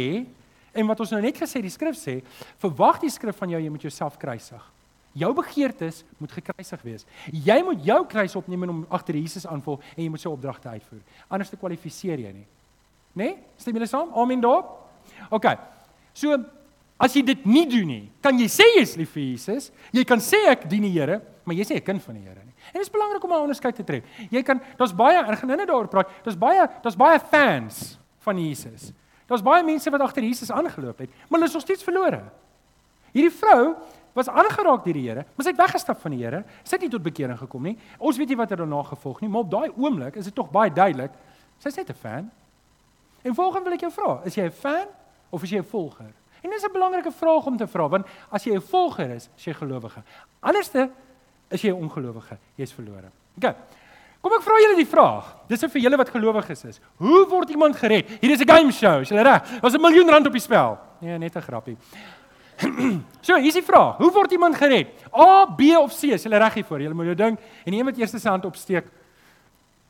en 0.74 0.88
wat 0.88 1.02
ons 1.04 1.12
nou 1.14 1.22
net 1.22 1.38
gesê 1.38 1.62
die 1.62 1.74
skrif 1.74 1.98
sê, 2.00 2.22
verwag 2.62 3.02
die 3.04 3.12
skrif 3.12 3.38
van 3.38 3.52
jou 3.54 3.60
jy 3.62 3.72
moet 3.74 3.84
jouself 3.86 4.18
kruisig. 4.22 4.62
Jou 5.14 5.34
begeertes 5.36 6.06
moet 6.22 6.32
gekruisig 6.32 6.86
wees. 6.88 7.04
Jy 7.28 7.58
moet 7.68 7.84
jou 7.84 8.00
kruis 8.08 8.36
opneem 8.40 8.64
en 8.64 8.72
hom 8.72 8.86
agter 8.96 9.18
Jesus 9.20 9.46
aanvolg 9.46 9.84
en 9.98 10.06
jy 10.06 10.10
moet 10.14 10.24
sy 10.24 10.32
opdragte 10.32 10.72
uitvoer. 10.72 11.02
Anders 11.28 11.52
te 11.52 11.60
kwalifiseer 11.60 12.24
jy 12.24 12.32
nie. 12.32 12.48
Né? 13.12 13.26
Nee? 13.26 13.36
Stem 13.60 13.76
julle 13.76 13.90
saam? 13.92 14.14
Amen 14.16 14.42
daarop. 14.42 14.72
OK. 15.36 15.50
So 16.16 16.40
as 17.02 17.18
jy 17.18 17.26
dit 17.28 17.46
nie 17.50 17.66
doen 17.68 17.90
nie, 17.90 18.04
kan 18.24 18.40
jy 18.40 18.48
sê 18.52 18.66
jy's 18.78 18.96
lief 18.96 19.12
vir 19.18 19.26
Jesus. 19.34 19.70
Jy 19.92 20.06
kan 20.08 20.24
sê 20.24 20.46
ek 20.54 20.64
dien 20.72 20.86
die 20.88 20.94
Here, 20.96 21.20
maar 21.44 21.58
jy 21.60 21.68
sê 21.68 21.76
'n 21.76 21.84
kind 21.84 22.02
van 22.02 22.16
die 22.16 22.24
Here 22.24 22.40
nie. 22.46 22.56
En 22.72 22.80
dit 22.80 22.88
is 22.88 22.94
belangrik 22.94 23.24
om 23.24 23.32
'n 23.34 23.44
onderskeid 23.50 23.76
te 23.76 23.84
tref. 23.84 24.04
Jy 24.32 24.44
kan 24.44 24.62
daar's 24.78 24.94
baie 24.94 25.18
ek 25.18 25.40
gaan 25.40 25.48
nou-nou 25.50 25.68
daaroor 25.68 25.88
praat. 25.88 26.10
Daar's 26.24 26.38
baie 26.38 26.70
daar's 26.82 26.96
baie 26.96 27.20
fans 27.20 28.00
van 28.26 28.38
Jesus. 28.40 28.92
Daar's 29.28 29.44
baie 29.44 29.64
mense 29.64 29.90
wat 29.90 30.02
agter 30.02 30.24
Jesus 30.24 30.52
aangeloop 30.52 30.98
het, 30.98 31.10
maar 31.30 31.40
hulle 31.40 31.50
is 31.50 31.54
nog 31.54 31.64
steeds 31.64 31.84
verlore. 31.84 32.22
Hierdie 33.12 33.32
vrou 33.32 33.76
was 34.14 34.28
aangeraak 34.28 34.84
deur 34.84 34.98
die 34.98 35.08
Here, 35.08 35.24
maar 35.36 35.46
sy 35.46 35.54
het 35.54 35.60
weggestap 35.60 36.00
van 36.02 36.12
die 36.12 36.24
Here. 36.24 36.44
Sy 36.64 36.76
het 36.76 36.82
nie 36.82 36.92
tot 36.92 37.04
bekering 37.04 37.38
gekom 37.40 37.64
nie. 37.64 37.78
Ons 37.98 38.20
weet 38.20 38.34
nie 38.34 38.40
wat 38.40 38.52
het 38.52 38.60
daarna 38.60 38.84
gevolg 38.84 39.22
nie, 39.22 39.30
maar 39.32 39.46
op 39.46 39.52
daai 39.52 39.70
oomblik 39.76 40.20
is 40.20 40.28
dit 40.28 40.36
tog 40.36 40.52
baie 40.52 40.72
duidelik 40.72 41.16
sy's 41.62 41.78
net 41.78 41.90
'n 41.90 41.94
fan. 41.94 42.32
En 43.22 43.36
volgens 43.36 43.64
wil 43.64 43.74
ek 43.74 43.80
jou 43.80 43.92
vra, 43.92 44.22
is 44.26 44.36
jy 44.36 44.46
'n 44.46 44.52
fan 44.52 44.88
of 45.30 45.44
is 45.44 45.50
jy 45.50 45.60
'n 45.60 45.64
volger? 45.64 46.12
En 46.42 46.50
dis 46.50 46.64
'n 46.64 46.72
belangrike 46.72 47.12
vraag 47.12 47.46
om 47.46 47.58
te 47.58 47.68
vra, 47.68 47.88
want 47.88 48.08
as 48.30 48.44
jy 48.44 48.56
'n 48.56 48.62
volger 48.62 49.10
is, 49.10 49.30
is 49.38 49.46
jy 49.46 49.54
gelowige. 49.54 50.04
Anderste 50.40 50.90
is 51.50 51.62
jy 51.62 51.70
'n 51.70 51.82
ongelowige, 51.84 52.38
jy's 52.56 52.74
verlore. 52.74 53.12
OK. 53.38 53.56
Kom 54.22 54.34
ek 54.38 54.44
vra 54.46 54.58
julle 54.62 54.78
die 54.78 54.86
vraag. 54.86 55.30
Dis 55.50 55.64
vir 55.66 55.82
julle 55.82 55.98
wat 55.98 56.12
gelowiges 56.14 56.66
is. 56.70 56.80
Hoe 57.02 57.24
word 57.30 57.50
iemand 57.50 57.76
gered? 57.76 58.08
Hier 58.22 58.32
is 58.32 58.42
'n 58.42 58.48
game 58.48 58.72
show, 58.72 59.02
is 59.02 59.10
julle 59.10 59.24
reg? 59.24 59.42
Daar's 59.62 59.74
'n 59.74 59.82
miljoen 59.82 60.10
rand 60.10 60.28
op 60.28 60.34
die 60.34 60.42
spel. 60.42 60.78
Nee, 61.00 61.18
net 61.18 61.36
'n 61.36 61.42
grappie. 61.42 61.78
so, 63.26 63.36
hier 63.36 63.48
is 63.48 63.54
die 63.54 63.64
vraag. 63.64 63.98
Hoe 63.98 64.12
word 64.12 64.32
iemand 64.32 64.56
gered? 64.56 64.88
A, 65.14 65.46
B 65.46 65.62
of 65.78 65.92
C? 65.94 66.14
Is 66.14 66.24
julle 66.24 66.38
reg 66.38 66.54
hiervoor? 66.54 66.82
Julle 66.82 66.94
moet 66.94 67.18
dink 67.18 67.40
en 67.66 67.74
een 67.74 67.86
wat 67.86 67.98
eers 67.98 68.12
sy 68.12 68.30
hand 68.30 68.46
opsteek 68.46 68.86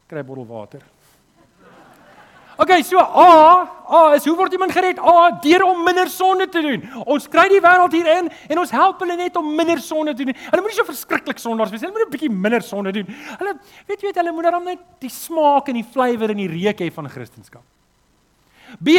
kry 0.07 0.19
'n 0.19 0.25
bottel 0.25 0.47
water. 0.47 0.81
Okay, 2.61 2.83
so 2.83 2.99
A, 2.99 3.65
A 3.89 4.13
is 4.13 4.25
hoe 4.25 4.35
word 4.37 4.53
iemand 4.53 4.71
gered? 4.71 4.99
A 5.01 5.31
deur 5.41 5.63
om 5.65 5.79
minder 5.83 6.09
sonde 6.09 6.45
te 6.49 6.61
doen. 6.61 6.83
Ons 7.09 7.25
kry 7.31 7.47
die 7.49 7.61
wêreld 7.63 7.95
hier 7.97 8.09
in 8.19 8.27
en 8.29 8.61
ons 8.61 8.73
help 8.75 8.99
hulle 9.01 9.15
net 9.17 9.37
om 9.39 9.47
minder 9.57 9.81
sonde 9.81 10.13
te 10.13 10.27
doen. 10.27 10.37
Hulle 10.37 10.61
moet 10.61 10.69
nie 10.69 10.77
so 10.77 10.85
verskriklik 10.85 11.41
sondaars 11.41 11.71
wees. 11.73 11.81
Hulle 11.81 11.95
moet 11.95 12.05
'n 12.05 12.11
bietjie 12.13 12.29
minder 12.29 12.61
sonde 12.61 12.91
doen. 12.93 13.07
Hulle 13.09 13.53
weet 13.87 14.01
weet 14.05 14.15
hulle 14.15 14.31
moet 14.31 14.43
dan 14.43 14.63
net 14.63 14.79
die 14.99 15.09
smaak 15.09 15.69
en 15.69 15.81
die 15.81 15.87
flavour 15.93 16.29
en 16.29 16.37
die 16.37 16.47
reuk 16.47 16.79
hê 16.79 16.91
van 16.93 17.09
Christendom. 17.09 17.63
B, 18.77 18.89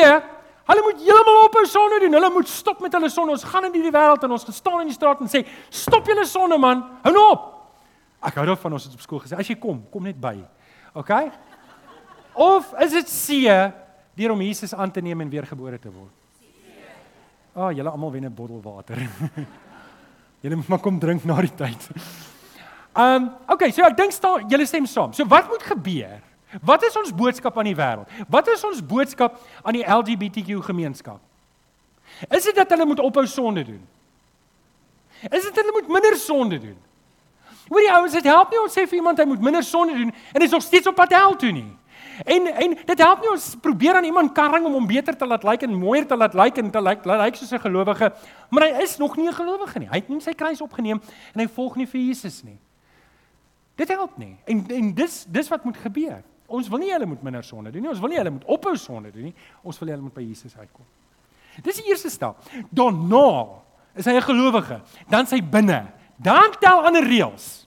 hulle 0.66 0.82
moet 0.82 0.98
heeltemal 0.98 1.46
ophou 1.46 1.64
sonde 1.66 2.00
doen. 2.00 2.12
Hulle 2.12 2.30
moet 2.30 2.48
stop 2.48 2.80
met 2.80 2.92
hulle 2.92 3.08
sonde. 3.08 3.30
Ons 3.30 3.44
gaan 3.44 3.64
in 3.64 3.72
hierdie 3.72 3.94
wêreld 3.94 4.24
en 4.24 4.30
ons 4.30 4.44
gestaan 4.44 4.80
in 4.80 4.88
die 4.88 4.94
straat 4.94 5.20
en 5.20 5.28
sê, 5.28 5.46
"Stop 5.70 6.06
julle 6.06 6.26
sonde 6.26 6.58
man. 6.58 6.82
Hou 7.04 7.14
nou 7.14 7.30
op." 7.30 7.70
Ek 8.24 8.34
hou 8.34 8.46
daarvan 8.46 8.72
ons 8.72 8.84
het 8.84 8.94
op 8.94 9.00
skool 9.00 9.20
gesê, 9.20 9.38
"As 9.38 9.46
jy 9.46 9.54
kom, 9.54 9.86
kom 9.88 10.02
net 10.02 10.20
by." 10.20 10.42
Okay? 10.94 11.30
Of 12.32 12.72
is 12.80 12.92
dit 12.96 13.08
C 13.08 13.46
deur 14.14 14.30
om 14.30 14.40
Jesus 14.40 14.74
aan 14.74 14.90
te 14.90 15.00
neem 15.00 15.20
en 15.20 15.28
weergebore 15.28 15.78
te 15.78 15.90
word? 15.92 16.12
C. 16.38 16.44
Ah, 17.54 17.64
oh, 17.64 17.70
julle 17.76 17.90
almal 17.90 18.12
wen 18.12 18.24
'n 18.24 18.34
bottel 18.34 18.60
water. 18.62 18.96
julle 20.42 20.56
moet 20.56 20.68
maar 20.68 20.80
kom 20.80 20.98
drink 20.98 21.24
na 21.24 21.40
die 21.40 21.54
tyd. 21.54 21.88
Um, 22.96 23.30
okay, 23.48 23.70
so 23.72 23.84
ek 23.84 23.96
dink 23.96 24.12
staan 24.12 24.48
julle 24.48 24.66
stem 24.66 24.86
saam. 24.86 25.12
So 25.12 25.24
wat 25.24 25.48
moet 25.48 25.62
gebeur? 25.62 26.20
Wat 26.60 26.82
is 26.84 26.96
ons 26.96 27.12
boodskap 27.12 27.56
aan 27.58 27.64
die 27.64 27.76
wêreld? 27.76 28.08
Wat 28.28 28.48
is 28.48 28.64
ons 28.64 28.82
boodskap 28.84 29.38
aan 29.62 29.72
die 29.72 29.84
LGBTQ 29.84 30.60
gemeenskap? 30.64 31.20
Is 32.28 32.44
dit 32.44 32.54
dat 32.54 32.68
hulle 32.70 32.84
moet 32.84 33.00
ophou 33.00 33.24
sonde 33.26 33.64
doen? 33.64 33.80
Is 35.30 35.46
dit 35.48 35.56
hulle 35.56 35.72
moet 35.72 35.88
minder 35.88 36.16
sonde 36.16 36.58
doen? 36.60 36.76
Hoorie 37.70 37.92
ouens, 37.92 38.12
dit 38.12 38.24
help 38.28 38.50
nie 38.52 38.60
ons 38.60 38.74
sê 38.74 38.84
vir 38.84 38.98
iemand 38.98 39.20
hy 39.22 39.24
moet 39.30 39.40
minder 39.40 39.64
sonde 39.64 39.94
doen 39.96 40.10
en 40.12 40.42
hy 40.42 40.44
is 40.44 40.52
nog 40.52 40.64
steeds 40.64 40.90
op 40.90 40.98
pad 40.98 41.14
hel 41.16 41.36
toe 41.40 41.52
nie. 41.54 41.70
En 42.24 42.46
en 42.46 42.74
dit 42.84 42.98
help 42.98 43.20
nie 43.20 43.30
ons 43.30 43.46
probeer 43.60 43.96
aan 43.96 44.04
iemand 44.04 44.32
karring 44.32 44.66
om 44.66 44.72
hom 44.72 44.86
beter 44.86 45.16
te 45.16 45.26
laat 45.26 45.42
lyk 45.42 45.50
like 45.50 45.66
en 45.66 45.78
mooier 45.78 46.06
te 46.06 46.16
laat 46.16 46.34
lyk 46.34 46.44
like 46.44 46.60
en 46.60 46.70
te 46.70 46.82
lyk 46.82 47.04
like, 47.04 47.22
lyk 47.22 47.36
soos 47.36 47.52
'n 47.52 47.60
gelowige, 47.60 48.12
maar 48.50 48.62
hy 48.62 48.82
is 48.82 48.96
nog 48.98 49.16
nie 49.16 49.28
'n 49.28 49.32
gelowige 49.32 49.78
nie. 49.78 49.88
Hy 49.88 49.96
het 49.96 50.08
nie 50.08 50.20
sy 50.20 50.32
kruis 50.32 50.60
opgeneem 50.60 51.00
en 51.34 51.40
hy 51.40 51.48
volg 51.48 51.76
nie 51.76 51.86
vir 51.86 52.00
Jesus 52.00 52.42
nie. 52.42 52.58
Dit 53.76 53.88
help 53.88 54.16
nie. 54.18 54.36
En 54.44 54.66
en 54.68 54.94
dis 54.94 55.24
dis 55.28 55.48
wat 55.48 55.64
moet 55.64 55.76
gebeur. 55.76 56.22
Ons 56.46 56.68
wil 56.68 56.78
nie 56.78 56.92
hulle 56.92 57.06
moet 57.06 57.22
minder 57.22 57.44
sonde 57.44 57.70
doen 57.70 57.82
nie. 57.82 57.90
Ons 57.90 58.00
wil 58.00 58.08
nie 58.08 58.18
hulle 58.18 58.30
moet 58.30 58.44
ophou 58.44 58.76
sonde 58.76 59.10
doen 59.10 59.22
nie. 59.22 59.34
Ons 59.62 59.78
wil 59.78 59.88
hulle 59.88 60.02
moet 60.02 60.14
by 60.14 60.22
Jesus 60.22 60.56
uitkom. 60.56 60.84
Dis 61.62 61.76
die 61.76 61.88
eerste 61.88 62.10
stap. 62.10 62.42
Daarna 62.70 63.48
is 63.94 64.04
hy 64.04 64.12
'n 64.12 64.22
gelowige. 64.22 64.80
Dan 65.08 65.26
sy 65.26 65.40
binne. 65.42 65.86
Dan 66.16 66.52
tel 66.60 66.84
ander 66.84 67.02
reëls. 67.02 67.66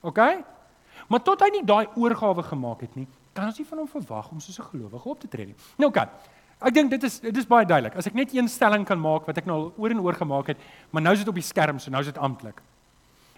OK? 0.00 0.18
Maar 1.08 1.22
tot 1.22 1.40
hy 1.40 1.50
nie 1.50 1.64
daai 1.64 1.86
oorgawe 1.96 2.42
gemaak 2.42 2.80
het 2.80 2.96
nie, 2.96 3.06
kan 3.34 3.50
ons 3.50 3.58
nie 3.58 3.66
van 3.66 3.82
hom 3.82 3.90
verwag 3.90 4.30
om 4.30 4.40
soos 4.40 4.58
'n 4.58 4.70
gelowige 4.70 5.08
op 5.08 5.20
te 5.20 5.28
tree 5.28 5.46
nie. 5.46 5.56
Nou 5.76 5.90
kan. 5.90 6.08
Ek 6.60 6.74
dink 6.74 6.90
dit 6.90 7.02
is 7.02 7.20
dit 7.20 7.36
is 7.36 7.46
baie 7.46 7.66
duidelik. 7.66 7.96
As 7.96 8.06
ek 8.06 8.14
net 8.14 8.32
een 8.34 8.48
stelling 8.48 8.86
kan 8.86 9.00
maak 9.00 9.26
wat 9.26 9.38
ek 9.38 9.46
nou 9.46 9.56
al 9.56 9.72
oor 9.76 9.90
en 9.90 10.00
oor 10.00 10.14
gemaak 10.14 10.46
het, 10.46 10.58
maar 10.90 11.02
nou 11.02 11.12
is 11.12 11.18
dit 11.18 11.28
op 11.28 11.34
die 11.34 11.42
skerm, 11.42 11.78
so 11.78 11.90
nou 11.90 12.00
is 12.00 12.12
dit 12.12 12.18
amptelik. 12.18 12.62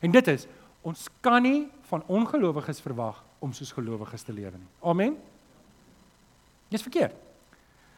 En 0.01 0.11
dit 0.11 0.29
is 0.29 0.47
ons 0.83 1.09
kan 1.21 1.43
nie 1.43 1.69
van 1.89 2.03
ongelowiges 2.07 2.81
verwag 2.81 3.25
om 3.39 3.53
soos 3.53 3.73
gelowiges 3.73 4.23
te 4.23 4.33
lewe 4.33 4.59
nie. 4.59 4.69
Amen. 4.83 5.17
Dis 6.69 6.83
verkeerd. 6.83 7.15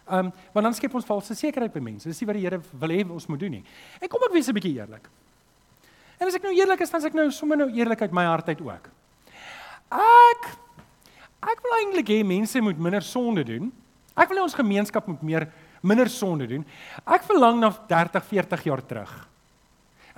Ehm, 0.08 0.26
um, 0.26 0.32
want 0.52 0.64
dan 0.64 0.74
skep 0.74 0.94
ons 0.94 1.04
valse 1.04 1.34
sekerheid 1.34 1.72
by 1.72 1.80
mense. 1.84 2.08
Dis 2.08 2.20
nie 2.20 2.26
wat 2.26 2.38
die 2.38 2.44
Here 2.46 2.60
wil 2.80 2.88
hê 2.88 3.02
ons 3.04 3.26
moet 3.26 3.40
doen 3.40 3.58
nie. 3.58 3.64
En 4.00 4.08
kom 4.08 4.22
ek 4.24 4.32
wees 4.32 4.48
'n 4.48 4.54
bietjie 4.54 4.78
eerlik. 4.80 5.08
En 6.18 6.26
as 6.26 6.34
ek 6.34 6.42
nou 6.42 6.54
eerlik 6.54 6.80
is, 6.80 6.90
dan 6.90 7.00
sê 7.00 7.06
ek 7.06 7.14
nou 7.14 7.30
sommer 7.30 7.56
nou 7.56 7.68
eerlik 7.70 8.00
uit 8.02 8.12
my 8.12 8.24
hart 8.24 8.48
uit 8.48 8.60
ook. 8.60 8.88
Ek 9.90 10.58
Ek 11.42 11.62
wil 11.62 11.76
eintlik 11.78 12.10
hê 12.10 12.22
mense 12.26 12.60
moet 12.60 12.78
minder 12.78 13.02
sonde 13.02 13.44
doen. 13.44 13.72
Ek 14.18 14.28
wil 14.28 14.40
hê 14.40 14.42
ons 14.42 14.54
gemeenskap 14.58 15.06
moet 15.06 15.22
meer 15.22 15.48
minder 15.82 16.10
sonde 16.10 16.48
doen. 16.50 16.64
Ek 17.06 17.26
verlang 17.28 17.60
na 17.60 17.70
30, 17.70 18.24
40 18.24 18.64
jaar 18.66 18.82
terug. 18.82 19.12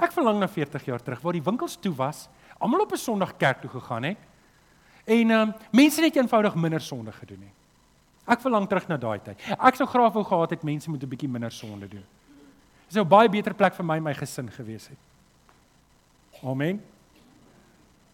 Ek 0.00 0.14
verlang 0.16 0.40
na 0.40 0.48
40 0.48 0.86
jaar 0.88 1.02
terug 1.04 1.20
waar 1.20 1.36
die 1.36 1.44
winkels 1.44 1.76
toe 1.76 1.92
was, 1.96 2.28
almal 2.58 2.86
op 2.86 2.92
'n 2.92 2.96
Sondag 2.96 3.36
kerk 3.36 3.60
toe 3.60 3.70
gegaan 3.70 4.04
het 4.04 4.18
en 5.04 5.30
um, 5.30 5.52
mense 5.72 6.00
net 6.00 6.16
eenvoudig 6.16 6.54
minder 6.54 6.80
sonde 6.80 7.12
gedoen 7.12 7.40
het. 7.40 7.56
Ek 8.30 8.40
verlang 8.40 8.68
terug 8.68 8.86
na 8.88 8.96
daai 8.96 9.18
tyd. 9.18 9.40
Ek 9.58 9.74
sou 9.74 9.86
graag 9.88 10.12
wou 10.12 10.24
gehad 10.24 10.50
het 10.50 10.62
mense 10.62 10.90
moet 10.90 11.02
'n 11.02 11.08
bietjie 11.08 11.28
minder 11.28 11.50
sonde 11.50 11.88
doen. 11.88 12.04
Dit 12.86 12.94
sou 12.94 13.04
baie 13.04 13.28
beter 13.28 13.54
plek 13.54 13.74
vir 13.74 13.84
my 13.84 13.96
en 13.96 14.02
my 14.02 14.14
gesin 14.14 14.50
gewees 14.50 14.88
het. 14.88 14.98
Amen. 16.42 16.82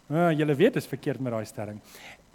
Ja, 0.09 0.33
julle 0.33 0.55
weet 0.55 0.75
dit 0.75 0.83
is 0.83 0.89
verkeerd 0.89 1.21
met 1.21 1.33
daai 1.33 1.45
stelling. 1.45 1.81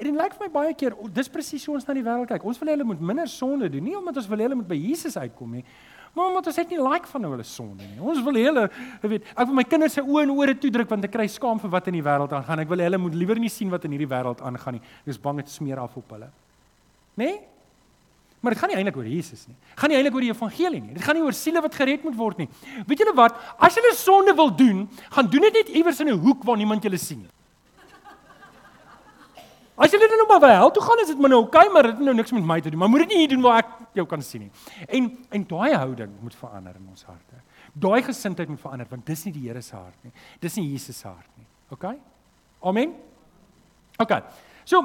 En 0.01 0.07
dit 0.09 0.17
lyk 0.17 0.33
vir 0.33 0.47
my 0.47 0.49
baie 0.49 0.73
keer, 0.73 0.95
dis 1.13 1.29
presies 1.29 1.65
hoe 1.69 1.75
ons 1.77 1.85
na 1.85 1.93
die 1.93 2.01
wêreld 2.01 2.29
kyk. 2.31 2.45
Ons 2.49 2.57
wil 2.57 2.71
hulle 2.73 2.85
moet 2.89 3.01
minder 3.11 3.27
sonde 3.29 3.67
doen, 3.69 3.83
nie 3.85 3.93
omdat 3.99 4.17
ons 4.17 4.29
wil 4.31 4.41
hulle 4.41 4.57
moet 4.57 4.69
by 4.71 4.77
Jesus 4.79 5.13
uitkom 5.13 5.59
nie, 5.59 5.61
maar 6.17 6.31
omdat 6.31 6.49
ons 6.49 6.57
net 6.57 6.73
nie 6.73 6.79
like 6.81 7.09
van 7.11 7.27
hulle 7.29 7.45
sonde 7.45 7.85
nie. 7.85 7.99
Ons 8.01 8.23
wil 8.25 8.39
hulle, 8.41 8.63
jy 9.03 9.11
weet, 9.11 9.29
ek 9.35 9.51
wil 9.51 9.59
my 9.59 9.65
kinders 9.69 9.99
se 9.99 10.01
oë 10.01 10.23
en 10.25 10.33
ore 10.33 10.55
toedruk 10.57 10.89
want 10.89 11.05
ek 11.05 11.13
kry 11.13 11.27
skaam 11.29 11.61
vir 11.61 11.73
wat 11.75 11.91
in 11.91 11.99
die 11.99 12.03
wêreld 12.07 12.33
aangaan. 12.33 12.63
Ek 12.65 12.71
wil 12.73 12.81
hulle 12.81 12.99
moet 13.03 13.19
liewer 13.21 13.41
nie 13.43 13.51
sien 13.53 13.69
wat 13.69 13.85
in 13.85 13.93
hierdie 13.93 14.09
wêreld 14.09 14.41
aangaan 14.41 14.79
nie. 14.79 14.83
Ek 15.03 15.13
is 15.13 15.21
bang 15.21 15.43
dit 15.43 15.53
smeer 15.53 15.83
af 15.83 15.93
op 16.01 16.15
hulle. 16.17 16.31
Né? 17.13 17.27
Nee? 17.27 17.39
Maar 18.41 18.55
dit 18.55 18.61
gaan 18.63 18.71
nie 18.73 18.77
eintlik 18.81 18.95
oor 18.97 19.05
Jesus 19.05 19.43
nie. 19.45 19.53
Dit 19.53 19.83
gaan 19.83 19.91
nie 19.93 19.99
eintlik 19.99 20.15
oor 20.17 20.25
die 20.25 20.31
evangelie 20.33 20.79
nie. 20.81 20.95
Dit 20.95 21.05
gaan 21.05 21.13
nie 21.19 21.27
oor 21.27 21.35
siele 21.37 21.61
wat 21.61 21.77
gered 21.77 22.07
moet 22.07 22.17
word 22.17 22.41
nie. 22.41 22.47
Weet 22.89 23.03
julle 23.03 23.13
wat? 23.13 23.37
As 23.61 23.77
julle 23.77 23.93
sonde 23.93 24.33
wil 24.33 24.49
doen, 24.49 24.87
gaan 25.13 25.29
doen 25.29 25.45
dit 25.45 25.59
net 25.59 25.69
iewers 25.77 26.01
in 26.01 26.09
'n 26.09 26.17
hoek 26.25 26.41
waar 26.43 26.57
niemand 26.57 26.81
julle 26.81 26.97
sien 26.97 27.21
nie. 27.21 27.29
As 29.75 29.91
net 29.91 30.13
nou 30.13 30.27
maar 30.27 30.41
wil 30.43 30.49
hel 30.49 30.71
toe 30.71 30.83
gaan, 30.83 30.99
is 31.01 31.07
dit 31.07 31.19
maar 31.19 31.31
nou 31.31 31.41
oké, 31.41 31.57
okay, 31.57 31.71
maar 31.73 31.87
dit 31.87 31.95
het 31.95 32.05
nou 32.05 32.15
niks 32.15 32.31
met 32.31 32.43
my 32.45 32.59
te 32.61 32.69
doen. 32.69 32.79
Maar 32.79 32.89
moet 32.89 33.05
dit 33.05 33.13
nie 33.13 33.21
hier 33.23 33.31
doen 33.31 33.41
waar 33.41 33.61
ek 33.63 33.69
jou 33.97 34.05
kan 34.07 34.21
sien 34.21 34.41
nie. 34.47 34.51
En 34.87 35.07
en 35.29 35.45
daai 35.47 35.73
houding 35.73 36.11
moet 36.21 36.35
verander 36.35 36.75
in 36.75 36.87
ons 36.89 37.05
harte. 37.07 37.39
Daai 37.73 38.01
gesindheid 38.03 38.49
moet 38.51 38.59
verander 38.59 38.89
want 38.89 39.05
dis 39.05 39.23
nie 39.25 39.33
die 39.33 39.47
Here 39.47 39.61
se 39.61 39.75
hart 39.75 39.97
nie. 40.03 40.11
Dis 40.39 40.57
nie 40.59 40.67
Jesus 40.71 40.99
se 40.99 41.07
hart 41.07 41.29
nie. 41.37 41.47
OK? 41.71 41.87
Amen. 42.61 42.95
OK. 43.97 44.17
So 44.65 44.83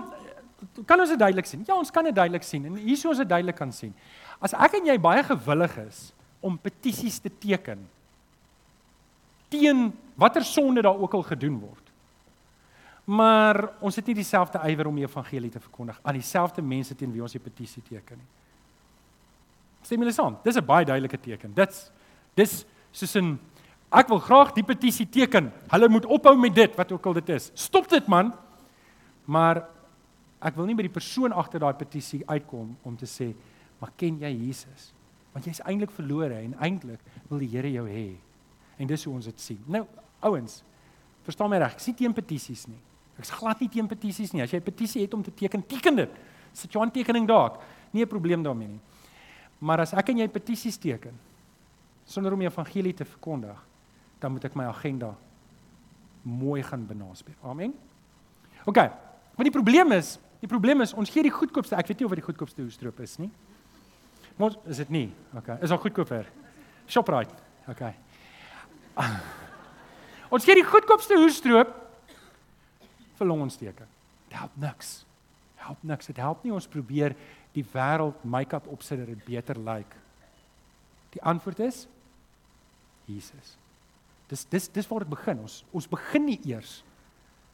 kan 0.86 1.00
ons 1.00 1.12
dit 1.12 1.20
duidelik 1.20 1.46
sien? 1.46 1.64
Ja, 1.66 1.76
ons 1.76 1.90
kan 1.92 2.06
dit 2.06 2.14
duidelik 2.14 2.46
sien. 2.46 2.64
En 2.66 2.78
hier 2.80 2.96
sou 2.96 3.10
ons 3.12 3.20
dit 3.20 3.28
duidelik 3.28 3.58
kan 3.58 3.72
sien. 3.72 3.92
As 4.40 4.54
ek 4.54 4.78
en 4.80 4.88
jy 4.88 4.96
baie 5.02 5.24
gewillig 5.26 5.76
is 5.86 6.06
om 6.44 6.56
petisies 6.60 7.18
te 7.20 7.32
teken 7.32 7.84
teen 9.52 9.90
watter 10.18 10.44
sonde 10.44 10.82
daar 10.82 10.98
ook 10.98 11.14
al 11.14 11.22
gedoen 11.22 11.58
word. 11.60 11.85
Maar 13.06 13.60
ons 13.86 13.96
het 13.96 14.06
nie 14.10 14.16
dieselfde 14.18 14.58
ywer 14.66 14.88
om 14.90 14.96
die 14.98 15.04
evangelie 15.06 15.50
te 15.50 15.62
verkondig 15.62 15.98
aan 16.02 16.16
dieselfde 16.18 16.62
mense 16.62 16.94
teen 16.98 17.12
wie 17.14 17.22
ons 17.22 17.36
die 17.36 17.42
petisie 17.42 17.82
teken 17.86 18.18
nie. 18.18 18.30
Stem 19.86 20.02
julle 20.02 20.14
saam? 20.14 20.38
Dis 20.42 20.56
'n 20.56 20.66
baie 20.66 20.84
duidelike 20.84 21.20
teken. 21.20 21.54
Dit's 21.54 21.92
dis 22.34 22.66
soos 22.90 23.16
'n 23.16 23.38
ek 23.92 24.08
wil 24.08 24.18
graag 24.18 24.52
die 24.52 24.64
petisie 24.64 25.06
teken. 25.06 25.52
Hulle 25.70 25.88
moet 25.88 26.06
ophou 26.06 26.36
met 26.36 26.54
dit 26.54 26.76
wat 26.76 26.92
ook 26.92 27.06
al 27.06 27.12
dit 27.12 27.28
is. 27.28 27.50
Stop 27.54 27.88
dit 27.88 28.06
man. 28.08 28.34
Maar 29.24 29.68
ek 30.40 30.56
wil 30.56 30.66
nie 30.66 30.74
by 30.74 30.82
die 30.82 30.92
persoon 30.92 31.32
agter 31.32 31.60
daai 31.60 31.74
petisie 31.74 32.22
uitkom 32.26 32.76
om 32.82 32.96
te 32.96 33.06
sê, 33.06 33.34
"Maar 33.78 33.90
ken 33.96 34.18
jy 34.18 34.46
Jesus?" 34.46 34.92
Want 35.32 35.44
jy's 35.44 35.60
eintlik 35.60 35.90
verlore 35.90 36.34
en 36.34 36.54
eintlik 36.54 37.00
wil 37.28 37.38
die 37.38 37.48
Here 37.48 37.72
jou 37.72 37.86
hê. 37.88 38.16
En 38.78 38.86
dis 38.86 39.04
hoe 39.04 39.14
ons 39.14 39.24
dit 39.24 39.40
sien. 39.40 39.58
Nou, 39.66 39.86
ouens, 40.20 40.62
verstaan 41.22 41.50
my 41.50 41.58
reg, 41.58 41.72
ek 41.72 41.80
sien 41.80 41.94
teen 41.94 42.12
petisies 42.12 42.66
nie. 42.66 42.80
Ek's 43.18 43.30
glad 43.30 43.60
nie 43.60 43.68
teen 43.72 43.88
petisies 43.88 44.32
nie. 44.32 44.42
As 44.42 44.50
jy 44.50 44.58
'n 44.58 44.62
petisie 44.62 45.02
het 45.02 45.14
om 45.14 45.22
te 45.22 45.30
teken, 45.30 45.66
teken 45.66 45.96
dit. 45.96 46.10
Sit 46.52 46.72
jou 46.72 46.82
aantekening 46.84 47.26
daar. 47.26 47.58
Nie 47.92 48.04
'n 48.04 48.08
probleem 48.08 48.42
daarmee 48.42 48.68
nie. 48.68 48.80
Maar 49.58 49.80
as 49.80 49.92
ek 49.92 50.08
en 50.08 50.18
jy 50.18 50.28
petisies 50.28 50.76
teken 50.76 51.18
sonder 52.04 52.32
om 52.32 52.38
die 52.38 52.48
evangelie 52.48 52.94
te 52.94 53.04
verkondig, 53.04 53.56
dan 54.20 54.32
moet 54.32 54.44
ek 54.44 54.54
my 54.54 54.64
agenda 54.64 55.16
mooi 56.22 56.62
gaan 56.62 56.86
benaspreek. 56.86 57.36
Amen. 57.42 57.74
OK. 58.64 58.76
Maar 58.76 59.44
die 59.44 59.50
probleem 59.50 59.92
is, 59.92 60.18
die 60.40 60.48
probleem 60.48 60.80
is 60.80 60.94
ons 60.94 61.10
gee 61.10 61.22
die 61.22 61.30
goedkoopste. 61.30 61.76
Ek 61.76 61.86
weet 61.86 61.98
nie 61.98 62.06
of 62.06 62.14
dit 62.14 62.24
die 62.24 62.26
goedkoopste 62.26 62.62
hoestroop 62.62 63.00
is 63.00 63.16
nie. 63.18 63.30
Maar 64.36 64.56
is 64.66 64.76
dit 64.76 64.88
nie? 64.88 65.12
OK. 65.34 65.48
Is 65.62 65.70
al 65.70 65.78
goedkoper. 65.78 66.28
Shoprite. 66.86 67.34
OK. 67.68 67.82
Ons 70.34 70.44
gee 70.44 70.54
die 70.54 70.66
goedkoopste 70.66 71.14
hoestroop 71.14 71.85
vir 73.18 73.26
longontsteking. 73.26 73.90
Dit 74.28 74.38
help 74.38 74.56
niks. 74.60 75.04
Help 75.56 75.82
niks. 75.82 76.06
Dit 76.06 76.16
help 76.22 76.44
nie 76.44 76.54
ons 76.54 76.68
probeer 76.68 77.16
die 77.56 77.64
wêreld 77.72 78.24
make-up 78.24 78.66
opsit 78.68 79.00
dat 79.00 79.06
dit 79.12 79.24
beter 79.24 79.58
lyk. 79.58 79.94
Die 81.16 81.22
antwoord 81.22 81.62
is 81.64 81.86
Jesus. 83.06 83.56
Dis 84.28 84.44
dis 84.50 84.68
dis 84.68 84.88
waar 84.90 85.06
dit 85.06 85.12
begin. 85.14 85.40
Ons 85.46 85.62
ons 85.72 85.88
begin 85.88 86.26
nie 86.26 86.40
eers 86.50 86.80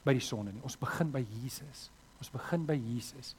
by 0.06 0.14
die 0.16 0.24
sonde 0.24 0.52
nie. 0.52 0.64
Ons 0.66 0.78
begin 0.80 1.12
by 1.12 1.22
Jesus. 1.42 1.90
Ons 2.18 2.32
begin 2.32 2.66
by 2.66 2.78
Jesus. 2.78 3.36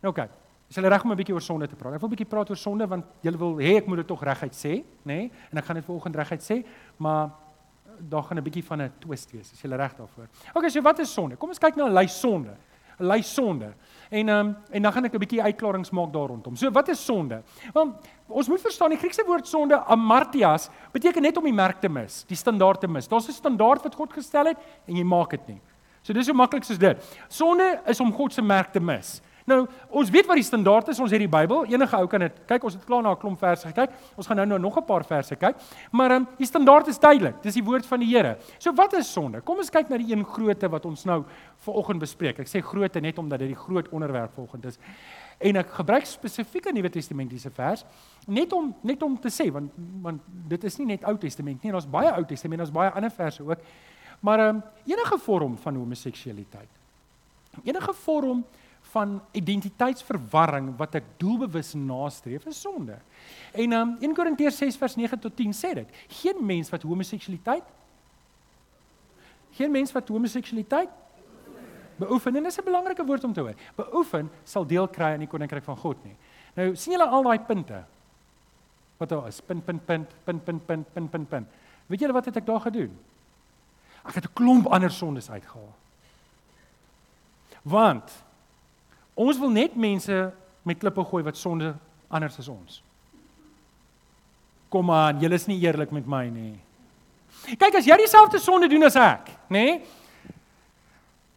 Nou. 0.00 0.12
Okay. 0.14 0.30
Is 0.72 0.78
hulle 0.80 0.88
reg 0.88 1.02
om 1.04 1.12
'n 1.12 1.16
bietjie 1.16 1.34
oor 1.34 1.44
sonde 1.44 1.68
te 1.68 1.76
praat? 1.76 1.94
Ek 1.94 2.00
wil 2.00 2.08
'n 2.08 2.14
bietjie 2.16 2.28
praat 2.28 2.48
oor 2.48 2.56
sonde 2.56 2.86
want 2.88 3.04
julle 3.20 3.36
wil 3.36 3.56
hê 3.56 3.76
ek 3.76 3.86
moet 3.86 3.98
dit 3.98 4.06
tog 4.06 4.22
reguit 4.22 4.54
sê, 4.54 4.84
nê? 5.04 5.28
Nee? 5.28 5.30
En 5.50 5.58
ek 5.58 5.64
gaan 5.64 5.76
dit 5.76 5.84
vanoggend 5.84 6.16
reguit 6.16 6.40
sê, 6.40 6.64
maar 6.96 7.30
daar 7.98 8.22
gaan 8.22 8.38
'n 8.38 8.42
bietjie 8.42 8.64
van 8.64 8.82
'n 8.82 8.92
twist 8.98 9.30
wees. 9.32 9.52
Is 9.52 9.62
jy 9.62 9.68
reg 9.68 9.94
daarvoor? 9.94 10.28
Okay, 10.54 10.70
so 10.70 10.80
wat 10.82 10.98
is 10.98 11.12
sonde? 11.12 11.36
Kom 11.36 11.48
ons 11.48 11.58
kyk 11.58 11.76
na 11.76 11.86
'n 11.86 11.94
lys 11.94 12.20
sonde. 12.20 12.56
'n 12.98 13.06
Lys 13.06 13.34
sonde. 13.34 13.74
En 14.10 14.28
ehm 14.28 14.46
um, 14.46 14.56
en 14.70 14.82
dan 14.82 14.92
gaan 14.92 15.04
ek 15.04 15.14
'n 15.14 15.18
bietjie 15.18 15.42
uitklarings 15.42 15.90
maak 15.90 16.12
daar 16.12 16.28
rondom. 16.28 16.56
So 16.56 16.70
wat 16.70 16.88
is 16.88 17.04
sonde? 17.04 17.42
Want 17.72 18.06
ons 18.26 18.48
moet 18.48 18.60
verstaan 18.60 18.90
die 18.90 18.98
Griekse 18.98 19.24
woord 19.26 19.48
sonde, 19.48 19.84
amartias, 19.84 20.68
beteken 20.92 21.22
net 21.22 21.36
om 21.36 21.44
die 21.44 21.52
merk 21.52 21.80
te 21.80 21.88
mis, 21.88 22.24
die 22.24 22.36
standaard 22.36 22.80
te 22.80 22.88
mis. 22.88 23.08
Daar's 23.08 23.28
'n 23.28 23.32
standaard 23.32 23.82
wat 23.82 23.94
God 23.94 24.12
gestel 24.12 24.44
het 24.46 24.58
en 24.86 24.96
jy 24.96 25.04
maak 25.04 25.30
dit 25.30 25.46
nie. 25.46 25.60
So 26.02 26.12
dis 26.12 26.26
so 26.26 26.34
maklik 26.34 26.64
soos 26.64 26.78
dit. 26.78 27.18
Sonde 27.28 27.80
is 27.86 28.00
om 28.00 28.12
God 28.12 28.32
se 28.32 28.42
merk 28.42 28.72
te 28.72 28.80
mis. 28.80 29.22
Nou, 29.44 29.66
ons 29.90 30.10
weet 30.10 30.26
wat 30.26 30.38
die 30.38 30.46
standaard 30.46 30.88
is, 30.92 31.00
ons 31.02 31.10
het 31.10 31.20
die 31.22 31.30
Bybel. 31.30 31.64
Enige 31.72 31.98
ou 31.98 32.06
kan 32.10 32.20
dit 32.20 32.36
kyk. 32.46 32.64
Ons 32.68 32.76
het 32.78 32.84
klaar 32.86 33.02
na 33.02 33.12
'n 33.12 33.18
klomp 33.18 33.38
verse 33.38 33.66
gekyk. 33.66 33.90
Ons 34.16 34.26
gaan 34.26 34.36
nou 34.36 34.46
nou 34.46 34.58
nog 34.58 34.76
'n 34.78 34.84
paar 34.84 35.04
verse 35.04 35.36
kyk. 35.36 35.56
Maar 35.90 36.10
ehm 36.10 36.22
um, 36.22 36.28
die 36.38 36.46
standaard 36.46 36.86
is 36.86 36.98
duidelik. 36.98 37.42
Dis 37.42 37.54
die 37.54 37.64
woord 37.64 37.86
van 37.86 38.00
die 38.00 38.16
Here. 38.16 38.36
So 38.58 38.72
wat 38.72 38.92
is 38.92 39.12
sonde? 39.12 39.40
Kom 39.40 39.56
ons 39.58 39.70
kyk 39.70 39.88
na 39.88 39.96
die 39.96 40.12
een 40.12 40.24
grootte 40.24 40.68
wat 40.68 40.84
ons 40.84 41.04
nou 41.04 41.24
vanoggend 41.58 41.98
bespreek. 41.98 42.38
Ek 42.38 42.48
sê 42.48 42.60
grootte 42.60 43.00
net 43.00 43.18
omdat 43.18 43.38
dit 43.38 43.48
die 43.48 43.56
groot 43.56 43.88
onderwerp 43.88 44.34
vanoggend 44.34 44.64
is. 44.64 44.78
En 45.38 45.56
ek 45.56 45.70
gebruik 45.70 46.06
spesifiek 46.06 46.66
'n 46.66 46.74
Nuwe 46.74 46.90
Testamentiese 46.90 47.50
vers 47.50 47.84
net 48.26 48.52
om 48.52 48.74
net 48.82 49.02
om 49.02 49.20
te 49.20 49.28
sê 49.28 49.50
want 49.50 49.70
want 50.02 50.20
dit 50.48 50.64
is 50.64 50.78
nie 50.78 50.86
net 50.86 51.04
Ou 51.04 51.16
Testament 51.18 51.62
nie. 51.62 51.72
Daar's 51.72 51.90
baie 51.90 52.12
Ou 52.12 52.24
Testament, 52.24 52.58
daar's 52.58 52.72
baie 52.72 52.90
ander 52.90 53.10
verse 53.10 53.42
ook. 53.42 53.58
Maar 54.20 54.38
ehm 54.38 54.56
um, 54.56 54.62
enige 54.86 55.18
vorm 55.18 55.56
van 55.56 55.74
homoseksualiteit. 55.74 56.68
Enige 57.64 57.92
vorm 57.92 58.44
van 58.92 59.20
identiteitsverwarring 59.32 60.76
wat 60.76 60.94
ek 60.94 61.04
doelbewus 61.16 61.72
nastreef 61.74 62.44
is 62.46 62.60
sonde. 62.60 62.98
En 63.52 63.72
um, 63.72 63.96
1 64.00 64.14
Korintiërs 64.14 64.56
6 64.60 64.76
vers 64.76 64.96
9 64.96 65.18
tot 65.18 65.36
10 65.36 65.54
sê 65.56 65.72
dit: 65.74 65.88
Geen 66.22 66.44
mens 66.44 66.70
wat 66.70 66.82
homoseksualiteit 66.82 67.64
geen 69.52 69.70
mens 69.70 69.92
wat 69.92 70.08
homoseksualiteit 70.08 70.90
beoefen 71.96 72.36
en 72.36 72.42
dis 72.42 72.58
'n 72.58 72.64
belangrike 72.64 73.04
woord 73.04 73.24
om 73.24 73.32
te 73.32 73.40
hoor. 73.40 73.54
Beoefen 73.76 74.30
sal 74.44 74.66
deel 74.66 74.88
kry 74.88 75.12
aan 75.12 75.24
die 75.24 75.28
koninkryk 75.28 75.64
van 75.64 75.76
God 75.76 76.04
nie. 76.04 76.16
Nou 76.54 76.76
sien 76.76 76.92
julle 76.92 77.08
al 77.08 77.22
daai 77.22 77.38
punte. 77.38 77.84
Wat 78.96 79.08
daar 79.08 79.26
is, 79.26 79.40
punt 79.40 79.64
punt 79.64 79.84
punt 79.84 80.08
punt 80.24 80.44
punt 80.44 80.66
punt 80.66 80.92
punt 80.92 81.10
punt 81.10 81.28
punt. 81.28 81.48
Weet 81.86 82.00
julle 82.00 82.12
wat 82.12 82.24
het 82.24 82.36
ek 82.36 82.46
daar 82.46 82.60
gedoen? 82.60 82.98
Ek 84.04 84.14
het 84.14 84.24
'n 84.24 84.32
klomp 84.32 84.66
ander 84.66 84.90
sondes 84.90 85.30
uitgehaal. 85.30 85.74
Want 87.62 88.24
Ons 89.22 89.38
wil 89.38 89.52
net 89.54 89.76
mense 89.78 90.18
met 90.66 90.78
klippe 90.78 91.04
gooi 91.06 91.22
wat 91.26 91.38
sonde 91.38 91.72
anders 92.12 92.38
as 92.40 92.50
ons. 92.50 92.82
Kom 94.72 94.90
aan, 94.90 95.20
julle 95.20 95.36
is 95.36 95.48
nie 95.50 95.60
eerlik 95.62 95.92
met 95.94 96.06
my 96.08 96.26
nie. 96.32 96.54
Kyk 97.58 97.80
as 97.80 97.88
jy 97.88 97.96
dieselfde 98.00 98.40
sonde 98.42 98.68
doen 98.70 98.86
as 98.88 98.96
ek, 98.98 99.32
nê? 99.52 99.66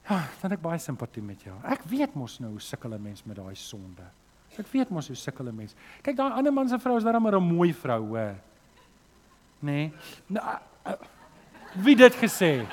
Ja, 0.06 0.20
dan 0.42 0.54
ek 0.54 0.62
baie 0.62 0.80
simpatie 0.82 1.24
met 1.26 1.42
jou. 1.48 1.56
Ek 1.66 1.84
weet 1.90 2.14
mos 2.18 2.38
nou 2.40 2.54
hoe 2.54 2.62
sukkel 2.62 2.94
'n 2.94 3.02
mens 3.02 3.26
met 3.26 3.38
daai 3.38 3.56
sonde. 3.56 4.06
Ek 4.58 4.68
weet 4.72 4.90
mos 4.90 5.08
hoe 5.08 5.16
sukkel 5.16 5.48
'n 5.50 5.56
mens. 5.56 5.76
Kyk 6.04 6.16
daai 6.16 6.38
ander 6.38 6.54
man 6.54 6.70
se 6.70 6.78
vrou 6.78 6.98
is 6.98 7.04
darem 7.04 7.24
maar 7.24 7.36
'n 7.36 7.44
mooi 7.44 7.74
vrou, 7.74 8.06
hoor. 8.08 8.36
Nê? 9.64 9.92
Nou, 10.28 10.44
wie 11.74 11.96
dit 11.96 12.14
gesê? 12.16 12.66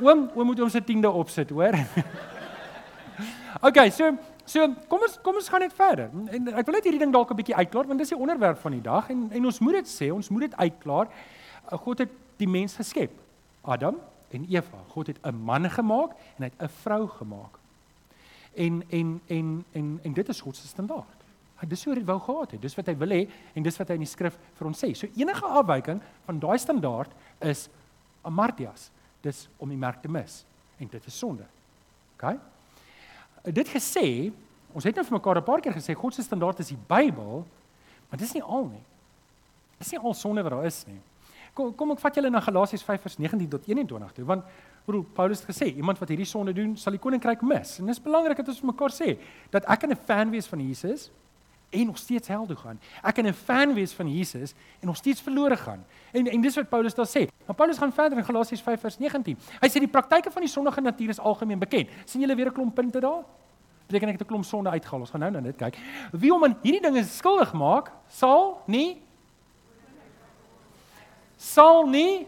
Oom, 0.00 0.30
oom 0.34 0.46
moet 0.46 0.60
ons 0.60 0.72
se 0.72 0.80
10de 0.80 1.08
opsit, 1.08 1.50
hoor. 1.50 1.72
Okay, 3.62 3.90
so 3.90 4.16
so 4.44 4.66
kom 4.90 5.04
ons 5.06 5.14
kom 5.22 5.36
ons 5.38 5.48
gaan 5.48 5.62
net 5.62 5.74
verder. 5.76 6.10
En 6.34 6.48
ek 6.58 6.66
wil 6.66 6.74
net 6.74 6.86
hierdie 6.88 7.00
ding 7.00 7.12
dalk 7.14 7.30
'n 7.30 7.38
bietjie 7.38 7.54
uitklaar 7.54 7.86
want 7.86 7.98
dis 7.98 8.10
die 8.10 8.18
onderwerp 8.18 8.58
van 8.58 8.72
die 8.72 8.82
dag 8.82 9.10
en 9.10 9.30
en 9.30 9.44
ons 9.44 9.58
moet 9.60 9.74
dit 9.74 9.88
sê, 9.88 10.10
ons 10.12 10.28
moet 10.28 10.50
dit 10.50 10.56
uitklaar. 10.56 11.06
Uh, 11.70 11.78
God 11.78 11.98
het 11.98 12.10
die 12.36 12.48
mens 12.48 12.74
geskep. 12.74 13.10
Adam 13.62 14.00
en 14.30 14.46
Eva. 14.50 14.78
God 14.88 15.06
het 15.06 15.18
'n 15.22 15.34
man 15.34 15.70
gemaak 15.70 16.10
en 16.36 16.42
hy 16.42 16.50
het 16.50 16.62
'n 16.62 16.68
vrou 16.68 17.06
gemaak. 17.08 17.58
En 18.54 18.82
en 18.90 19.20
en 19.28 19.64
en 19.72 20.00
en 20.02 20.12
dit 20.12 20.28
is 20.28 20.40
God 20.40 20.56
se 20.56 20.66
standaard. 20.66 21.20
Hy 21.56 21.66
dis 21.66 21.84
hoe 21.84 21.94
hy 21.94 22.04
wou 22.04 22.18
gehad 22.18 22.50
het. 22.50 22.62
Dis 22.62 22.74
wat 22.74 22.86
hy 22.86 22.96
wil 22.96 23.08
hê 23.08 23.28
en 23.54 23.62
dis 23.62 23.78
wat 23.78 23.88
hy 23.88 23.94
in 23.94 24.00
die 24.00 24.16
skrif 24.16 24.38
vir 24.54 24.66
ons 24.66 24.84
sê. 24.84 24.94
So 24.94 25.06
enige 25.16 25.46
afwyking 25.46 26.00
van 26.24 26.38
daai 26.38 26.58
standaard 26.58 27.10
is 27.40 27.68
amartias. 28.22 28.90
Dis 29.22 29.48
om 29.58 29.68
die 29.68 29.78
merk 29.78 30.02
te 30.02 30.08
mis 30.08 30.44
en 30.78 30.88
dit 30.88 31.06
is 31.06 31.18
sonde. 31.18 31.44
OK? 32.16 32.53
Dit 33.52 33.68
gesê, 33.68 34.32
ons 34.72 34.84
het 34.84 34.96
nou 34.96 35.04
vir 35.04 35.18
mekaar 35.18 35.38
'n 35.38 35.44
paar 35.44 35.60
keer 35.60 35.72
gesê 35.72 35.94
God 35.94 36.14
se 36.14 36.22
standaard 36.22 36.58
is 36.58 36.68
die 36.68 36.78
Bybel, 36.88 37.46
maar 38.08 38.18
dis 38.18 38.32
nie 38.32 38.42
al 38.42 38.64
nie. 38.64 38.82
Dis 39.78 39.90
nie 39.92 40.00
al 40.00 40.14
sonde 40.14 40.42
wat 40.42 40.52
daar 40.52 40.64
is 40.64 40.86
nie. 40.86 41.00
Kom 41.54 41.74
kom 41.74 41.90
ek 41.90 42.00
vat 42.00 42.14
julle 42.14 42.30
na 42.30 42.40
Galasiërs 42.40 42.82
5:19 42.82 43.48
tot 43.48 43.66
21 43.66 44.12
toe, 44.12 44.24
want 44.24 44.44
broer 44.84 45.04
Paulus 45.04 45.40
het 45.40 45.56
gesê 45.56 45.76
iemand 45.76 45.98
wat 45.98 46.08
hierdie 46.08 46.26
sonde 46.26 46.52
doen, 46.52 46.76
sal 46.76 46.92
die 46.92 47.00
koninkryk 47.00 47.42
mis. 47.42 47.78
En 47.78 47.86
dis 47.86 48.00
belangrik 48.00 48.36
dat 48.36 48.48
ons 48.48 48.60
mekaar 48.62 48.90
sê 48.90 49.18
dat 49.50 49.64
ek 49.64 49.84
'n 49.84 49.96
fan 49.96 50.30
wees 50.30 50.46
van 50.46 50.60
Jesus 50.60 51.10
en 51.70 51.86
nog 51.86 51.98
steeds 51.98 52.28
hel 52.28 52.46
toe 52.46 52.56
gaan. 52.56 52.80
Ek 53.02 53.14
kan 53.14 53.26
'n 53.26 53.32
fan 53.32 53.74
wees 53.74 53.92
van 53.92 54.08
Jesus 54.08 54.54
en 54.80 54.86
nog 54.86 54.96
steeds 54.96 55.20
verlore 55.20 55.56
gaan. 55.56 55.84
En 56.12 56.26
en 56.26 56.40
dis 56.40 56.54
wat 56.54 56.68
Paulus 56.68 56.94
daar 56.94 57.08
sê. 57.08 57.26
Maar 57.46 57.56
Paulus 57.56 57.78
gaan 57.78 57.92
verder 57.92 58.18
in 58.18 58.24
Galasiërs 58.24 58.62
5:19. 58.62 59.38
Hy 59.60 59.68
sê 59.68 59.78
die 59.78 59.88
praktyke 59.88 60.30
van 60.30 60.42
die 60.42 60.50
sondige 60.50 60.80
natuur 60.80 61.08
is 61.08 61.18
algemeen 61.18 61.58
bekend. 61.58 61.88
sien 62.04 62.20
julle 62.20 62.34
weer 62.34 62.46
'n 62.46 62.52
klomp 62.52 62.74
punte 62.74 63.00
daar? 63.00 63.24
Beteken 63.86 64.08
ek 64.08 64.18
het 64.18 64.22
'n 64.22 64.26
klomp 64.26 64.44
sonde 64.44 64.70
uitgehaal. 64.70 65.00
Ons 65.00 65.10
gaan 65.10 65.20
nou 65.20 65.32
nou 65.32 65.42
net 65.42 65.56
kyk. 65.56 65.78
Wie 66.12 66.34
om 66.34 66.44
aan 66.44 66.56
hierdie 66.62 66.80
dinge 66.80 67.04
skuldig 67.04 67.52
maak, 67.52 67.90
sal 68.08 68.62
nie 68.66 69.02
sal 71.36 71.86
nie 71.86 72.26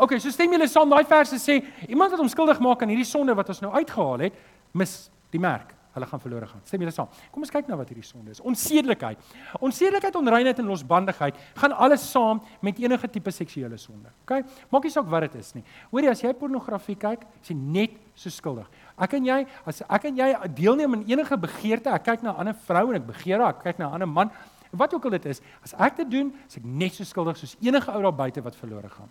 Okay, 0.00 0.18
so 0.18 0.30
stem 0.30 0.50
julle 0.52 0.66
saam 0.68 0.88
daai 0.88 1.04
verse 1.04 1.36
sê 1.36 1.58
iemand 1.86 2.10
wat 2.10 2.20
hom 2.22 2.28
skuldig 2.28 2.60
maak 2.64 2.80
aan 2.82 2.88
hierdie 2.88 3.04
sonde 3.04 3.34
wat 3.36 3.48
ons 3.48 3.60
nou 3.60 3.72
uitgehaal 3.74 4.18
het, 4.18 4.38
mis 4.72 5.10
die 5.30 5.40
merk. 5.40 5.74
Hulle 5.90 6.06
gaan 6.06 6.20
verlore 6.22 6.46
gaan. 6.46 6.60
Stem 6.64 6.84
julle 6.84 6.92
saam. 6.94 7.08
Kom 7.34 7.42
ons 7.42 7.50
kyk 7.50 7.66
na 7.66 7.76
wat 7.78 7.88
hierdie 7.90 8.06
sonde 8.06 8.30
is. 8.30 8.40
Onsedelikheid. 8.46 9.18
Onsedelikheid, 9.58 10.18
onreinheid 10.20 10.60
en 10.62 10.68
losbandigheid 10.70 11.38
gaan 11.58 11.72
alles 11.72 12.04
saam 12.10 12.42
met 12.62 12.78
enige 12.78 13.10
tipe 13.10 13.32
seksuele 13.34 13.78
sonde. 13.80 14.12
Okay? 14.22 14.44
Maak 14.70 14.86
nie 14.86 14.92
saak 14.94 15.08
wat 15.10 15.26
dit 15.26 15.40
is 15.40 15.50
nie. 15.56 15.64
Hoorie, 15.90 16.10
as 16.12 16.22
jy 16.22 16.30
pornografie 16.38 16.94
kyk, 17.00 17.24
is 17.42 17.50
jy 17.50 17.56
net 17.58 17.96
so 18.14 18.30
skuldig. 18.30 18.68
Ek 19.00 19.16
en 19.18 19.26
jy, 19.26 19.40
as 19.66 19.82
ek 19.88 20.06
en 20.12 20.22
jy 20.22 20.30
deelneem 20.60 20.94
aan 20.98 21.04
enige 21.10 21.38
begeerte, 21.42 21.90
ek 21.90 22.06
kyk 22.06 22.22
na 22.22 22.32
'n 22.32 22.40
ander 22.44 22.54
vrou 22.66 22.90
en 22.90 23.00
ek 23.00 23.06
begeer 23.06 23.40
haar, 23.40 23.56
ek 23.56 23.64
kyk 23.64 23.78
na 23.78 23.88
'n 23.88 23.94
ander 23.94 24.08
man, 24.08 24.30
wat 24.70 24.94
ook 24.94 25.04
al 25.04 25.10
dit 25.18 25.26
is, 25.26 25.40
as 25.62 25.74
ek 25.74 25.96
dit 25.96 26.10
doen, 26.10 26.32
is 26.46 26.56
ek 26.56 26.64
net 26.64 26.94
so 26.94 27.04
skuldig 27.04 27.36
soos 27.36 27.56
enige 27.60 27.90
ou 27.90 28.02
daar 28.02 28.14
buite 28.14 28.42
wat 28.42 28.54
verlore 28.54 28.88
gaan. 28.88 29.08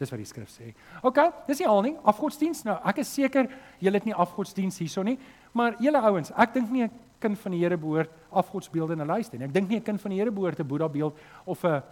Dis 0.00 0.10
wat 0.10 0.18
die 0.22 0.28
skrif 0.28 0.48
sê. 0.48 0.70
OK, 1.04 1.18
dis 1.46 1.58
nie 1.60 1.68
al 1.68 1.82
nie. 1.82 1.92
Afgodsdiens. 2.08 2.62
Nou, 2.64 2.78
ek 2.88 3.02
is 3.02 3.10
seker 3.12 3.50
julle 3.84 4.00
het 4.00 4.06
nie 4.08 4.14
afgodsdiens 4.16 4.78
hierso 4.80 5.02
nie, 5.04 5.18
maar 5.52 5.76
julle 5.78 6.00
ouens, 6.00 6.32
ek 6.36 6.54
dink 6.54 6.70
nie 6.70 6.82
'n 6.84 6.90
kind 7.20 7.38
van 7.38 7.52
die 7.52 7.60
Here 7.60 7.76
behoort 7.76 8.10
afgodsbeelde 8.30 8.92
in 8.92 9.02
'n 9.02 9.12
lys 9.12 9.28
te 9.28 9.36
hê 9.36 9.40
nie. 9.40 9.46
Ek 9.46 9.52
dink 9.52 9.68
nie 9.68 9.76
'n 9.76 9.82
kind 9.82 10.00
van 10.00 10.10
die 10.10 10.18
Here 10.18 10.30
behoort 10.30 10.58
'n 10.60 10.66
Boeddha 10.66 10.88
beeld 10.88 11.18
of 11.44 11.64
'n 11.64 11.82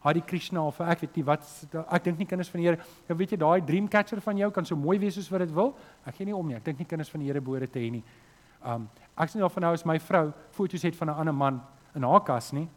Hari 0.00 0.22
Krishna 0.24 0.62
of 0.66 0.80
ek 0.80 1.00
weet 1.00 1.16
nie 1.16 1.24
wat 1.24 1.44
ek 1.92 2.04
dink 2.04 2.18
nie 2.18 2.26
kinders 2.26 2.48
van 2.48 2.60
die 2.60 2.68
Here. 2.68 2.78
Jy 3.08 3.16
weet 3.16 3.30
jy 3.30 3.36
daai 3.36 3.60
dream 3.60 3.88
catcher 3.88 4.20
van 4.20 4.36
jou 4.36 4.50
kan 4.50 4.64
so 4.64 4.76
mooi 4.76 4.98
wees 4.98 5.14
soos 5.14 5.28
wat 5.28 5.40
dit 5.40 5.52
wil. 5.52 5.74
Ek 6.06 6.14
gee 6.14 6.24
nie 6.24 6.36
om 6.36 6.46
nie. 6.46 6.56
Ek 6.56 6.64
dink 6.64 6.78
nie 6.78 6.86
kinders 6.86 7.10
van 7.10 7.20
die 7.20 7.26
Here 7.26 7.40
behoort 7.40 7.72
te 7.72 7.78
hê 7.78 7.90
nie. 7.90 8.02
Um 8.64 8.88
ek 9.18 9.28
sien 9.28 9.42
al 9.42 9.52
van 9.52 9.62
nou 9.62 9.72
as 9.74 9.84
my 9.84 9.98
vrou 9.98 10.32
foto's 10.56 10.82
het 10.82 10.96
van 10.96 11.10
'n 11.10 11.18
ander 11.20 11.34
man 11.34 11.60
in 11.94 12.02
haar 12.02 12.24
kas 12.24 12.52
nie. 12.52 12.68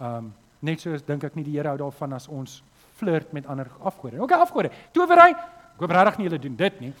Um 0.00 0.34
net 0.60 0.80
so 0.80 0.96
dink 0.96 1.24
ek 1.24 1.36
nie 1.36 1.44
die 1.44 1.52
Here 1.52 1.68
hou 1.68 1.78
daarvan 1.78 2.12
as 2.14 2.28
ons 2.28 2.62
flirt 2.96 3.32
met 3.32 3.46
ander 3.46 3.70
afgode. 3.84 4.20
OK, 4.20 4.32
afgode. 4.32 4.70
Towery. 4.92 5.30
Ek 5.30 5.80
hoop 5.80 5.90
regtig 5.90 6.18
nie 6.18 6.28
julle 6.28 6.38
doen 6.38 6.56
dit 6.56 6.80
nie. 6.80 6.92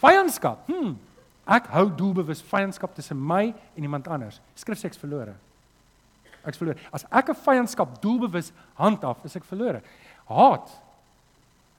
Vyandskap. 0.00 0.66
Hm. 0.68 0.94
Ek 1.48 1.70
hou 1.72 1.86
doelbewus 1.96 2.42
vyandskap 2.44 2.94
tussen 2.96 3.16
my 3.16 3.48
en 3.76 3.86
iemand 3.86 4.08
anders. 4.12 4.40
Skrif 4.58 4.80
sê 4.80 4.90
ek's 4.90 5.00
verlore. 5.00 5.32
Ek's 6.44 6.60
verlore. 6.60 6.76
As 6.92 7.06
ek 7.10 7.30
'n 7.30 7.34
vyandskap 7.34 8.00
doelbewus 8.02 8.52
handhaaf, 8.76 9.24
is 9.24 9.36
ek 9.36 9.44
verlore. 9.44 9.82
Haat. 10.28 10.68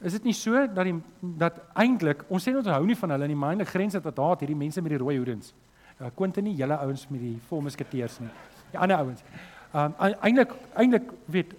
Is 0.01 0.13
dit 0.13 0.23
nie 0.23 0.33
so 0.33 0.67
dat 0.67 0.85
die 0.85 1.01
dat 1.21 1.59
eintlik 1.75 2.23
ons 2.29 2.47
sê 2.47 2.55
ons 2.55 2.65
hou 2.65 2.85
nie 2.85 2.95
van 2.95 3.09
hulle 3.09 3.27
nie, 3.27 3.35
eintlik 3.35 3.67
grens 3.67 3.93
dit 3.93 4.03
wat 4.03 4.17
haat 4.17 4.39
hierdie 4.39 4.55
mense 4.55 4.81
met 4.81 4.89
die 4.89 4.97
rooi 4.97 5.17
hoedens. 5.17 5.53
Uh, 5.99 6.09
Quentin 6.15 6.43
nie 6.43 6.55
julle 6.55 6.77
ouens 6.77 7.07
met 7.09 7.19
die 7.21 7.39
volmusketeers 7.49 8.19
nie. 8.19 8.29
Die 8.71 8.79
ander 8.79 8.97
ouens. 8.97 9.23
Um 9.73 9.93
eintlik 9.99 10.53
eintlik 10.75 11.11
weet 11.25 11.53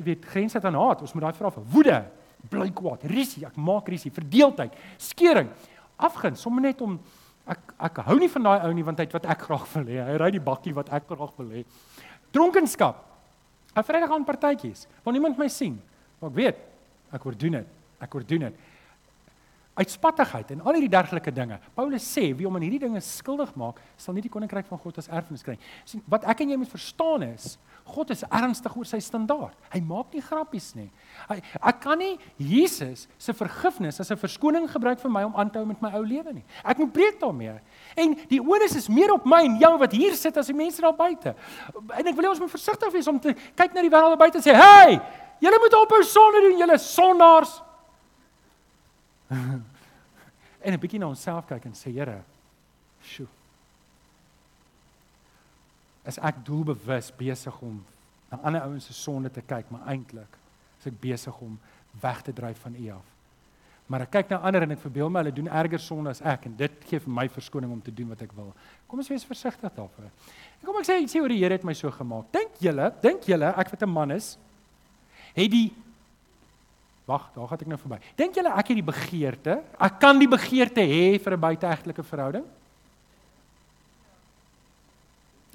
jy 0.00 0.04
weet 0.04 0.24
grens 0.24 0.52
dit 0.52 0.64
aan 0.64 0.74
haat. 0.74 1.00
Ons 1.00 1.12
moet 1.12 1.22
daai 1.22 1.36
vra 1.36 1.50
vir 1.50 1.64
woede, 1.72 2.04
bly 2.48 2.70
kwaad, 2.70 3.02
risie, 3.10 3.44
ek 3.46 3.56
maak 3.56 3.88
risie, 3.88 4.12
verdeeldheid, 4.14 4.72
skering, 4.98 5.50
afguns, 6.00 6.40
sommer 6.40 6.64
net 6.64 6.80
om 6.80 6.98
ek 7.50 7.74
ek 7.90 8.00
hou 8.06 8.16
nie 8.20 8.30
van 8.30 8.46
daai 8.46 8.66
ou 8.68 8.72
nie 8.76 8.84
want 8.86 9.00
hy 9.00 9.06
het 9.08 9.14
wat 9.16 9.28
ek 9.34 9.46
graag 9.48 9.66
wil 9.74 9.88
hê. 9.90 10.00
Hy 10.06 10.16
ry 10.22 10.30
die 10.34 10.42
bakkie 10.42 10.74
wat 10.76 10.92
ek 10.94 11.08
graag 11.10 11.32
wil 11.38 11.54
hê. 11.54 11.64
Dronkenskap. 12.34 13.06
Ek 13.74 13.86
Vrydag 13.86 14.10
aan 14.10 14.26
partytjies, 14.26 14.86
waar 15.04 15.14
niemand 15.14 15.38
my 15.38 15.46
sien. 15.50 15.76
Maar 16.20 16.30
ek 16.32 16.36
weet, 16.36 16.62
ek 17.14 17.26
word 17.26 17.38
doen 17.38 17.60
dit. 17.60 17.76
Ek 18.02 18.14
word 18.16 18.28
doen 18.28 18.46
dit. 18.48 18.69
Uitspattigheid 19.78 20.50
en 20.50 20.64
al 20.66 20.74
hierdie 20.74 20.90
dergelike 20.90 21.30
dinge. 21.32 21.56
Paulus 21.78 22.02
sê 22.02 22.24
wie 22.34 22.46
om 22.48 22.56
aan 22.58 22.64
hierdie 22.66 22.82
dinge 22.82 23.00
skuldig 23.06 23.52
maak, 23.54 23.78
sal 23.96 24.16
nie 24.16 24.24
die 24.24 24.32
koninkryk 24.32 24.66
van 24.66 24.80
God 24.82 24.98
as 24.98 25.06
erfenis 25.08 25.44
kry 25.46 25.54
nie. 25.54 25.68
sien 25.86 26.02
wat 26.10 26.26
ek 26.28 26.42
en 26.42 26.50
jy 26.50 26.58
moet 26.58 26.72
verstaan 26.72 27.22
is, 27.28 27.54
God 27.86 28.10
is 28.10 28.24
ernstig 28.26 28.74
oor 28.76 28.86
sy 28.86 28.98
standaard. 29.02 29.54
Hy 29.70 29.80
maak 29.86 30.10
nie 30.14 30.22
grappies 30.26 30.72
nie. 30.74 30.88
Hy 31.28 31.38
ek 31.70 31.80
kan 31.84 32.02
nie 32.02 32.18
Jesus 32.36 33.06
se 33.18 33.32
vergifnis 33.32 34.00
as 34.02 34.10
'n 34.10 34.18
verskoning 34.18 34.66
gebruik 34.68 34.98
vir 34.98 35.10
my 35.10 35.22
om 35.24 35.36
aan 35.36 35.50
te 35.50 35.58
hou 35.58 35.66
met 35.66 35.80
my 35.80 35.94
ou 35.94 36.02
lewe 36.02 36.32
nie. 36.34 36.44
Ek 36.64 36.78
moet 36.78 36.92
preek 36.92 37.20
daarmee. 37.20 37.60
En 37.96 38.14
die 38.28 38.40
onus 38.40 38.76
is 38.76 38.88
meer 38.88 39.12
op 39.12 39.24
my 39.24 39.44
en 39.44 39.58
jou 39.58 39.78
wat 39.78 39.92
hier 39.92 40.14
sit 40.14 40.36
as 40.36 40.46
die 40.46 40.54
mense 40.56 40.82
daar 40.82 40.96
buite. 40.96 41.34
En 41.96 42.06
ek 42.06 42.16
wil 42.16 42.24
hê 42.24 42.28
ons 42.28 42.40
moet 42.40 42.50
versigtig 42.50 42.92
wees 42.92 43.08
om 43.08 43.20
te 43.20 43.34
kyk 43.54 43.74
na 43.74 43.82
die 43.82 43.90
wêreld 43.90 44.18
daar 44.18 44.18
buite 44.18 44.38
en 44.38 44.42
sê, 44.42 44.54
"Hey, 44.54 45.00
julle 45.40 45.58
moet 45.58 45.74
ophou 45.74 46.02
sonde 46.02 46.40
doen, 46.40 46.58
julle 46.58 46.78
sondaars." 46.78 47.69
en 50.64 50.72
'n 50.72 50.80
bietjie 50.80 50.98
na 50.98 51.08
onsself 51.08 51.46
kyk 51.46 51.64
en 51.64 51.72
sê, 51.74 51.92
"Here, 51.92 52.22
sjoe 53.02 53.28
is 56.08 56.18
ek 56.18 56.42
doelbewus 56.46 57.10
besig 57.18 57.62
om 57.64 57.78
na 58.30 58.38
ander 58.46 58.66
ouens 58.68 58.86
se 58.86 58.96
sonde 58.96 59.30
te 59.32 59.42
kyk, 59.42 59.70
maar 59.72 59.88
eintlik 59.92 60.38
is 60.80 60.88
ek 60.90 61.00
besig 61.02 61.40
om 61.44 61.56
weg 62.00 62.22
te 62.24 62.32
dryf 62.32 62.60
van 62.64 62.76
U 62.78 62.90
af. 62.94 63.08
Maar 63.90 64.04
ek 64.06 64.12
kyk 64.14 64.30
na 64.30 64.38
ander 64.46 64.64
en 64.64 64.76
ek 64.76 64.82
verbeel 64.84 65.10
my 65.10 65.24
hulle 65.24 65.34
doen 65.34 65.50
erger 65.60 65.82
sonde 65.82 66.12
as 66.14 66.22
ek 66.22 66.46
en 66.46 66.54
dit 66.56 66.84
gee 66.86 67.02
vir 67.02 67.14
my 67.16 67.26
verskoning 67.32 67.72
om 67.74 67.80
te 67.82 67.94
doen 67.94 68.12
wat 68.12 68.22
ek 68.22 68.32
wil. 68.36 68.52
Kom 68.86 69.02
ons 69.02 69.10
wees 69.10 69.26
versigtig 69.26 69.74
daarvoor. 69.74 70.06
En 70.60 70.68
kom 70.68 70.78
ek 70.78 70.86
sê 70.86 71.00
ietsie 71.02 71.22
oor 71.22 71.32
die 71.34 71.40
Here 71.42 71.58
het 71.58 71.66
my 71.66 71.74
so 71.74 71.90
gemaak. 71.92 72.30
Dink 72.32 72.62
julle, 72.62 72.86
dink 73.02 73.26
julle 73.26 73.50
ek 73.50 73.74
wat 73.74 73.82
'n 73.82 73.90
man 73.90 74.14
is, 74.14 74.38
het 75.34 75.50
die 75.50 75.74
Wag, 77.10 77.30
daar 77.34 77.48
gaan 77.50 77.62
ek 77.64 77.70
nou 77.72 77.78
verby. 77.80 77.98
Dink 78.18 78.36
julle 78.38 78.52
ek 78.54 78.70
het 78.70 78.78
die 78.78 78.86
begeerte? 78.86 79.56
Ek 79.82 79.98
kan 80.02 80.18
die 80.20 80.30
begeerte 80.30 80.82
hê 80.86 81.18
vir 81.18 81.34
'n 81.34 81.40
buiteegtelike 81.40 82.04
verhouding? 82.06 82.44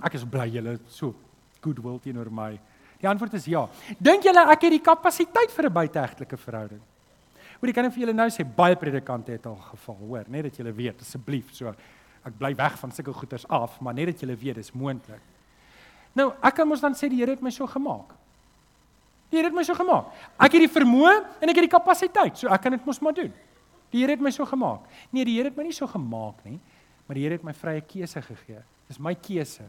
Ek 0.03 0.13
is 0.15 0.25
bly 0.25 0.49
julle 0.51 0.79
so 0.89 1.15
goodwill 1.61 1.99
teenoor 1.99 2.29
my. 2.29 2.59
Die 2.99 3.07
antwoord 3.07 3.33
is 3.33 3.45
ja. 3.45 3.67
Dink 3.99 4.23
julle 4.23 4.43
ek 4.51 4.67
het 4.67 4.71
die 4.71 4.83
kapasiteit 4.83 5.51
vir 5.51 5.65
'n 5.69 5.73
buiteegtelike 5.73 6.37
verhouding? 6.37 6.81
Hoor, 7.59 7.69
ek 7.69 7.75
kan 7.75 7.91
vir 7.91 8.01
julle 8.03 8.13
nou 8.13 8.27
sê 8.29 8.43
baie 8.43 8.75
predikante 8.75 9.31
het 9.31 9.45
al 9.45 9.55
geval, 9.55 9.95
hoor, 9.95 10.25
net 10.27 10.43
dat 10.43 10.57
julle 10.57 10.73
weet 10.73 11.01
asseblief 11.01 11.53
so 11.53 11.69
ek 12.25 12.37
bly 12.37 12.55
weg 12.55 12.77
van 12.79 12.91
sulke 12.91 13.13
goeters 13.13 13.47
af, 13.47 13.79
maar 13.79 13.93
net 13.93 14.07
dat 14.07 14.19
julle 14.19 14.35
weet 14.35 14.55
dis 14.55 14.73
moontlik. 14.73 15.21
Nou, 16.15 16.33
ek 16.43 16.55
kan 16.55 16.67
mos 16.67 16.81
dan 16.81 16.93
sê 16.93 17.07
die 17.09 17.19
Here 17.19 17.31
het 17.31 17.41
my 17.41 17.49
so 17.49 17.67
gemaak. 17.67 18.13
Die 19.35 19.41
Here 19.41 19.51
het 19.51 19.57
my 19.57 19.65
so 19.67 19.75
gemaak. 19.75 20.13
Ek 20.39 20.53
het 20.55 20.63
die 20.63 20.71
vermoë 20.71 21.11
en 21.43 21.51
ek 21.51 21.57
het 21.59 21.65
die 21.67 21.73
kapasiteit, 21.73 22.37
so 22.39 22.47
ek 22.47 22.61
kan 22.63 22.71
dit 22.71 22.85
mos 22.87 23.01
maar 23.03 23.15
doen. 23.17 23.33
Die 23.91 23.99
Here 23.99 24.15
het 24.15 24.23
my 24.23 24.31
so 24.31 24.47
gemaak. 24.47 24.85
Nee, 25.11 25.27
die 25.27 25.35
Here 25.35 25.51
het 25.51 25.57
my 25.59 25.65
nie 25.67 25.75
so 25.75 25.89
gemaak 25.91 26.39
nie, 26.47 26.55
maar 27.03 27.19
die 27.19 27.25
Here 27.25 27.35
het 27.35 27.43
my 27.43 27.51
vrye 27.55 27.83
keuse 27.83 28.23
gegee. 28.23 28.61
Dis 28.87 29.01
my 29.03 29.11
keuse. 29.19 29.65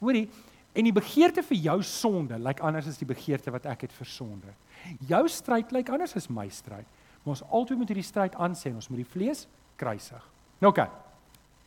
Hoorie, 0.00 0.24
en 0.74 0.88
die 0.88 0.94
begeerte 0.94 1.44
vir 1.46 1.60
jou 1.62 1.76
sonde 1.86 2.38
lyk 2.38 2.58
like 2.58 2.66
anders 2.66 2.90
as 2.90 2.98
die 2.98 3.06
begeerte 3.06 3.54
wat 3.54 3.70
ek 3.70 3.86
het 3.86 3.94
vir 3.94 4.10
sonde. 4.10 4.54
Jou 5.06 5.22
stryd 5.30 5.70
lyk 5.70 5.78
like 5.78 5.94
anders 5.94 6.16
as 6.18 6.26
my 6.30 6.48
stryd. 6.50 6.86
Maar 7.22 7.36
ons 7.36 7.44
altyd 7.54 7.78
moet 7.78 7.94
hierdie 7.94 8.06
stryd 8.06 8.34
aansien. 8.34 8.74
Ons 8.78 8.90
moet 8.90 9.04
die 9.04 9.10
vlees 9.14 9.46
kruisig. 9.78 10.26
Nou 10.58 10.72
oké. 10.74 10.88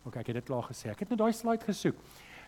Okay, 0.07 0.23
ek 0.23 0.32
het 0.32 0.39
dit 0.41 0.47
klaar 0.47 0.67
gesê. 0.67 0.89
Ek 0.91 1.03
het 1.03 1.11
nou 1.11 1.19
daai 1.19 1.32
slide 1.38 1.63
gesoek. 1.63 1.97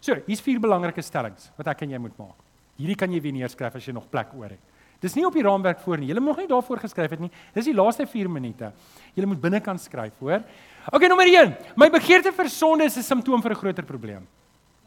So, 0.03 0.15
hier's 0.27 0.41
vier 0.43 0.59
belangrike 0.59 1.03
stellings 1.05 1.51
wat 1.55 1.69
ek 1.71 1.85
en 1.85 1.93
jy 1.93 1.99
moet 2.01 2.15
maak. 2.19 2.39
Hierdie 2.79 2.97
kan 2.97 3.11
jy 3.13 3.21
weer 3.21 3.35
neerskryf 3.35 3.77
as 3.77 3.87
jy 3.87 3.93
nog 3.95 4.09
plek 4.11 4.33
oor 4.35 4.55
het. 4.55 4.72
Dis 5.03 5.17
nie 5.17 5.25
op 5.27 5.35
die 5.35 5.43
raamwerk 5.43 5.81
voor 5.83 5.99
nie. 5.99 6.13
Moet 6.13 6.23
nog 6.23 6.37
nie 6.39 6.47
daarvoor 6.47 6.79
geskryf 6.79 7.11
het 7.11 7.19
nie. 7.19 7.31
Dis 7.53 7.67
die 7.67 7.75
laaste 7.75 8.05
4 8.07 8.29
minute. 8.31 8.71
Jy 9.13 9.25
moet 9.27 9.41
binnekant 9.41 9.81
skryf, 9.83 10.15
hoor? 10.23 10.45
Okay, 10.91 11.09
nommer 11.11 11.27
1. 11.27 11.51
My 11.75 11.89
begeerte 11.91 12.31
vir 12.31 12.49
sonde 12.49 12.87
is 12.87 12.97
'n 12.97 13.03
simptoom 13.03 13.41
vir 13.41 13.51
'n 13.51 13.55
groter 13.55 13.83
probleem. 13.83 14.27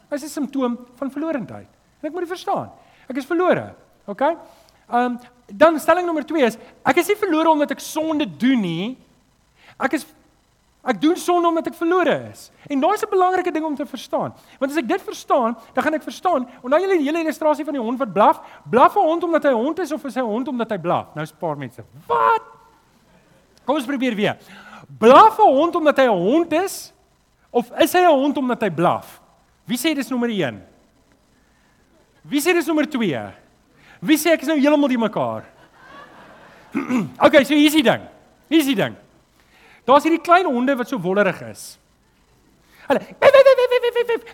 Dit 0.09 0.23
is 0.23 0.25
'n 0.25 0.41
simptoom 0.41 0.77
van 0.95 1.11
verlorendheid. 1.11 1.69
En 2.01 2.07
ek 2.07 2.11
moet 2.11 2.25
dit 2.25 2.29
verstaan. 2.29 2.71
Ek 3.07 3.17
is 3.17 3.25
verlore. 3.25 3.75
OK? 4.05 4.21
Ehm 4.21 4.37
um, 4.89 5.19
dan 5.47 5.79
stelling 5.79 6.05
nommer 6.05 6.25
2 6.25 6.43
is 6.43 6.57
ek 6.83 6.97
is 6.97 7.07
nie 7.07 7.15
verlore 7.15 7.49
omdat 7.49 7.71
ek 7.71 7.79
sonde 7.79 8.25
doen 8.37 8.61
nie. 8.61 8.97
Ek 9.79 9.93
is 9.93 10.05
ek 10.87 11.01
doen 11.01 11.17
sonde 11.19 11.47
omdat 11.49 11.67
ek 11.67 11.75
verlore 11.75 12.15
is. 12.31 12.47
En 12.71 12.79
daai 12.79 12.93
is 12.93 13.03
'n 13.03 13.09
belangrike 13.09 13.51
ding 13.51 13.65
om 13.65 13.75
te 13.75 13.85
verstaan. 13.85 14.33
Want 14.59 14.71
as 14.71 14.77
ek 14.77 14.87
dit 14.87 15.01
verstaan, 15.01 15.57
dan 15.73 15.83
gaan 15.83 15.93
ek 15.93 16.03
verstaan. 16.03 16.47
Onthou 16.61 16.79
julle 16.79 16.97
die 16.97 17.05
hele 17.05 17.19
illustrasie 17.19 17.65
van 17.65 17.73
die 17.73 17.81
hond 17.81 17.99
wat 17.99 18.13
blaf? 18.13 18.39
Blaf 18.69 18.95
'n 18.95 18.99
hond 18.99 19.23
omdat 19.23 19.43
hy 19.43 19.51
hond 19.51 19.79
is 19.79 19.91
of 19.91 20.05
is 20.05 20.15
hy 20.15 20.21
hond 20.21 20.47
omdat 20.47 20.69
hy 20.69 20.77
blaf? 20.77 21.13
Nou 21.13 21.23
is 21.23 21.31
'n 21.31 21.37
paar 21.39 21.57
mense. 21.57 21.83
Wat? 22.07 22.41
Kom 23.65 23.75
ons 23.75 23.85
probeer 23.85 24.15
weer. 24.15 24.37
Blaf 24.97 25.37
'n 25.39 25.53
hond 25.53 25.75
omdat 25.75 25.97
hy 25.97 26.03
'n 26.03 26.17
hond 26.17 26.51
is 26.53 26.93
of 27.49 27.71
is 27.79 27.93
hy 27.93 27.99
'n 27.99 28.19
hond 28.19 28.37
omdat 28.37 28.61
hy 28.61 28.69
blaf? 28.69 29.21
Wie 29.65 29.77
sê 29.77 29.93
dis 29.93 30.09
nommer 30.09 30.29
1? 30.29 30.63
Wie 32.21 32.39
sê 32.39 32.53
dis 32.53 32.65
nommer 32.65 32.85
2? 32.89 33.33
Wie 33.99 34.17
sê 34.17 34.31
ek 34.31 34.41
is 34.41 34.47
nou 34.47 34.59
heeltemal 34.59 34.89
die 34.89 34.97
mekaar? 34.97 35.43
okay, 37.25 37.43
so 37.43 37.53
hier's 37.53 37.73
die 37.73 37.83
ding. 37.83 38.01
Hier's 38.47 38.65
die 38.65 38.75
ding. 38.75 38.95
Daar's 39.87 40.03
hierdie 40.03 40.21
klein 40.23 40.45
honde 40.45 40.75
wat 40.75 40.89
so 40.89 40.99
wollerig 40.99 41.39
is. 41.47 41.77
Hulle 42.87 43.01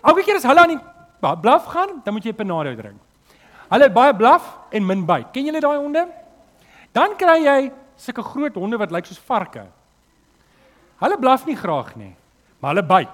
Elke 0.02 0.22
keer 0.26 0.38
as 0.40 0.46
hulle 0.46 0.60
aan 0.60 0.74
die 0.74 0.82
blaf 1.42 1.68
gaan, 1.72 2.00
dan 2.04 2.14
moet 2.14 2.24
jy 2.24 2.32
'n 2.32 2.36
panado 2.36 2.74
drink. 2.74 3.00
Hulle 3.70 3.90
baie 3.90 4.14
blaf 4.14 4.58
en 4.70 4.86
min 4.86 5.06
byt. 5.06 5.32
Ken 5.32 5.46
julle 5.46 5.60
daai 5.60 5.78
honde? 5.78 6.08
Dan 6.92 7.16
kry 7.16 7.38
jy 7.44 7.72
sulke 7.96 8.22
groot 8.22 8.54
honde 8.54 8.78
wat 8.78 8.90
lyk 8.90 9.06
soos 9.06 9.18
varke. 9.18 9.66
Hulle 11.00 11.18
blaf 11.18 11.46
nie 11.46 11.56
graag 11.56 11.96
nie, 11.96 12.14
maar 12.60 12.74
hulle 12.74 12.86
byt. 12.86 13.08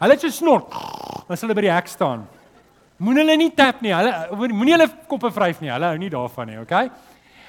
Hulle 0.00 0.12
het 0.12 0.20
so 0.20 0.28
snort 0.28 0.72
as 1.28 1.40
hulle 1.40 1.54
by 1.54 1.60
die 1.60 1.72
hek 1.72 1.88
staan. 1.88 2.26
Moenie 2.98 3.22
hulle 3.22 3.36
nie 3.36 3.50
tap 3.50 3.82
nie. 3.82 3.92
Hulle 3.94 4.52
moenie 4.52 4.74
hulle 4.76 4.88
koppe 5.08 5.30
vryf 5.30 5.60
nie. 5.60 5.70
Hulle 5.70 5.86
hou 5.86 5.98
nie 5.98 6.10
daarvan 6.10 6.46
nie, 6.46 6.58
okay? 6.58 6.90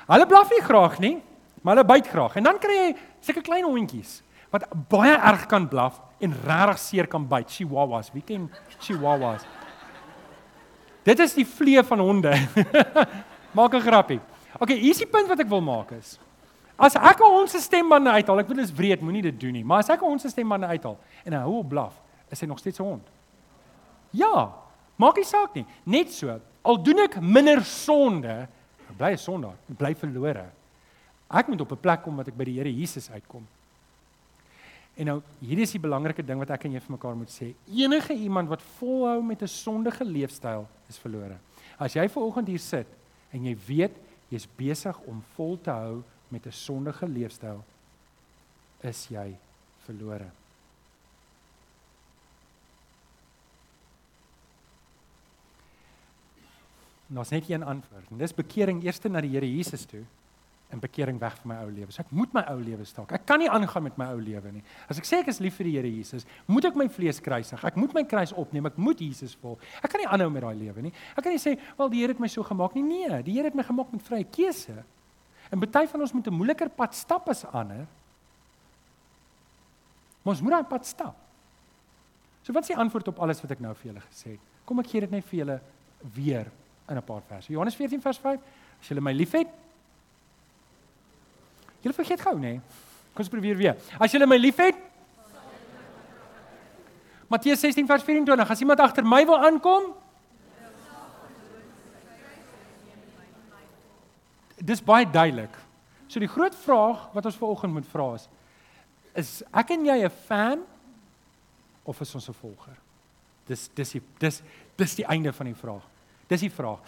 Hulle 0.08 0.26
blaf 0.26 0.50
nie 0.52 0.62
graag 0.62 1.00
nie. 1.00 1.22
Maar 1.62 1.76
hulle 1.76 1.88
byt 1.88 2.08
graag. 2.08 2.38
En 2.40 2.44
dan 2.44 2.60
kry 2.60 2.76
jy 2.76 2.96
sulke 3.20 3.42
klein 3.42 3.66
hondjies 3.66 4.24
wat 4.52 4.66
baie 4.90 5.14
erg 5.14 5.46
kan 5.46 5.68
blaf 5.70 6.02
en 6.20 6.34
regtig 6.34 6.80
seer 6.80 7.08
kan 7.08 7.28
byt. 7.28 7.50
Chihuahuas. 7.50 8.12
Wie 8.14 8.24
ken 8.26 8.50
chihuahuas? 8.80 9.46
Dit 11.06 11.20
is 11.20 11.34
die 11.34 11.46
vlee 11.46 11.84
van 11.84 12.00
honde. 12.00 12.34
maak 13.58 13.74
'n 13.74 13.82
grappie. 13.82 14.20
Okay, 14.60 14.78
hier 14.78 14.92
is 14.92 14.98
die 14.98 15.08
punt 15.08 15.28
wat 15.28 15.40
ek 15.40 15.50
wil 15.50 15.62
maak 15.62 15.92
is. 15.92 16.18
As 16.78 16.96
ek 16.96 17.20
'n 17.20 17.32
hond 17.32 17.50
se 17.50 17.60
stembande 17.60 18.10
uithaal, 18.10 18.40
ek 18.40 18.48
weet 18.48 18.58
dit 18.58 18.66
is 18.66 18.76
wreed, 18.76 19.02
moenie 19.02 19.22
dit 19.22 19.40
doen 19.40 19.54
nie, 19.54 19.64
maar 19.64 19.80
as 19.80 19.90
ek 19.90 20.02
'n 20.02 20.06
hond 20.06 20.22
se 20.22 20.30
stembande 20.30 20.68
uithaal 20.68 20.98
en 21.26 21.34
hy 21.34 21.40
hou 21.40 21.60
op 21.60 21.70
blaf, 21.70 22.02
is 22.30 22.40
hy 22.42 22.48
nog 22.48 22.60
steeds 22.60 22.80
'n 22.80 22.84
hond. 22.84 23.08
Ja, 24.12 24.54
maak 24.96 25.16
nie 25.16 25.26
saak 25.26 25.54
nie. 25.56 25.66
Net 25.84 26.12
so, 26.12 26.40
al 26.62 26.84
doen 26.84 27.00
ek 27.00 27.22
minder 27.22 27.64
sonde, 27.64 28.48
bly 28.98 29.12
'n 29.12 29.18
sondaar, 29.18 29.58
bly 29.78 29.96
verlore. 29.96 30.46
Ek 31.30 31.48
moet 31.48 31.62
op 31.62 31.72
'n 31.72 31.78
plek 31.80 32.02
kom 32.02 32.16
wat 32.16 32.28
ek 32.28 32.38
by 32.38 32.44
die 32.44 32.58
Here 32.58 32.74
Jesus 32.74 33.10
uitkom. 33.10 33.46
En 34.98 35.06
nou, 35.06 35.22
hierdie 35.40 35.64
is 35.64 35.72
die 35.72 35.80
belangrike 35.80 36.26
ding 36.26 36.40
wat 36.40 36.50
ek 36.50 36.66
en 36.66 36.74
jy 36.74 36.80
vir 36.80 36.92
mekaar 36.92 37.16
moet 37.16 37.30
sê. 37.30 37.54
Enige 37.72 38.14
iemand 38.14 38.50
wat 38.50 38.62
volhou 38.80 39.22
met 39.24 39.42
'n 39.42 39.48
sondige 39.48 40.04
leefstyl 40.04 40.68
is 40.90 40.98
verlore. 40.98 41.38
As 41.78 41.94
jy 41.94 42.08
ver 42.10 42.24
oggend 42.24 42.48
hier 42.48 42.60
sit 42.60 42.88
en 43.32 43.46
jy 43.46 43.56
weet 43.68 43.96
jy's 44.30 44.48
besig 44.58 45.00
om 45.08 45.22
vol 45.36 45.58
te 45.58 45.72
hou 45.72 46.04
met 46.30 46.46
'n 46.46 46.52
sondige 46.52 47.08
leefstyl, 47.08 47.64
is 48.84 49.08
jy 49.08 49.38
verlore. 49.86 50.32
Ons 57.16 57.30
net 57.30 57.50
een 57.50 57.64
antwoord. 57.64 58.12
En 58.12 58.18
dis 58.18 58.34
bekering 58.34 58.84
eers 58.84 59.02
na 59.04 59.22
die 59.22 59.30
Here 59.30 59.56
Jesus 59.56 59.86
toe 59.86 60.06
en 60.70 60.80
bekering 60.80 61.18
weg 61.20 61.34
van 61.42 61.50
my 61.50 61.56
ou 61.64 61.70
lewe. 61.74 61.92
So 61.92 62.04
ek 62.04 62.12
moet 62.14 62.34
my 62.36 62.44
ou 62.52 62.60
lewe 62.62 62.86
staak. 62.86 63.12
Ek 63.18 63.24
kan 63.26 63.42
nie 63.42 63.50
aangaan 63.50 63.88
met 63.88 63.96
my 63.98 64.12
ou 64.14 64.20
lewe 64.22 64.52
nie. 64.54 64.62
As 64.92 65.00
ek 65.02 65.08
sê 65.10 65.22
ek 65.24 65.32
is 65.34 65.40
lief 65.42 65.58
vir 65.58 65.70
die 65.70 65.74
Here 65.80 65.90
Jesus, 65.90 66.28
moet 66.46 66.68
ek 66.70 66.78
my 66.78 66.86
vlees 66.94 67.22
kruisig. 67.26 67.64
Ek 67.66 67.80
moet 67.80 67.96
my 67.98 68.04
kruis 68.10 68.34
opneem. 68.38 68.70
Ek 68.70 68.78
moet 68.78 69.02
Jesus 69.02 69.34
volg. 69.42 69.64
Ek 69.82 69.90
kan 69.90 70.04
nie 70.04 70.10
aanhou 70.10 70.30
met 70.34 70.46
daai 70.46 70.60
lewe 70.60 70.86
nie. 70.86 70.94
Ek 71.16 71.24
kan 71.26 71.34
nie 71.34 71.42
sê, 71.42 71.58
"Wel, 71.78 71.90
die 71.90 72.02
Here 72.02 72.14
het 72.14 72.20
my 72.20 72.28
so 72.28 72.44
gemaak 72.44 72.76
nie." 72.76 72.84
Nee, 72.84 73.24
die 73.24 73.34
Here 73.34 73.46
het 73.46 73.56
my 73.56 73.64
gemaak 73.64 73.92
met 73.92 74.02
vrye 74.02 74.24
keuse. 74.24 74.84
En 75.52 75.60
baie 75.60 75.88
van 75.88 76.02
ons 76.02 76.14
moet 76.14 76.28
'n 76.28 76.34
moeiliker 76.34 76.70
pad 76.70 76.94
stap 76.96 77.30
as 77.30 77.46
ander. 77.46 77.88
Maar 80.22 80.34
ons 80.34 80.42
moet 80.42 80.52
daai 80.52 80.64
pad 80.64 80.86
stap. 80.86 81.16
So 82.44 82.54
wat 82.54 82.62
is 82.62 82.68
die 82.68 82.78
antwoord 82.78 83.08
op 83.08 83.20
alles 83.20 83.42
wat 83.42 83.52
ek 83.52 83.60
nou 83.60 83.74
vir 83.74 83.92
julle 83.92 84.02
gesê 84.02 84.32
het? 84.32 84.40
Kom 84.66 84.80
ek 84.80 84.88
gee 84.88 85.02
dit 85.02 85.12
net 85.12 85.26
vir 85.26 85.40
julle 85.40 85.62
weer 86.16 86.52
in 86.90 86.98
'n 86.98 87.04
paar 87.04 87.22
verse. 87.22 87.52
Johannes 87.52 87.76
14 87.76 88.02
vers 88.02 88.18
5. 88.18 88.40
As 88.82 88.88
julle 88.88 89.02
my 89.02 89.12
liefhet, 89.12 89.48
Julle 91.82 91.96
vergeet 91.96 92.22
gou, 92.22 92.36
nê? 92.40 92.60
Kom 93.14 93.24
ons 93.24 93.32
probeer 93.32 93.58
weer. 93.58 93.76
As 94.00 94.12
julle 94.12 94.28
my 94.28 94.38
liefhet, 94.38 94.76
Matteus 97.30 97.62
16 97.62 97.86
vers 97.86 98.04
24, 98.04 98.50
as 98.50 98.62
iemand 98.62 98.80
agter 98.80 99.06
my 99.06 99.24
wil 99.26 99.38
aankom, 99.38 99.94
Dis 104.60 104.82
baie 104.84 105.08
duidelik. 105.08 105.54
So 106.12 106.20
die 106.20 106.30
groot 106.30 106.56
vraag 106.66 107.06
wat 107.14 107.28
ons 107.30 107.38
vanoggend 107.40 107.74
moet 107.78 107.90
vra 107.94 108.12
is 108.18 108.28
is 109.18 109.30
ek 109.58 109.72
en 109.74 109.86
jy 109.86 110.06
'n 110.06 110.10
fan 110.28 110.60
of 111.84 112.02
is 112.02 112.16
ons 112.16 112.30
'n 112.30 112.34
volger? 112.34 112.78
Dis 113.48 113.70
dis 113.76 113.92
die 113.92 114.02
dis 114.20 114.42
dis 114.78 114.96
die 114.96 115.06
einde 115.06 115.34
van 115.34 115.46
die 115.46 115.56
vraag. 115.56 115.84
Dis 116.30 116.44
die 116.46 116.52
vraag. 116.54 116.84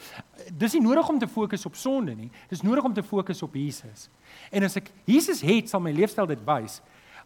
Dis 0.54 0.76
nie 0.78 0.84
nodig 0.84 1.08
om 1.10 1.18
te 1.20 1.28
fokus 1.30 1.66
op 1.66 1.78
sonde 1.80 2.14
nie. 2.14 2.30
Dis 2.52 2.62
nodig 2.62 2.86
om 2.86 2.94
te 2.94 3.04
fokus 3.04 3.42
op 3.42 3.56
Jesus. 3.58 4.06
En 4.54 4.68
as 4.68 4.78
ek 4.78 4.92
Jesus 5.10 5.42
het, 5.46 5.72
sal 5.72 5.82
my 5.82 5.94
leefstyl 5.98 6.30
dit 6.30 6.44
wys. 6.46 6.78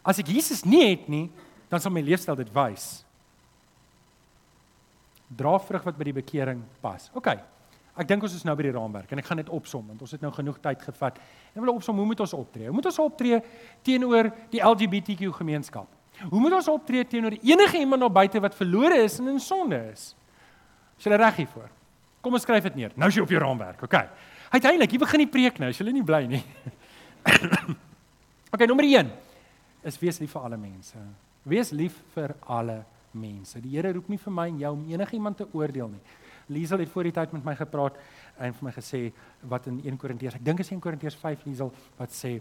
As 0.05 0.21
ek 0.21 0.31
Jesus 0.31 0.63
nie 0.63 0.85
het 0.85 1.09
nie, 1.11 1.25
dan 1.71 1.83
sal 1.83 1.91
my 1.91 2.03
leefstyl 2.05 2.37
dit 2.39 2.51
wys. 2.55 3.03
Dra 5.35 5.57
vrug 5.59 5.83
wat 5.89 5.99
by 5.99 6.07
die 6.07 6.15
bekering 6.21 6.63
pas. 6.83 7.09
OK. 7.17 7.33
Ek 7.95 8.07
dink 8.07 8.23
ons 8.27 8.33
is 8.35 8.43
nou 8.47 8.55
by 8.59 8.65
die 8.67 8.73
raamwerk 8.75 9.11
en 9.11 9.21
ek 9.21 9.27
gaan 9.27 9.39
dit 9.39 9.51
opsom 9.55 9.85
want 9.87 10.01
ons 10.03 10.11
het 10.11 10.23
nou 10.23 10.31
genoeg 10.35 10.57
tyd 10.63 10.81
gevat. 10.83 11.19
Ek 11.51 11.61
wil 11.61 11.71
opsom 11.75 11.99
hoe 11.99 12.07
moet 12.07 12.23
ons 12.23 12.35
optree? 12.35 12.67
Hoe 12.67 12.75
moet 12.75 12.89
ons 12.91 12.99
optree 13.03 13.39
teenoor 13.87 14.31
die 14.51 14.59
LGBTQ 14.63 15.31
gemeenskap? 15.35 15.87
Hoe 16.27 16.41
moet 16.43 16.57
ons 16.59 16.67
optree 16.71 17.07
teenoor 17.07 17.37
enige 17.39 17.79
iemand 17.79 18.03
daar 18.03 18.13
buite 18.23 18.39
wat 18.43 18.55
verlore 18.55 18.99
is 19.03 19.17
en 19.19 19.31
in 19.31 19.39
sonde 19.43 19.79
is? 19.91 20.13
Is 20.99 21.07
jy 21.07 21.19
reg 21.19 21.43
hiervoor? 21.43 21.71
Kom 22.25 22.33
ons 22.33 22.41
skryf 22.41 22.65
dit 22.71 22.79
neer. 22.79 22.93
Nou 22.97 23.11
is 23.11 23.19
jy 23.19 23.21
op 23.21 23.29
jou 23.29 23.41
raamwerk, 23.43 23.83
OK. 23.85 23.99
Uiteindelik, 24.49 24.95
jy 24.95 25.01
begin 25.03 25.21
die 25.21 25.29
preek 25.29 25.61
nou, 25.61 25.69
as 25.69 25.77
jy 25.77 25.93
nie 25.93 26.01
bly 26.05 26.23
nie. 26.31 26.41
OK, 28.53 28.63
nommer 28.65 28.87
1 28.87 29.11
is 29.85 29.99
wees 30.01 30.17
lief 30.23 30.33
vir 30.33 30.47
alle 30.47 30.57
mense. 30.57 31.01
Wees 31.45 31.69
lief 31.77 31.99
vir 32.15 32.33
alle 32.49 32.79
mense. 33.13 33.61
Die 33.61 33.75
Here 33.75 33.91
roep 33.93 34.09
nie 34.09 34.17
vir 34.17 34.33
my 34.33 34.47
en 34.49 34.57
jou 34.63 34.71
om 34.73 34.87
enigiemand 34.89 35.37
te 35.37 35.45
oordeel 35.53 35.91
nie. 35.93 36.01
Liesel 36.55 36.81
het 36.81 36.89
voor 36.93 37.11
die 37.11 37.13
tyd 37.13 37.37
met 37.37 37.45
my 37.45 37.55
gepraat 37.57 38.01
en 38.41 38.57
vir 38.57 38.67
my 38.67 38.73
gesê 38.73 39.03
wat 39.49 39.69
in 39.69 39.77
1 39.85 40.01
Korintiërs, 40.01 40.39
ek 40.39 40.45
dink 40.45 40.65
is 40.65 40.73
1 40.73 40.81
Korintiërs 40.81 41.17
5 41.21 41.45
Liesel 41.45 41.69
wat 41.99 42.13
sê 42.13 42.39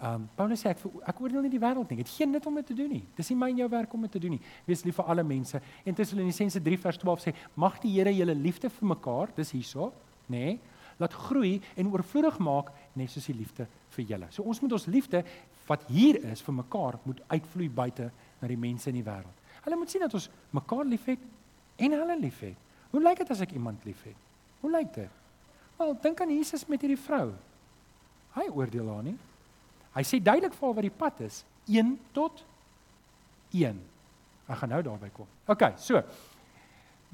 Ehm 0.00 0.14
um, 0.14 0.28
Paulus 0.36 0.60
sê 0.64 0.72
ek 0.72 0.80
ek 1.06 1.20
oordeel 1.22 1.44
nie 1.46 1.52
die 1.52 1.62
wêreld 1.62 1.90
nie. 1.90 2.02
Dit 2.02 2.10
geen 2.10 2.32
nut 2.34 2.46
om 2.46 2.54
dit 2.58 2.66
te 2.66 2.74
doen 2.74 2.90
nie. 2.90 3.02
Dis 3.16 3.30
nie 3.30 3.38
my 3.38 3.48
en 3.52 3.60
jou 3.62 3.68
werk 3.70 3.92
om 3.94 4.02
dit 4.06 4.12
te 4.12 4.18
doen 4.18 4.34
nie. 4.34 4.40
Wees 4.66 4.82
lief 4.84 4.98
vir 4.98 5.10
alle 5.12 5.22
mense. 5.24 5.60
En 5.86 5.94
Tessalonisense 5.94 6.62
3 6.62 6.78
vers 6.82 6.98
12 6.98 7.22
sê 7.22 7.34
mag 7.54 7.78
die 7.82 7.92
Here 7.94 8.12
julle 8.14 8.34
liefde 8.34 8.70
vir 8.70 8.88
mekaar, 8.90 9.30
dis 9.36 9.52
hierso, 9.54 9.92
nê, 10.26 10.44
nee, 10.44 10.58
laat 10.98 11.14
groei 11.14 11.60
en 11.76 11.90
oorvloedig 11.90 12.38
maak 12.42 12.70
net 12.98 13.10
soos 13.10 13.26
die 13.30 13.36
liefde 13.36 13.66
vir 13.96 14.04
julle. 14.10 14.28
So 14.34 14.42
ons 14.42 14.60
moet 14.62 14.74
ons 14.76 14.86
liefde 14.90 15.22
wat 15.68 15.86
hier 15.90 16.20
is 16.30 16.42
vir 16.44 16.58
mekaar 16.58 16.98
moet 17.04 17.22
uitvloei 17.30 17.68
buite 17.70 18.10
na 18.40 18.50
die 18.50 18.58
mense 18.60 18.90
in 18.90 18.98
die 18.98 19.06
wêreld. 19.06 19.42
Hulle 19.64 19.78
moet 19.80 19.90
sien 19.90 20.04
dat 20.04 20.14
ons 20.14 20.28
mekaar 20.54 20.84
liefhet 20.86 21.22
en 21.82 21.96
hulle 21.98 22.18
liefhet. 22.20 22.58
Hoe 22.92 23.02
lyk 23.02 23.22
dit 23.22 23.30
as 23.34 23.42
ek 23.42 23.54
iemand 23.56 23.84
liefhet? 23.88 24.18
Hoe 24.62 24.70
lyk 24.70 24.92
dit? 24.94 25.22
Wel, 25.78 25.94
dink 26.02 26.20
aan 26.22 26.30
Jesus 26.30 26.66
met 26.70 26.84
hierdie 26.84 27.00
vrou. 27.00 27.32
Hy 28.36 28.44
oordeel 28.54 28.90
haar 28.92 29.06
nie. 29.06 29.16
Hy 29.94 30.02
sê 30.02 30.20
duidelik 30.22 30.54
vir 30.58 30.74
wat 30.74 30.86
die 30.86 30.98
pad 31.02 31.20
is, 31.26 31.44
1 31.70 31.94
tot 32.12 32.44
1. 33.54 33.76
Ek 34.48 34.58
gaan 34.60 34.72
nou 34.74 34.82
daarby 34.84 35.10
kom. 35.14 35.28
OK, 35.48 35.70
so 35.80 36.02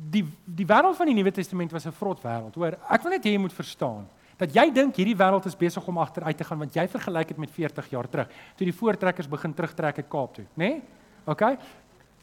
die 0.01 0.25
die 0.45 0.65
wêreld 0.65 0.97
van 0.97 1.11
die 1.11 1.15
Nuwe 1.15 1.33
Testament 1.33 1.73
was 1.73 1.87
'n 1.87 1.93
vrot 1.93 2.23
wêreld. 2.23 2.55
Hoor, 2.55 2.79
ek 2.89 3.03
wil 3.03 3.13
net 3.13 3.25
hê 3.25 3.33
jy 3.33 3.39
moet 3.39 3.53
verstaan 3.53 4.09
dat 4.39 4.55
jy 4.55 4.71
dink 4.73 4.97
hierdie 4.97 5.17
wêreld 5.17 5.47
is 5.47 5.57
besig 5.57 5.87
om 5.89 5.99
agteruit 5.99 6.37
te 6.37 6.45
gaan 6.45 6.59
want 6.59 6.75
jy 6.75 6.87
vergelyk 6.89 7.29
dit 7.29 7.39
met 7.39 7.51
40 7.51 7.91
jaar 7.91 8.09
terug 8.09 8.29
toe 8.57 8.65
die 8.65 8.73
voortrekkers 8.73 9.29
begin 9.29 9.55
terugtrek 9.55 9.99
uit 9.99 10.09
Kaap 10.09 10.35
toe, 10.35 10.47
né? 10.57 10.65
Nee? 10.65 10.83
OK. 11.27 11.59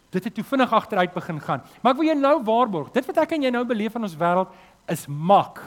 Dit 0.10 0.24
het 0.24 0.34
toe 0.34 0.44
vinnig 0.44 0.74
agteruit 0.74 1.14
begin 1.14 1.40
gaan. 1.40 1.62
Maar 1.82 1.94
ek 1.94 1.98
wil 2.00 2.08
jou 2.08 2.20
nou 2.20 2.44
waarborg, 2.44 2.92
dit 2.92 3.06
wat 3.06 3.18
ek 3.18 3.32
en 3.32 3.44
jy 3.44 3.52
nou 3.52 3.66
beleef 3.66 3.96
in 3.96 4.08
ons 4.08 4.18
wêreld 4.18 4.50
is 4.88 5.06
mak 5.08 5.62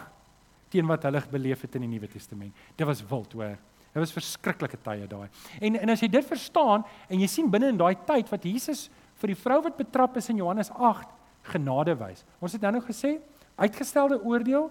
teen 0.71 0.87
wat 0.87 1.03
hulle 1.03 1.23
beleef 1.31 1.63
het 1.63 1.75
in 1.75 1.83
die 1.83 1.93
Nuwe 1.99 2.09
Testament. 2.09 2.55
Dit 2.77 2.87
was 2.87 3.03
wild, 3.07 3.33
hoor. 3.33 3.59
Dit 3.91 4.03
was 4.05 4.15
verskriklike 4.15 4.79
tye 4.85 5.07
daai. 5.11 5.29
En 5.61 5.77
en 5.81 5.91
as 5.91 6.03
jy 6.05 6.09
dit 6.09 6.27
verstaan 6.27 6.85
en 7.09 7.21
jy 7.21 7.27
sien 7.31 7.51
binne 7.51 7.73
in 7.73 7.81
daai 7.81 7.97
tyd 8.07 8.31
wat 8.31 8.45
Jesus 8.47 8.89
vir 9.21 9.33
die 9.33 9.39
vrou 9.39 9.59
wat 9.65 9.77
betrap 9.77 10.17
is 10.17 10.31
in 10.31 10.39
Johannes 10.41 10.71
8 10.71 11.09
genade 11.51 11.97
wys. 11.99 12.25
Ons 12.41 12.55
het 12.55 12.63
nou 12.63 12.73
nog 12.79 12.87
gesê 12.87 13.19
uitgestelde 13.61 14.21
oordeel 14.23 14.71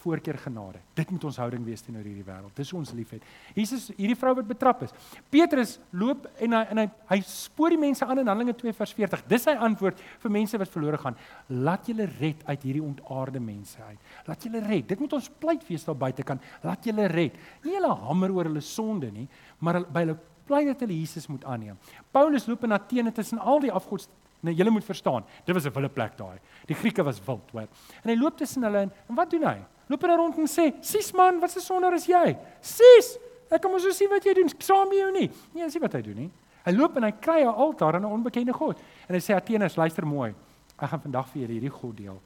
voorkeur 0.00 0.38
genade. 0.40 0.80
Dit 0.96 1.10
moet 1.12 1.24
ons 1.28 1.38
houding 1.40 1.64
wees 1.66 1.82
teenoor 1.84 2.06
hierdie 2.06 2.24
wêreld. 2.24 2.52
Dis 2.56 2.72
ons 2.76 2.92
liefhet. 2.96 3.24
Jesus, 3.56 3.88
hierdie 3.96 4.16
vrou 4.18 4.32
wat 4.38 4.48
betrap 4.48 4.84
is. 4.86 4.94
Petrus 5.32 5.76
loop 5.92 6.26
en 6.40 6.56
hy 6.56 6.62
en 6.72 6.82
hy 6.82 6.86
hy 7.10 7.18
spoor 7.26 7.74
die 7.74 7.80
mense 7.80 8.06
aan 8.06 8.22
in 8.22 8.30
Handelinge 8.30 8.54
2 8.60 8.74
vers 8.78 8.94
40. 8.96 9.24
Dis 9.30 9.44
sy 9.48 9.56
antwoord 9.68 10.00
vir 10.22 10.34
mense 10.36 10.60
wat 10.62 10.72
verlore 10.72 11.00
gaan. 11.02 11.18
Laat 11.50 11.90
julle 11.90 12.08
red 12.20 12.44
uit 12.46 12.66
hierdie 12.68 12.84
ontaarde 12.84 13.42
mense 13.42 13.82
uit. 13.82 14.08
Laat 14.28 14.46
julle 14.46 14.62
red. 14.66 14.88
Dit 14.88 15.02
moet 15.02 15.18
ons 15.18 15.30
pleit 15.42 15.66
wees 15.68 15.84
daar 15.88 15.98
buite 15.98 16.26
kan. 16.26 16.40
Laat 16.64 16.86
julle 16.88 17.08
red. 17.12 17.36
Nie 17.66 17.76
hulle 17.78 17.92
hamer 18.06 18.34
oor 18.36 18.50
hulle 18.50 18.64
sonde 18.64 19.12
nie, 19.14 19.28
maar 19.60 19.82
by 19.84 20.06
hulle 20.06 20.18
pleit 20.50 20.72
dat 20.72 20.86
hulle 20.86 20.96
Jesus 20.98 21.28
moet 21.30 21.44
aanneem. 21.46 21.78
Paulus 22.14 22.48
loop 22.50 22.64
in 22.66 22.74
Athene 22.74 23.12
tussen 23.14 23.38
al 23.38 23.62
die 23.62 23.72
afgods 23.72 24.08
Nou 24.40 24.54
julle 24.56 24.70
moet 24.72 24.84
verstaan, 24.84 25.24
dit 25.44 25.54
was 25.54 25.66
'n 25.66 25.72
wilde 25.72 25.88
plek 25.88 26.16
daai. 26.16 26.38
Die 26.66 26.74
Grieke 26.74 27.02
was 27.02 27.20
wild, 27.24 27.50
hoor. 27.52 27.68
En 28.02 28.08
hy 28.10 28.16
loop 28.16 28.36
tussen 28.36 28.62
hulle 28.62 28.78
en, 28.78 28.92
en 29.08 29.14
wat 29.14 29.30
doen 29.30 29.42
hy? 29.44 29.58
Loop 29.90 30.06
hulle 30.06 30.16
rond 30.16 30.38
en 30.38 30.48
sê: 30.50 30.70
"Sis 30.80 31.10
man, 31.12 31.40
wat 31.42 31.50
se 31.50 31.60
sonder 31.60 31.94
is 31.94 32.06
jy? 32.06 32.36
Sis, 32.62 33.16
ek 33.50 33.62
kom 33.62 33.74
ons 33.74 33.82
so 33.82 33.90
sien 33.92 34.10
wat 34.10 34.24
jy 34.24 34.34
doen. 34.38 34.48
Saam 34.58 34.88
met 34.88 34.98
jou 34.98 35.10
nie." 35.12 35.30
Nee, 35.54 35.70
sien 35.70 35.82
wat 35.82 35.98
hy 35.98 36.02
doen 36.06 36.16
nie. 36.16 36.30
Hy 36.64 36.72
loop 36.76 36.96
en 36.96 37.08
hy 37.08 37.12
kry 37.12 37.42
'n 37.42 37.54
altaar 37.54 37.96
aan 37.96 38.06
'n 38.06 38.12
onbekende 38.12 38.52
god. 38.52 38.78
En 39.08 39.14
hy 39.14 39.20
sê: 39.20 39.34
"Atenes, 39.34 39.76
luister 39.76 40.06
mooi. 40.06 40.34
Ek 40.78 40.88
gaan 40.88 41.00
vandag 41.00 41.28
vir 41.28 41.42
julle 41.42 41.52
hierdie 41.52 41.70
god 41.70 41.96
deel." 41.96 42.20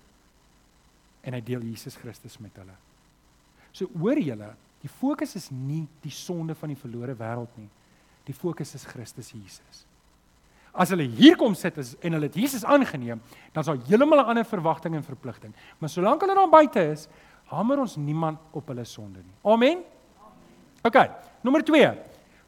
En 1.24 1.32
hy 1.32 1.40
deel 1.40 1.60
Jesus 1.60 1.96
Christus 1.96 2.38
met 2.38 2.56
hulle. 2.56 2.76
So 3.72 3.88
hoor 3.98 4.18
julle, 4.18 4.54
die 4.82 4.88
fokus 4.88 5.34
is 5.36 5.50
nie 5.50 5.88
die 6.02 6.10
sonde 6.10 6.54
van 6.54 6.68
die 6.68 6.76
verlore 6.76 7.14
wêreld 7.14 7.56
nie. 7.56 7.68
Die 8.26 8.34
fokus 8.34 8.74
is 8.74 8.84
Christus 8.84 9.32
Jesus. 9.32 9.84
As 10.74 10.90
hulle 10.90 11.06
hier 11.06 11.36
kom 11.38 11.54
sit 11.54 11.76
is, 11.78 11.92
en 12.02 12.16
hulle 12.16 12.26
het 12.26 12.34
Jesus 12.34 12.64
aangeneem, 12.66 13.20
dan 13.52 13.62
is 13.62 13.66
daar 13.66 13.78
heeltemal 13.86 14.18
'n 14.18 14.30
ander 14.32 14.44
verwagting 14.44 14.94
en 14.94 15.02
verpligting. 15.02 15.54
Maar 15.78 15.88
solank 15.88 16.20
hulle 16.20 16.34
daar 16.34 16.50
buite 16.50 16.82
is, 16.90 17.08
hamer 17.52 17.84
ons 17.84 17.96
niemand 17.96 18.38
op 18.52 18.68
hulle 18.72 18.84
sonde 18.84 19.22
nie. 19.22 19.36
Amen. 19.42 19.84
OK, 20.84 20.98
nommer 21.40 21.64
2. 21.64 21.92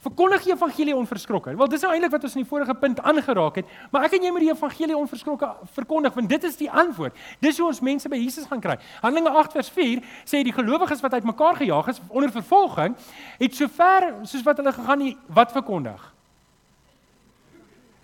Verkondig 0.06 0.44
die 0.44 0.52
evangelie 0.52 0.94
onverskrokke. 0.94 1.54
Wel, 1.56 1.68
dis 1.72 1.82
nou 1.82 1.90
eintlik 1.94 2.12
wat 2.12 2.24
ons 2.28 2.34
in 2.36 2.44
die 2.44 2.48
vorige 2.48 2.74
punt 2.78 3.00
aangeraak 3.02 3.56
het, 3.58 3.70
maar 3.90 4.04
ek 4.06 4.18
en 4.18 4.26
jy 4.26 4.32
moet 4.34 4.44
die 4.44 4.50
evangelie 4.52 4.96
onverskrokke 4.96 5.48
verkondig 5.74 6.14
want 6.14 6.28
dit 6.30 6.44
is 6.46 6.58
die 6.60 6.68
antwoord. 6.70 7.16
Dis 7.42 7.58
hoe 7.58 7.66
ons 7.72 7.80
mense 7.82 8.10
by 8.12 8.18
Jesus 8.20 8.46
gaan 8.46 8.62
kry. 8.62 8.76
Handelinge 9.02 9.32
8 9.40 9.56
vers 9.56 9.70
4 9.74 10.04
sê 10.28 10.44
die 10.46 10.54
gelowiges 10.54 11.02
wat 11.02 11.16
uitmekaar 11.16 11.58
gejaag 11.62 11.90
is 11.94 12.02
onder 12.06 12.30
vervolging, 12.34 12.94
het 13.40 13.56
sover 13.58 14.12
soos 14.22 14.44
wat 14.46 14.62
hulle 14.62 14.74
gegaan 14.76 15.02
nie 15.02 15.16
wat 15.40 15.56
verkondig. 15.56 16.12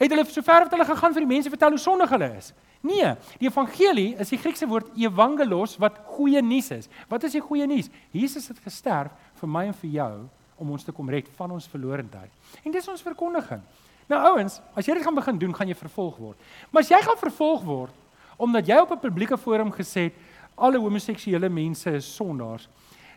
Het 0.03 0.11
hulle 0.11 0.27
sover 0.27 0.67
wat 0.67 0.75
hulle 0.75 0.89
gegaan 0.89 1.15
vir 1.15 1.27
die 1.27 1.35
mense 1.37 1.53
vertel 1.53 1.77
hoe 1.77 1.85
sondig 1.87 2.11
hulle 2.17 2.33
is. 2.41 2.51
Nee, 2.83 3.13
die 3.39 3.47
evangelie 3.47 4.17
is 4.19 4.33
die 4.35 4.41
Griekse 4.43 4.67
woord 4.67 4.89
evangelos 4.99 5.77
wat 5.79 6.01
goeie 6.17 6.43
nuus 6.43 6.71
is. 6.75 6.89
Wat 7.09 7.23
is 7.29 7.37
die 7.37 7.43
goeie 7.45 7.67
nuus? 7.71 7.91
Jesus 8.11 8.49
het 8.51 8.59
gesterf 8.65 9.15
vir 9.39 9.51
my 9.51 9.69
en 9.71 9.77
vir 9.85 9.91
jou 10.01 10.15
om 10.63 10.75
ons 10.75 10.85
te 10.85 10.95
kom 10.95 11.11
red 11.11 11.29
van 11.39 11.55
ons 11.55 11.69
verlorendheid. 11.71 12.31
En 12.63 12.75
dis 12.75 12.89
ons 12.91 13.07
verkondiging. 13.07 13.63
Nou 14.11 14.19
ouens, 14.33 14.59
as 14.75 14.87
jy 14.87 14.97
dit 14.99 15.07
gaan 15.07 15.15
begin 15.15 15.39
doen, 15.39 15.55
gaan 15.55 15.71
jy 15.71 15.79
vervolg 15.79 16.19
word. 16.19 16.39
Maar 16.71 16.83
as 16.83 16.91
jy 16.91 17.01
gaan 17.03 17.21
vervolg 17.21 17.67
word 17.67 17.99
omdat 18.43 18.67
jy 18.67 18.79
op 18.81 18.91
'n 18.91 18.99
publieke 18.99 19.37
forum 19.39 19.71
gesê 19.71 20.11
het 20.11 20.15
alle 20.57 20.79
homoseksuele 20.79 21.49
mense 21.49 21.91
is 21.91 22.15
sondaars, 22.15 22.69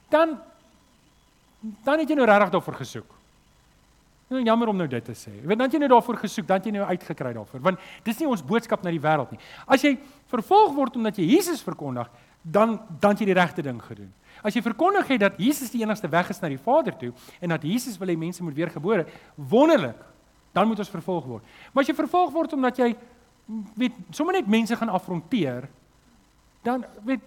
dan 0.09 0.38
dan 1.84 1.99
het 1.99 2.09
jy 2.09 2.16
nou 2.16 2.28
regtig 2.28 2.49
daarvoor 2.49 2.74
gesoek. 2.74 3.16
Nou 4.30 4.41
jammer 4.41 4.67
om 4.71 4.78
nou 4.78 4.88
dit 4.89 5.05
te 5.05 5.13
sê. 5.13 5.32
Jy 5.38 5.45
weet 5.45 5.59
dan 5.59 5.69
jy 5.71 5.80
nou 5.84 5.89
daarvoor 5.91 6.17
gesoek, 6.23 6.47
dan 6.49 6.63
jy 6.65 6.71
nou 6.73 6.86
uitgekry 6.89 7.34
daarvoor, 7.36 7.61
want 7.67 7.82
dis 8.07 8.21
nie 8.21 8.30
ons 8.30 8.41
boodskap 8.45 8.82
na 8.84 8.93
die 8.93 9.01
wêreld 9.01 9.36
nie. 9.36 9.41
As 9.69 9.86
jy 9.86 9.93
vervolg 10.32 10.73
word 10.73 10.97
omdat 10.97 11.19
jy 11.21 11.28
Jesus 11.36 11.61
verkondig, 11.65 12.09
dan 12.41 12.80
dan 13.01 13.17
jy 13.17 13.30
die 13.30 13.38
regte 13.38 13.61
ding 13.65 13.78
gedoen. 13.82 14.09
As 14.45 14.53
jy 14.57 14.61
verkondig 14.65 15.07
het 15.13 15.21
dat 15.21 15.38
Jesus 15.41 15.71
die 15.73 15.82
enigste 15.84 16.09
weg 16.09 16.30
is 16.30 16.41
na 16.41 16.49
die 16.51 16.61
Vader 16.61 16.97
toe 16.97 17.11
en 17.41 17.53
dat 17.53 17.63
Jesus 17.65 17.97
wil 18.01 18.09
hê 18.09 18.17
mense 18.17 18.43
moet 18.43 18.57
weergebore, 18.57 19.05
wonderlik. 19.36 20.01
Dan 20.53 20.67
moet 20.67 20.80
ons 20.80 20.89
vervolg 20.89 21.26
word. 21.26 21.55
Maar 21.73 21.84
as 21.84 21.89
jy 21.89 21.95
vervolg 21.97 22.34
word 22.34 22.53
omdat 22.57 22.78
jy 22.80 22.93
weet 23.78 23.97
sommer 24.15 24.38
net 24.39 24.47
mense 24.49 24.76
gaan 24.78 24.89
afronteer, 24.89 25.67
dan 26.65 26.86
weet 27.05 27.21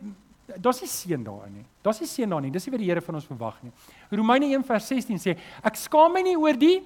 daar's 0.57 0.80
nie 0.80 0.88
seën 0.88 1.24
daarin 1.24 1.61
nie. 1.61 1.66
Daar's 1.84 2.01
nie 2.01 2.09
seën 2.09 2.30
daarin 2.30 2.49
nie. 2.49 2.55
Dis 2.55 2.66
nie 2.66 2.72
wat 2.72 2.80
die 2.80 2.88
Here 2.88 3.05
van 3.05 3.18
ons 3.20 3.28
verwag 3.28 3.61
nie. 3.62 3.72
Romeine 4.11 4.49
1:16 4.57 5.20
sê, 5.20 5.36
ek 5.62 5.76
skaam 5.76 6.12
my 6.16 6.22
nie 6.24 6.36
oor 6.36 6.57
die 6.57 6.80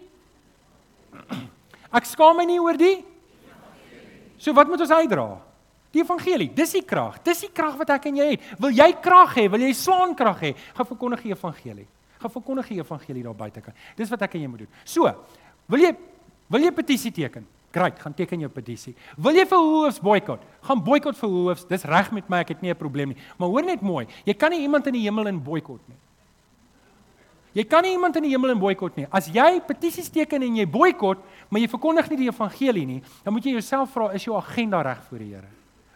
ek 1.98 2.06
skaam 2.08 2.36
my 2.36 2.46
nie 2.48 2.60
oor 2.60 2.78
die 2.80 3.04
So 4.42 4.50
wat 4.56 4.66
moet 4.66 4.80
ons 4.82 4.90
uitdra? 4.90 5.26
Die 5.94 6.00
evangelie, 6.02 6.48
dis 6.56 6.72
die 6.74 6.82
krag. 6.82 7.20
Dis 7.22 7.44
die 7.44 7.50
krag 7.54 7.76
wat 7.78 7.92
ek 7.94 8.08
en 8.10 8.16
jy 8.18 8.28
het. 8.32 8.46
Wil 8.58 8.72
jy 8.74 8.88
krag 9.04 9.36
hê? 9.38 9.44
Wil 9.52 9.68
jy 9.68 9.74
slaan 9.76 10.16
krag 10.18 10.40
hê? 10.42 10.50
Gaan 10.74 10.88
verkondig 10.88 11.22
die 11.28 11.34
evangelie. 11.34 11.86
Gaan 12.18 12.32
verkondig 12.32 12.70
die 12.72 12.80
evangelie 12.80 13.22
daar 13.22 13.36
buite 13.38 13.62
kan. 13.62 13.76
Dis 13.98 14.10
wat 14.10 14.24
ek 14.26 14.34
en 14.38 14.42
jy 14.42 14.50
moet 14.50 14.64
doen. 14.64 14.72
So, 14.88 15.12
wil 15.70 15.84
jy 15.84 15.92
wil 16.52 16.66
jy 16.66 16.72
petisie 16.74 17.12
teken? 17.14 17.46
Great, 17.72 17.98
gaan 17.98 18.14
teken 18.14 18.44
jou 18.44 18.50
petisie. 18.52 18.92
Wil 19.16 19.38
jy 19.40 19.46
vir 19.48 19.58
hoofs 19.64 20.00
boikot? 20.04 20.42
Gaan 20.68 20.82
boikot 20.84 21.16
vir 21.16 21.30
hoofs. 21.32 21.64
Dis 21.70 21.86
reg 21.88 22.10
met 22.12 22.28
my, 22.28 22.42
ek 22.44 22.48
het 22.48 22.62
nie 22.62 22.70
'n 22.70 22.76
probleem 22.76 23.08
nie. 23.08 23.16
Maar 23.38 23.48
hoor 23.48 23.64
net 23.64 23.80
mooi, 23.80 24.06
jy 24.26 24.34
kan 24.34 24.50
nie 24.50 24.60
iemand 24.60 24.86
in 24.86 24.92
die 24.92 25.02
hemel 25.08 25.26
in 25.26 25.42
boikot 25.42 25.80
nie. 25.88 25.96
Jy 27.52 27.64
kan 27.64 27.82
nie 27.82 27.92
iemand 27.92 28.16
in 28.16 28.22
die 28.22 28.32
hemel 28.32 28.50
in 28.50 28.58
boikot 28.58 28.96
nie. 28.96 29.06
As 29.12 29.28
jy 29.28 29.60
petisies 29.60 30.08
teken 30.10 30.42
en 30.42 30.56
jy 30.56 30.66
boikot, 30.66 31.18
maar 31.50 31.60
jy 31.60 31.68
verkondig 31.68 32.08
nie 32.10 32.16
die 32.16 32.28
evangelie 32.28 32.86
nie, 32.86 33.02
dan 33.24 33.34
moet 33.34 33.44
jy 33.44 33.52
jouself 33.52 33.92
vra, 33.92 34.12
is 34.16 34.24
jou 34.24 34.36
agenda 34.36 34.80
reg 34.82 35.02
voor 35.08 35.18
die 35.18 35.34
Here? 35.34 35.48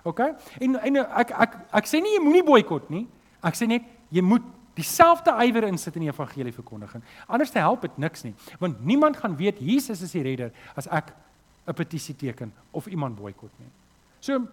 OK? 0.04 0.20
En 0.60 0.76
en 0.76 0.96
ek 0.96 1.30
ek 1.30 1.56
ek 1.80 1.88
sê 1.88 2.02
nie 2.02 2.12
jy 2.16 2.22
moenie 2.22 2.44
boikot 2.44 2.90
nie. 2.90 3.06
Ek 3.42 3.54
sê 3.54 3.66
net 3.66 3.82
jy 4.12 4.22
moet 4.22 4.42
dieselfde 4.76 5.32
ywer 5.46 5.64
insit 5.70 5.96
in 5.96 6.04
die 6.04 6.12
evangelie 6.12 6.52
verkondiging. 6.52 7.02
Anders 7.26 7.50
te 7.50 7.58
help 7.58 7.86
dit 7.86 7.98
niks 7.98 8.26
nie, 8.26 8.34
want 8.60 8.84
niemand 8.84 9.16
gaan 9.16 9.36
weet 9.36 9.58
Jesus 9.60 10.02
is 10.04 10.12
die 10.12 10.22
redder 10.22 10.52
as 10.76 10.88
ek 10.92 11.14
'n 11.66 11.74
petisie 11.74 12.14
teken 12.16 12.52
of 12.70 12.86
iemand 12.86 13.16
boikot 13.16 13.50
nie. 13.58 13.70
So 14.20 14.46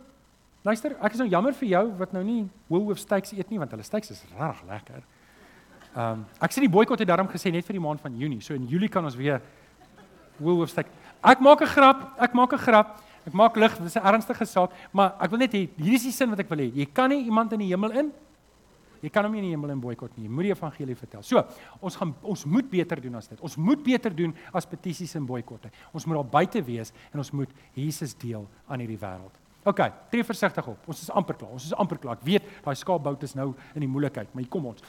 luister, 0.63 0.95
ek 1.01 1.13
is 1.13 1.19
nou 1.19 1.29
jammer 1.29 1.53
vir 1.53 1.69
jou 1.69 1.85
wat 1.97 2.13
nou 2.13 2.23
nie 2.23 2.49
Woolworth 2.67 2.99
steaks 2.99 3.33
eet 3.33 3.49
nie 3.49 3.59
want 3.59 3.71
hulle 3.71 3.83
steaks 3.83 4.11
is 4.11 4.23
regtig 4.37 4.63
lekker. 4.67 5.03
Ehm 5.95 6.11
um, 6.11 6.25
ek 6.41 6.51
sê 6.51 6.59
die 6.59 6.69
boikot 6.69 6.99
het 6.99 7.07
daarom 7.07 7.27
gesê 7.27 7.51
net 7.51 7.65
vir 7.65 7.73
die 7.73 7.83
maand 7.83 8.01
van 8.01 8.17
Junie. 8.17 8.41
So 8.41 8.53
in 8.53 8.67
Julie 8.67 8.89
kan 8.89 9.05
ons 9.05 9.15
weer 9.15 9.41
Woolworth 10.39 10.71
steak. 10.71 10.87
Ek 11.23 11.39
maak 11.39 11.61
'n 11.61 11.67
grap, 11.67 12.19
ek 12.19 12.33
maak 12.33 12.53
'n 12.53 12.57
grap. 12.57 13.01
Ek 13.25 13.33
maak 13.33 13.55
lig, 13.55 13.77
dis 13.79 13.95
'n 13.95 14.03
ernstige 14.03 14.45
saak, 14.45 14.71
maar 14.91 15.15
ek 15.19 15.31
wil 15.31 15.39
net 15.39 15.53
hê 15.53 15.69
hier 15.77 15.93
is 15.93 16.03
die 16.03 16.11
sin 16.11 16.29
wat 16.29 16.39
ek 16.39 16.49
wil 16.49 16.57
hê. 16.59 16.71
Jy 16.75 16.85
kan 16.93 17.09
nie 17.09 17.23
iemand 17.23 17.53
in 17.53 17.59
die 17.59 17.69
hemel 17.69 17.91
in 17.91 18.11
Jy 19.03 19.11
kan 19.11 19.27
hom 19.27 19.35
nie 19.35 19.41
in 19.43 19.49
die 19.49 19.53
hemel 19.53 19.73
in 19.75 19.83
boikot 19.83 20.15
nie. 20.15 20.29
Jy 20.29 20.31
moet 20.31 20.47
die 20.47 20.53
evangelie 20.53 20.95
vertel. 20.95 21.23
So, 21.27 21.43
ons 21.83 21.97
gaan 21.99 22.13
ons 22.23 22.45
moet 22.47 22.69
beter 22.71 23.01
doen 23.03 23.19
as 23.19 23.27
dit. 23.27 23.39
Ons 23.43 23.57
moet 23.59 23.81
beter 23.83 24.15
doen 24.15 24.31
as 24.55 24.67
petisies 24.69 25.17
en 25.19 25.27
boikotte. 25.27 25.73
Ons 25.91 26.07
moet 26.07 26.21
daar 26.21 26.29
buite 26.39 26.63
wees 26.63 26.93
en 27.11 27.19
ons 27.23 27.33
moet 27.35 27.51
Jesus 27.75 28.15
deel 28.15 28.47
aan 28.67 28.83
hierdie 28.83 28.99
wêreld. 29.01 29.43
OK, 29.63 29.79
tree 30.11 30.23
versigtig 30.27 30.65
op. 30.67 30.87
Ons 30.91 31.05
is 31.05 31.11
amper 31.15 31.37
klaar. 31.39 31.51
Ons 31.55 31.69
is 31.69 31.75
amper 31.79 31.99
klaar. 32.03 32.17
Ek 32.19 32.25
weet 32.27 32.47
daai 32.65 32.75
skaapbout 32.75 33.21
is 33.23 33.35
nou 33.39 33.53
in 33.71 33.85
die 33.85 33.91
moeilikheid, 33.91 34.31
maar 34.35 34.47
kom 34.51 34.71
ons. 34.73 34.83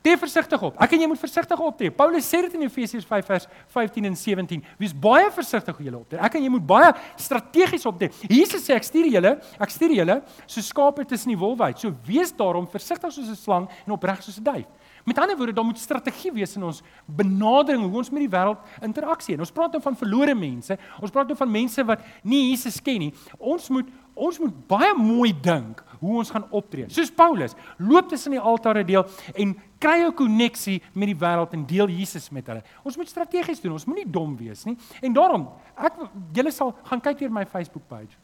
Tree 0.00 0.16
versigtig 0.16 0.62
op. 0.62 0.76
Ek 0.78 0.92
en 0.94 1.02
jy 1.02 1.08
moet 1.10 1.18
versigtig 1.18 1.60
optree. 1.60 1.90
Paulus 1.90 2.26
sê 2.30 2.40
dit 2.44 2.52
in 2.54 2.62
Efesiërs 2.68 3.06
5 3.08 3.26
vers 3.26 3.46
15 3.74 4.06
en 4.06 4.16
17. 4.16 4.62
Wees 4.78 4.94
baie 4.94 5.26
versigtig 5.34 5.74
hoe 5.76 5.88
julle 5.88 5.98
optree. 5.98 6.20
Ek 6.22 6.36
en 6.38 6.44
jy 6.46 6.52
moet 6.54 6.66
baie 6.66 6.92
strategies 7.18 7.86
optree. 7.90 8.12
Jesus 8.30 8.62
sê 8.62 8.76
ek 8.76 8.86
stuur 8.86 9.08
julle, 9.10 9.34
ek 9.58 9.74
stuur 9.74 9.96
julle 9.98 10.20
so 10.46 10.62
skape 10.62 11.02
tussen 11.10 11.34
die 11.34 11.40
wolwyd. 11.40 11.82
So 11.82 11.90
wees 12.06 12.30
daarom 12.30 12.68
versigtig 12.70 13.10
soos 13.12 13.28
'n 13.28 13.36
slang 13.36 13.68
en 13.86 13.92
opreg 13.92 14.22
soos 14.22 14.38
'n 14.38 14.44
duif. 14.44 14.66
Met 15.04 15.18
ander 15.18 15.36
woorde, 15.36 15.52
daar 15.52 15.64
moet 15.64 15.78
strategie 15.78 16.32
wees 16.32 16.56
in 16.56 16.62
ons 16.62 16.82
benadering 17.06 17.82
hoe 17.82 17.96
ons 17.96 18.10
met 18.10 18.20
die 18.20 18.30
wêreld 18.30 18.58
interaksie. 18.84 19.34
En 19.34 19.40
ons 19.40 19.52
praat 19.52 19.72
nou 19.72 19.82
van 19.82 19.96
verlore 19.96 20.34
mense. 20.34 20.78
Ons 21.00 21.10
praat 21.10 21.26
nou 21.26 21.36
van 21.36 21.50
mense 21.50 21.84
wat 21.84 22.02
nie 22.22 22.50
Jesus 22.50 22.82
ken 22.82 22.98
nie. 22.98 23.14
Ons 23.38 23.68
moet 23.68 23.88
ons 24.18 24.38
moet 24.38 24.54
baie 24.66 24.94
mooi 24.98 25.32
dink 25.42 25.84
hoe 26.00 26.18
ons 26.18 26.30
gaan 26.30 26.46
optree. 26.50 26.88
Soos 26.88 27.10
Paulus, 27.10 27.54
loop 27.76 28.08
tussen 28.08 28.34
die 28.36 28.40
altare 28.40 28.84
deel 28.84 29.06
en 29.34 29.56
kry 29.78 30.04
'n 30.06 30.14
koneksie 30.14 30.82
met 30.92 31.08
die 31.08 31.16
wêreld 31.16 31.52
en 31.52 31.66
deel 31.66 31.88
Jesus 31.88 32.30
met 32.30 32.46
hulle. 32.46 32.62
Ons 32.82 32.96
moet 32.96 33.08
strategies 33.08 33.60
doen. 33.60 33.72
Ons 33.72 33.86
moenie 33.86 34.10
dom 34.10 34.36
wees 34.36 34.64
nie. 34.64 34.76
En 35.00 35.12
daarom, 35.12 35.48
ek 35.76 35.92
julle 36.32 36.50
sal 36.50 36.74
gaan 36.84 37.00
kyk 37.00 37.18
deur 37.18 37.30
my 37.30 37.46
Facebook 37.46 37.88
page. 37.88 38.16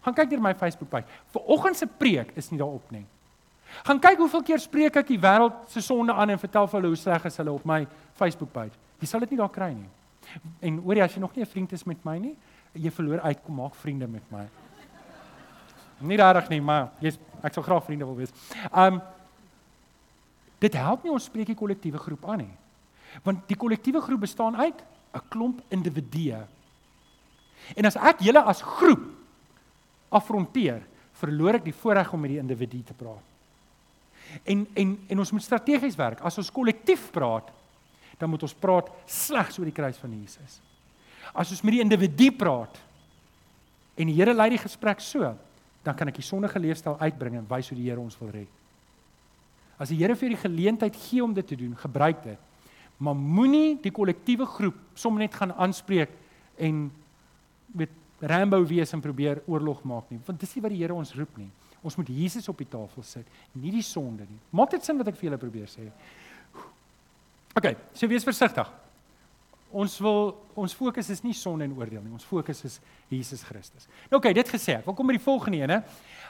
Gaan 0.00 0.14
kyk 0.14 0.30
deur 0.30 0.40
my 0.40 0.54
Facebook 0.54 0.88
page. 0.88 1.06
Vanoggend 1.32 1.76
se 1.76 1.86
preek 1.86 2.30
is 2.34 2.50
nie 2.50 2.58
daarop 2.58 2.90
nie. 2.90 3.06
Gaan 3.84 4.00
kyk 4.00 4.18
hoeveel 4.18 4.42
keer 4.42 4.58
spreek 4.58 4.96
ek 4.96 5.06
die 5.06 5.20
wêreld 5.20 5.52
se 5.66 5.80
sonde 5.80 6.12
aan 6.12 6.30
en 6.30 6.38
vertel 6.38 6.66
vir 6.66 6.80
hulle 6.80 6.92
hoe 6.94 6.96
sleg 6.96 7.24
is 7.24 7.36
hulle 7.36 7.52
op 7.52 7.64
my 7.68 7.86
Facebook 8.18 8.52
page. 8.52 8.72
Jy 9.00 9.06
sal 9.06 9.20
dit 9.20 9.30
nie 9.30 9.40
daar 9.40 9.52
kry 9.52 9.72
nie. 9.74 9.88
En 10.64 10.78
hoorie 10.84 11.02
as 11.04 11.14
jy 11.14 11.20
nog 11.20 11.34
nie 11.36 11.42
'n 11.42 11.46
vriend 11.46 11.72
is 11.72 11.84
met 11.86 12.04
my 12.04 12.18
nie, 12.18 12.36
jy 12.74 12.90
verloor 12.90 13.20
uit 13.20 13.44
kom 13.44 13.54
maak 13.54 13.74
vriende 13.74 14.06
met 14.06 14.22
my. 14.32 14.48
Nie 16.00 16.16
regtig 16.16 16.48
nie, 16.52 16.60
maar 16.62 16.92
jy's 17.02 17.18
ek 17.42 17.54
sal 17.54 17.64
graag 17.66 17.84
vriende 17.86 18.06
wil 18.06 18.18
wees. 18.18 18.34
Um 18.72 19.00
dit 20.58 20.74
help 20.74 21.04
nie 21.04 21.12
ons 21.14 21.28
spreek 21.30 21.46
die 21.52 21.58
kollektiewe 21.58 22.00
groep 22.02 22.24
aan 22.26 22.42
nie. 22.42 22.54
Want 23.22 23.44
die 23.46 23.58
kollektiewe 23.58 24.00
groep 24.02 24.24
bestaan 24.26 24.56
uit 24.56 24.82
'n 25.14 25.28
klomp 25.30 25.62
individue. 25.70 26.46
En 27.76 27.84
as 27.84 27.96
ek 27.96 28.20
julle 28.20 28.42
as 28.42 28.62
groep 28.62 29.04
afronteer, 30.08 30.82
verloor 31.12 31.54
ek 31.54 31.64
die 31.64 31.74
voorreg 31.74 32.12
om 32.12 32.20
met 32.20 32.30
die 32.30 32.38
individu 32.38 32.82
te 32.82 32.94
praat. 32.94 33.24
En 34.44 34.66
en 34.74 34.98
en 35.08 35.18
ons 35.18 35.32
moet 35.32 35.42
strategies 35.42 35.96
werk. 35.96 36.20
As 36.20 36.38
ons 36.38 36.50
kollektief 36.50 37.10
praat, 37.10 37.50
dan 38.18 38.30
moet 38.30 38.42
ons 38.42 38.54
praat 38.54 38.90
slegs 39.06 39.58
oor 39.58 39.64
die 39.64 39.74
kruis 39.74 39.98
van 39.98 40.12
Jesus. 40.12 40.60
As 41.34 41.50
ons 41.50 41.62
met 41.62 41.72
die 41.72 41.84
individu 41.84 42.30
praat 42.36 42.78
en 43.98 44.06
die 44.06 44.14
Here 44.14 44.34
lei 44.34 44.50
die 44.50 44.62
gesprek 44.62 45.00
so, 45.00 45.34
dan 45.88 45.96
kan 45.96 46.10
ek 46.10 46.18
die 46.20 46.26
sondige 46.26 46.60
leefstyl 46.60 46.98
uitbring 47.00 47.38
en 47.40 47.48
wys 47.48 47.70
hoe 47.72 47.78
die 47.78 47.88
Here 47.88 48.02
ons 48.02 48.18
wil 48.20 48.32
red. 48.34 48.50
As 49.80 49.92
die 49.92 49.98
Here 50.00 50.16
vir 50.18 50.34
die 50.34 50.42
geleentheid 50.42 50.96
gee 51.08 51.24
om 51.24 51.32
dit 51.36 51.46
te 51.48 51.56
doen, 51.56 51.72
gebruik 51.78 52.20
dit. 52.26 52.46
Maar 52.98 53.16
moenie 53.16 53.78
die 53.80 53.94
kollektiewe 53.94 54.46
groep 54.50 54.78
sommer 54.98 55.24
net 55.24 55.36
gaan 55.38 55.54
aanspreek 55.54 56.12
en 56.58 56.88
met 57.78 57.94
Rambo 58.20 58.58
wees 58.66 58.92
en 58.92 59.00
probeer 59.00 59.40
oorlog 59.46 59.84
maak 59.86 60.10
nie, 60.10 60.18
want 60.26 60.40
dis 60.42 60.56
nie 60.56 60.64
wat 60.64 60.74
die 60.74 60.82
Here 60.82 60.96
ons 60.96 61.14
roep 61.14 61.38
nie. 61.38 61.48
Ons 61.86 61.94
moet 61.96 62.10
Jesus 62.10 62.48
op 62.50 62.58
die 62.58 62.66
tafel 62.68 63.06
sit, 63.06 63.26
nie 63.54 63.70
die 63.70 63.84
sonde 63.86 64.26
nie. 64.26 64.40
Maak 64.50 64.74
dit 64.74 64.84
sin 64.84 64.98
wat 64.98 65.12
ek 65.12 65.16
vir 65.20 65.28
julle 65.28 65.40
probeer 65.40 65.70
sê? 65.70 65.86
OK, 67.54 67.70
so 67.94 68.10
wees 68.10 68.26
versigtig. 68.26 68.66
Ons 69.72 69.98
wil 70.00 70.32
ons 70.58 70.74
fokus 70.74 71.10
is 71.10 71.20
nie 71.22 71.34
sonde 71.36 71.64
en 71.64 71.74
oordeel 71.76 72.02
nie. 72.02 72.12
Ons 72.12 72.26
fokus 72.26 72.64
is 72.64 72.80
Jesus 73.12 73.42
Christus. 73.46 73.86
Nou 74.10 74.18
okay, 74.18 74.32
dit 74.32 74.48
gesê. 74.48 74.78
Ek 74.80 74.86
wil 74.88 74.96
kom 74.96 75.06
by 75.06 75.18
die 75.18 75.22
volgende 75.22 75.60
ene. 75.62 75.82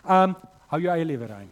Um 0.04 0.34
hou 0.68 0.80
jou 0.82 0.92
eie 0.92 1.06
lewe 1.06 1.26
rein. 1.30 1.48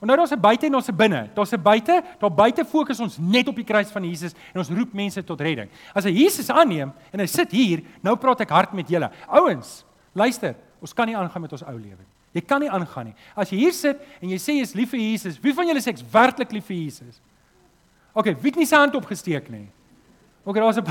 En 0.00 0.08
nou 0.08 0.16
daar's 0.16 0.32
'n 0.32 0.40
buite 0.40 0.66
en 0.66 0.74
ons 0.74 0.88
'n 0.88 0.96
binne. 0.96 1.30
Daar's 1.34 1.52
'n 1.52 1.62
buite, 1.62 2.02
daar 2.18 2.32
buite 2.32 2.64
fokus 2.64 3.00
ons 3.00 3.18
net 3.18 3.48
op 3.48 3.54
die 3.54 3.64
kruis 3.64 3.90
van 3.90 4.04
Jesus 4.04 4.34
en 4.52 4.58
ons 4.58 4.70
roep 4.70 4.92
mense 4.92 5.24
tot 5.24 5.40
redding. 5.40 5.68
As 5.94 6.04
hy 6.04 6.10
Jesus 6.10 6.48
aanneem 6.50 6.92
en 7.12 7.20
hy 7.20 7.26
sit 7.26 7.50
hier, 7.50 7.82
nou 8.02 8.16
praat 8.16 8.40
ek 8.40 8.50
hard 8.50 8.72
met 8.72 8.88
julle. 8.88 9.10
Ouens, 9.28 9.84
luister, 10.12 10.54
ons 10.80 10.92
kan 10.92 11.06
nie 11.06 11.16
aangaan 11.16 11.42
met 11.42 11.52
ons 11.52 11.62
ou 11.62 11.78
lewe 11.78 11.98
nie. 11.98 12.10
Jy 12.32 12.40
kan 12.40 12.60
nie 12.60 12.70
aangaan 12.70 13.04
nie. 13.04 13.14
As 13.36 13.50
jy 13.50 13.56
hier 13.56 13.72
sit 13.72 13.98
en 14.22 14.28
jy 14.28 14.38
sê 14.38 14.52
jy's 14.58 14.74
lief 14.74 14.90
vir 14.90 15.00
Jesus, 15.00 15.40
wie 15.40 15.54
van 15.54 15.66
julle 15.66 15.80
sê 15.80 15.90
ek's 15.90 16.04
werklik 16.12 16.52
lief 16.52 16.66
vir 16.66 16.76
Jesus? 16.76 17.20
Okay, 18.14 18.34
wie 18.34 18.50
het 18.50 18.56
nie 18.56 18.66
sy 18.66 18.76
hand 18.76 18.94
opgesteek 18.94 19.50
nie? 19.50 19.68
Okay, 20.44 20.60
daar's 20.60 20.76
'n 20.76 20.86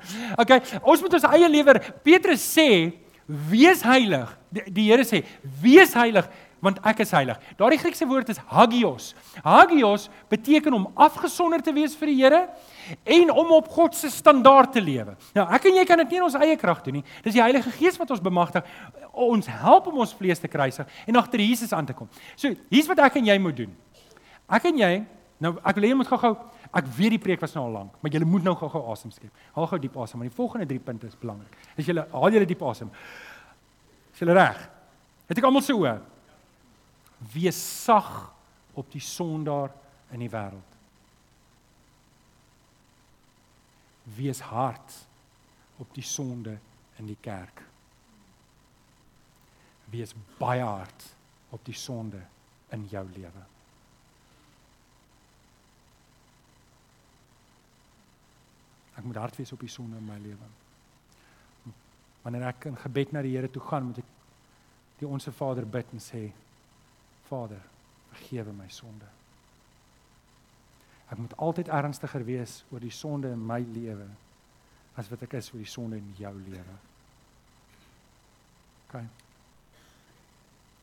Okay, 0.42 0.60
ons 0.82 1.00
moet 1.00 1.14
ons 1.14 1.28
eie 1.32 1.48
lewe 1.48 1.80
Petrus 2.02 2.40
sê, 2.40 2.92
wees 3.26 3.82
heilig. 3.82 4.38
Die, 4.50 4.64
die 4.72 4.90
Here 4.90 5.04
sê, 5.04 5.24
wees 5.60 5.94
heilig 5.94 6.28
want 6.64 6.80
ek 6.86 7.02
is 7.04 7.12
heilig. 7.12 7.36
Daardie 7.58 7.78
Griekse 7.78 8.06
woord 8.08 8.30
is 8.32 8.40
hagios. 8.48 9.10
Hagios 9.44 10.08
beteken 10.32 10.72
om 10.72 10.86
afgesonder 10.96 11.60
te 11.60 11.74
wees 11.76 11.96
vir 12.00 12.08
die 12.08 12.16
Here 12.22 12.40
en 13.04 13.30
om 13.30 13.52
op 13.58 13.68
God 13.68 13.96
se 13.96 14.08
standaard 14.08 14.72
te 14.72 14.80
lewe. 14.80 15.16
Nou, 15.36 15.44
ek 15.52 15.68
en 15.68 15.76
jy 15.76 15.84
kan 15.88 16.00
dit 16.00 16.14
nie 16.14 16.22
in 16.22 16.26
ons 16.28 16.38
eie 16.40 16.56
krag 16.56 16.80
doen 16.86 17.00
nie. 17.00 17.04
Dis 17.24 17.36
die 17.36 17.44
Heilige 17.44 17.72
Gees 17.76 18.00
wat 18.00 18.14
ons 18.16 18.24
bemagtig. 18.24 18.64
Ons 19.12 19.50
help 19.60 19.90
om 19.92 20.00
ons 20.04 20.16
vlees 20.16 20.40
te 20.40 20.48
kruisig 20.48 20.88
en 21.04 21.20
agter 21.20 21.44
Jesus 21.44 21.72
aan 21.76 21.86
te 21.86 21.96
kom. 21.96 22.08
So, 22.32 22.54
hier's 22.72 22.88
wat 22.88 23.04
ek 23.10 23.20
en 23.20 23.28
jy 23.28 23.38
moet 23.38 23.60
doen. 23.60 23.76
Ek 24.48 24.64
en 24.72 24.80
jy, 24.80 24.92
nou 25.44 25.56
ek 25.60 25.76
wil 25.76 25.84
hê 25.84 25.92
jy 25.92 26.00
moet 26.00 26.12
gou-gou 26.14 26.34
Ek 26.74 26.88
weet 26.96 27.14
die 27.14 27.22
preek 27.22 27.42
was 27.42 27.54
nou 27.54 27.68
al 27.68 27.76
lank, 27.76 27.98
maar 28.02 28.10
jy 28.10 28.24
moet 28.26 28.42
nou 28.46 28.54
gou-gou 28.58 28.82
asem 28.90 29.12
skep. 29.14 29.30
Haal 29.54 29.68
gou 29.70 29.78
diep 29.78 29.96
asem, 30.02 30.18
want 30.18 30.32
die 30.32 30.36
volgende 30.36 30.66
3 30.72 30.82
punte 30.82 31.06
is 31.06 31.18
belangrik. 31.20 31.54
As 31.78 31.86
jy 31.86 31.94
haal 31.94 32.34
jy 32.34 32.42
diep 32.50 32.64
asem. 32.66 32.90
Is 34.14 34.22
jy 34.22 34.34
reg? 34.34 34.58
Het 35.28 35.38
ek 35.38 35.46
almal 35.46 35.62
se 35.64 35.76
oë? 35.76 35.94
Wees 37.34 37.58
sag 37.84 38.10
op 38.74 38.90
die 38.92 39.02
sondaar 39.02 39.70
in 40.14 40.24
die 40.24 40.30
wêreld. 40.32 40.74
Wees 44.18 44.42
hard 44.50 44.98
op 45.78 45.94
die 45.94 46.04
sonde 46.04 46.58
in 46.98 47.08
die 47.08 47.18
kerk. 47.22 47.62
Wees 49.94 50.14
baie 50.38 50.66
hard 50.66 51.10
op 51.54 51.62
die 51.66 51.78
sonde 51.78 52.20
in 52.74 52.88
jou 52.90 53.06
lewe. 53.14 53.46
Ek 58.94 59.04
moet 59.04 59.18
hard 59.18 59.36
wees 59.36 59.52
op 59.52 59.60
die 59.60 59.72
sonde 59.72 59.98
in 59.98 60.06
my 60.06 60.18
lewe. 60.22 60.50
Wanneer 62.22 62.48
ek 62.48 62.68
in 62.70 62.78
gebed 62.80 63.12
na 63.12 63.22
die 63.24 63.34
Here 63.34 63.50
toe 63.50 63.62
gaan, 63.66 63.90
moet 63.90 64.00
ek 64.00 64.12
die 65.00 65.08
onsse 65.08 65.32
Vader 65.34 65.66
bid 65.66 65.90
en 65.92 66.02
sê: 66.02 66.28
Vader, 67.28 67.60
vergewe 68.14 68.54
my 68.54 68.68
sonde. 68.72 69.10
Ek 71.10 71.18
moet 71.20 71.34
altyd 71.36 71.68
ernstiger 71.68 72.24
wees 72.24 72.62
oor 72.70 72.80
die 72.80 72.94
sonde 72.94 73.32
in 73.34 73.42
my 73.46 73.60
lewe 73.74 74.06
as 74.98 75.10
wat 75.10 75.24
ek 75.26 75.36
is 75.40 75.50
oor 75.52 75.60
die 75.60 75.68
sonde 75.70 75.98
in 75.98 76.14
jou 76.18 76.32
lewe. 76.46 76.76
OK. 78.86 79.02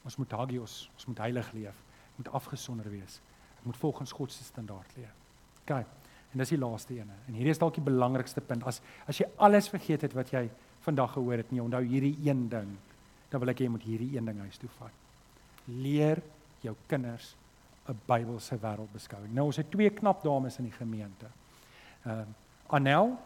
Ons 0.06 0.18
moet 0.20 0.36
hagios, 0.36 0.76
ons 0.98 1.08
moet 1.10 1.24
heilig 1.26 1.52
leef, 1.56 1.82
moet 2.18 2.32
afgesonder 2.38 2.90
wees. 2.92 3.20
Ek 3.60 3.66
moet 3.70 3.80
volgens 3.82 4.14
God 4.18 4.34
se 4.34 4.44
standaard 4.44 4.96
leef. 5.00 5.18
OK. 5.64 6.01
En 6.32 6.40
dis 6.40 6.54
die 6.54 6.60
laaste 6.60 6.96
ene. 6.96 7.18
En 7.28 7.36
hierdie 7.36 7.52
is 7.52 7.60
dalk 7.60 7.76
die 7.76 7.84
belangrikste 7.84 8.42
punt. 8.42 8.64
As 8.68 8.82
as 9.10 9.20
jy 9.20 9.28
alles 9.38 9.68
vergeet 9.70 10.06
het 10.08 10.16
wat 10.16 10.32
jy 10.32 10.46
vandag 10.86 11.14
gehoor 11.14 11.42
het, 11.44 11.52
nie 11.52 11.62
onthou 11.62 11.84
hierdie 11.86 12.16
een 12.24 12.48
ding, 12.50 12.70
dan 13.30 13.44
wil 13.44 13.52
ek 13.52 13.62
hê 13.62 13.68
jy 13.68 13.74
moet 13.74 13.88
hierdie 13.88 14.12
een 14.16 14.30
ding 14.32 14.40
huis 14.46 14.58
toe 14.62 14.70
vat. 14.80 14.94
Leer 15.68 16.22
jou 16.62 16.76
kinders 16.88 17.36
'n 17.90 18.00
Bybelse 18.08 18.58
wêreldbeskouing. 18.62 19.34
Nou 19.34 19.46
ons 19.46 19.58
het 19.58 19.72
twee 19.72 19.90
knap 19.90 20.24
dames 20.24 20.58
in 20.58 20.70
die 20.70 20.78
gemeente. 20.78 21.28
Ehm 22.06 22.20
uh, 22.20 22.26
Anel. 22.72 23.18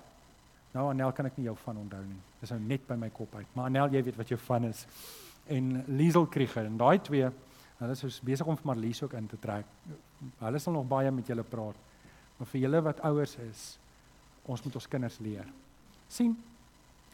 Nou 0.74 0.89
Anel 0.89 1.12
kan 1.12 1.26
ek 1.26 1.38
nie 1.38 1.45
jou 1.45 1.56
van 1.64 1.78
onthou 1.78 2.03
nie. 2.03 2.22
Dis 2.39 2.49
nou 2.49 2.60
net 2.60 2.88
by 2.88 2.95
my 2.95 3.10
kop 3.10 3.36
uit. 3.36 3.47
Maar 3.53 3.66
Anel, 3.66 3.89
jy 3.93 4.03
weet 4.03 4.16
wat 4.16 4.28
jou 4.28 4.39
van 4.39 4.64
is. 4.64 4.86
En 5.47 5.84
Liesel 5.88 6.26
Krieger 6.26 6.66
en 6.66 6.78
daai 6.78 6.99
twee, 7.01 7.30
hulle 7.78 7.91
is 7.91 8.22
besig 8.26 8.47
om 8.47 8.58
vir 8.58 8.66
Marlies 8.66 9.03
ook 9.03 9.14
in 9.14 9.28
te 9.28 9.38
trek. 9.39 9.66
Hulle 10.39 10.60
sal 10.60 10.74
nog 10.74 10.88
baie 10.88 11.12
met 11.12 11.28
julle 11.28 11.43
praat. 11.43 11.76
Maar 12.38 12.48
vir 12.48 12.62
julle 12.62 12.82
wat 12.82 13.00
ouers 13.08 13.38
is, 13.50 13.64
ons 14.46 14.64
moet 14.64 14.76
ons 14.76 14.88
kinders 14.88 15.20
leer. 15.20 15.46
sien 16.08 16.36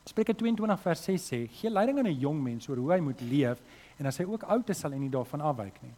Spreuke 0.01 0.33
22 0.33 0.79
vers 0.81 1.03
6 1.03 1.25
sê: 1.29 1.47
"Gee 1.47 1.69
leiding 1.69 1.99
aan 1.99 2.07
'n 2.07 2.19
jong 2.19 2.41
mens 2.43 2.67
oor 2.67 2.77
hoe 2.77 2.91
hy 2.93 2.99
moet 2.99 3.21
leef 3.21 3.61
en 3.99 4.05
as 4.05 4.17
hy 4.17 4.25
ook 4.25 4.43
oud 4.43 4.69
is, 4.69 4.79
sal 4.79 4.91
hy 4.91 4.97
nie 4.97 5.09
daarvan 5.09 5.41
afwyk 5.41 5.81
nie." 5.81 5.93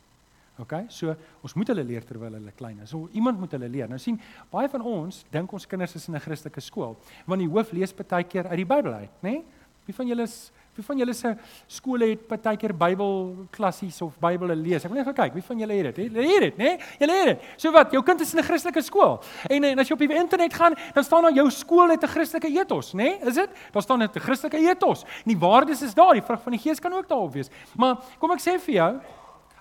OK? 0.60 0.74
So 0.90 1.16
ons 1.42 1.54
moet 1.54 1.68
hulle 1.68 1.84
leer 1.84 2.06
terwyl 2.06 2.34
hulle 2.34 2.52
klein 2.52 2.80
is. 2.80 2.90
So 2.90 3.10
iemand 3.14 3.40
moet 3.40 3.52
hulle 3.52 3.70
leer. 3.70 3.90
Nou 3.90 3.98
sien, 3.98 4.20
baie 4.52 4.70
van 4.70 4.82
ons 4.82 5.24
dink 5.32 5.52
ons 5.54 5.66
kinders 5.66 5.96
is 5.96 6.08
in 6.08 6.16
'n 6.16 6.20
Christelike 6.20 6.62
skool, 6.62 6.98
want 7.26 7.40
die 7.40 7.50
hoof 7.50 7.72
lees 7.72 7.94
baie 7.94 8.24
keer 8.24 8.48
uit 8.48 8.58
die 8.58 8.66
Bybel 8.66 8.94
uit, 8.94 9.10
né? 9.22 9.30
Nee? 9.32 9.44
Wie 9.86 9.96
van 9.96 10.08
julle 10.08 10.24
is 10.24 10.52
Wie 10.74 10.84
van 10.86 10.98
julle 10.98 11.14
se 11.14 11.36
skole 11.70 12.08
het 12.10 12.22
partykeer 12.26 12.72
Bybelklassies 12.74 14.00
of 14.02 14.16
Bybel 14.22 14.56
lees? 14.58 14.82
Ek 14.82 14.90
wil 14.90 14.98
net 14.98 15.06
gou 15.06 15.14
kyk, 15.20 15.36
wie 15.38 15.44
van 15.46 15.60
julle 15.62 15.76
het 15.78 16.00
dit? 16.00 16.08
Julle 16.10 16.24
het 16.32 16.46
dit, 16.48 16.56
né? 16.58 16.72
Julle 16.98 17.18
het 17.20 17.30
dit. 17.30 17.44
So 17.62 17.72
wat, 17.76 17.94
jou 17.94 18.02
kind 18.04 18.22
is 18.26 18.34
in 18.34 18.40
'n 18.42 18.48
Christelike 18.48 18.82
skool. 18.82 19.20
En, 19.50 19.64
en 19.64 19.80
as 19.80 19.88
jy 19.88 19.94
op 19.94 20.00
die 20.00 20.10
internet 20.18 20.54
gaan, 20.54 20.74
dan 20.96 21.04
staan 21.04 21.24
daar 21.24 21.34
jou 21.34 21.50
skool 21.52 21.90
het 21.94 22.02
'n 22.02 22.08
Christelike 22.08 22.50
ethos, 22.50 22.94
né? 22.94 23.22
Is 23.22 23.36
dit? 23.36 23.50
Daar 23.72 23.82
staan 23.82 24.00
net 24.00 24.16
'n 24.16 24.20
Christelike 24.20 24.58
ethos. 24.58 25.04
En 25.04 25.30
die 25.30 25.38
waardes 25.38 25.82
is 25.82 25.94
daar, 25.94 26.14
die 26.14 26.26
vrug 26.26 26.42
van 26.42 26.52
die 26.52 26.62
Gees 26.62 26.80
kan 26.80 26.94
ook 26.94 27.08
daarop 27.08 27.34
wees. 27.34 27.50
Maar 27.78 27.98
kom 28.20 28.32
ek 28.32 28.42
sê 28.42 28.60
vir 28.60 28.74
jou, 28.74 29.00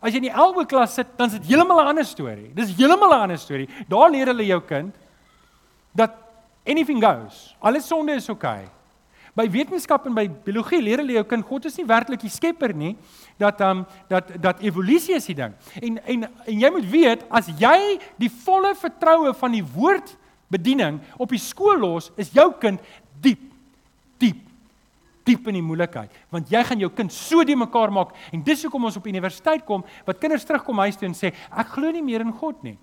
as 0.01 0.13
jy 0.13 0.17
in 0.17 0.33
die 0.33 0.35
elwe 0.35 0.65
klas 0.67 0.95
sit, 0.95 1.07
dan 1.17 1.27
is 1.27 1.35
dit 1.35 1.47
heeltemal 1.47 1.85
'n 1.85 1.89
ander 1.89 2.05
storie. 2.05 2.51
Dis 2.55 2.75
heeltemal 2.75 3.11
'n 3.11 3.21
ander 3.21 3.39
storie. 3.39 3.69
Daar 3.89 4.11
leer 4.11 4.27
hulle 4.27 4.47
jou 4.47 4.61
kind 4.61 4.97
dat 5.95 6.11
anything 6.67 7.05
goes. 7.05 7.55
Alles 7.61 7.87
sonde 7.87 8.13
is 8.13 8.29
oukei. 8.29 8.63
Okay. 8.63 8.82
By 9.33 9.47
wetenskap 9.49 10.05
en 10.05 10.13
by 10.17 10.27
biologie 10.45 10.83
leer 10.85 11.01
hulle 11.01 11.15
jou 11.17 11.25
kind 11.31 11.47
God 11.49 11.65
is 11.71 11.79
nie 11.81 11.87
werklik 11.89 12.21
die 12.21 12.33
skepper 12.33 12.75
nie, 12.77 12.93
dat 13.41 13.61
um 13.65 13.87
dat 14.11 14.35
dat 14.45 14.61
evolusie 14.61 15.17
is 15.17 15.29
die 15.31 15.37
ding. 15.39 15.55
En 15.81 15.97
en 16.05 16.27
en 16.29 16.59
jy 16.61 16.71
moet 16.75 16.89
weet 16.93 17.23
as 17.33 17.49
jy 17.57 17.97
die 18.21 18.29
volle 18.45 18.75
vertroue 18.77 19.33
van 19.41 19.57
die 19.57 19.65
woord 19.65 20.13
bediening 20.53 21.01
op 21.17 21.33
die 21.33 21.41
skool 21.41 21.81
los, 21.81 22.11
is 22.21 22.33
jou 22.37 22.51
kind 22.61 22.83
diep 23.25 23.41
diep 24.21 24.43
diep 25.25 25.49
in 25.49 25.57
die 25.61 25.65
moeilikheid 25.65 26.11
want 26.35 26.51
jy 26.51 26.61
gaan 26.67 26.81
jou 26.83 26.91
kind 26.91 27.13
so 27.15 27.45
die 27.47 27.57
mekaar 27.57 27.93
maak 27.95 28.11
en 28.35 28.43
dis 28.45 28.65
hoekom 28.67 28.89
ons 28.89 28.99
op 28.99 29.07
universiteit 29.07 29.63
kom 29.65 29.85
wat 30.05 30.19
kinders 30.21 30.45
terugkom 30.45 30.83
huis 30.83 30.99
toe 30.99 31.07
en 31.09 31.15
sê 31.17 31.31
ek 31.33 31.73
glo 31.73 31.93
nie 31.95 32.03
meer 32.05 32.27
in 32.27 32.35
God 32.37 32.61
nie. 32.67 32.77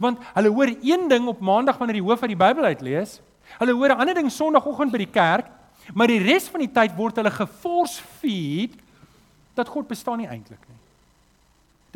Want 0.00 0.24
hulle 0.38 0.50
hoor 0.56 0.72
een 0.72 1.04
ding 1.12 1.28
op 1.28 1.44
maandag 1.44 1.76
wanneer 1.76 2.00
die 2.00 2.06
hoof 2.06 2.24
uit 2.24 2.32
die 2.32 2.40
Bybel 2.40 2.64
uitlees. 2.72 3.20
Hulle 3.60 3.76
hoor 3.76 3.92
'n 3.92 4.00
ander 4.00 4.14
ding 4.14 4.32
sonoggend 4.32 4.90
by 4.90 5.04
die 5.04 5.12
kerk 5.12 5.52
Maar 5.94 6.06
die 6.06 6.22
res 6.22 6.48
van 6.48 6.60
die 6.60 6.72
tyd 6.72 6.96
word 6.96 7.16
hulle 7.16 7.30
geforce 7.30 8.02
feed 8.20 8.74
dat 9.54 9.68
God 9.68 9.88
bestaan 9.88 10.18
nie 10.18 10.28
eintlik 10.28 10.62
nie. 10.68 10.80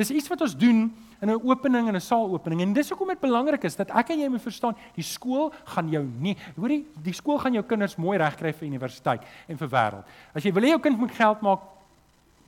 Dis 0.01 0.13
iets 0.15 0.31
wat 0.33 0.41
ons 0.41 0.57
doen 0.57 0.89
in 1.21 1.29
'n 1.29 1.41
opening 1.45 1.89
en 1.89 1.95
'n 1.95 2.01
saalopening 2.01 2.61
en 2.61 2.73
dis 2.73 2.89
hoekom 2.89 3.09
dit 3.09 3.21
belangrik 3.21 3.65
is 3.65 3.77
dat 3.77 3.91
ek 3.91 4.11
en 4.11 4.21
jy 4.21 4.29
moet 4.29 4.43
verstaan, 4.43 4.77
die 4.95 5.05
skool 5.05 5.53
gaan 5.65 5.89
jou 5.89 6.05
nie, 6.05 6.37
hoorie, 6.57 6.87
die 7.03 7.13
skool 7.13 7.39
gaan 7.39 7.53
jou 7.53 7.63
kinders 7.63 7.97
mooi 7.97 8.19
regkry 8.19 8.53
vir 8.53 8.69
universiteit 8.69 9.23
en 9.47 9.57
vir 9.57 9.69
wêreld. 9.69 10.05
As 10.35 10.43
jy 10.43 10.53
wil 10.53 10.63
hê 10.63 10.69
jou 10.69 10.81
kind 10.81 10.99
moet 10.99 11.13
geld 11.13 11.41
maak, 11.41 11.61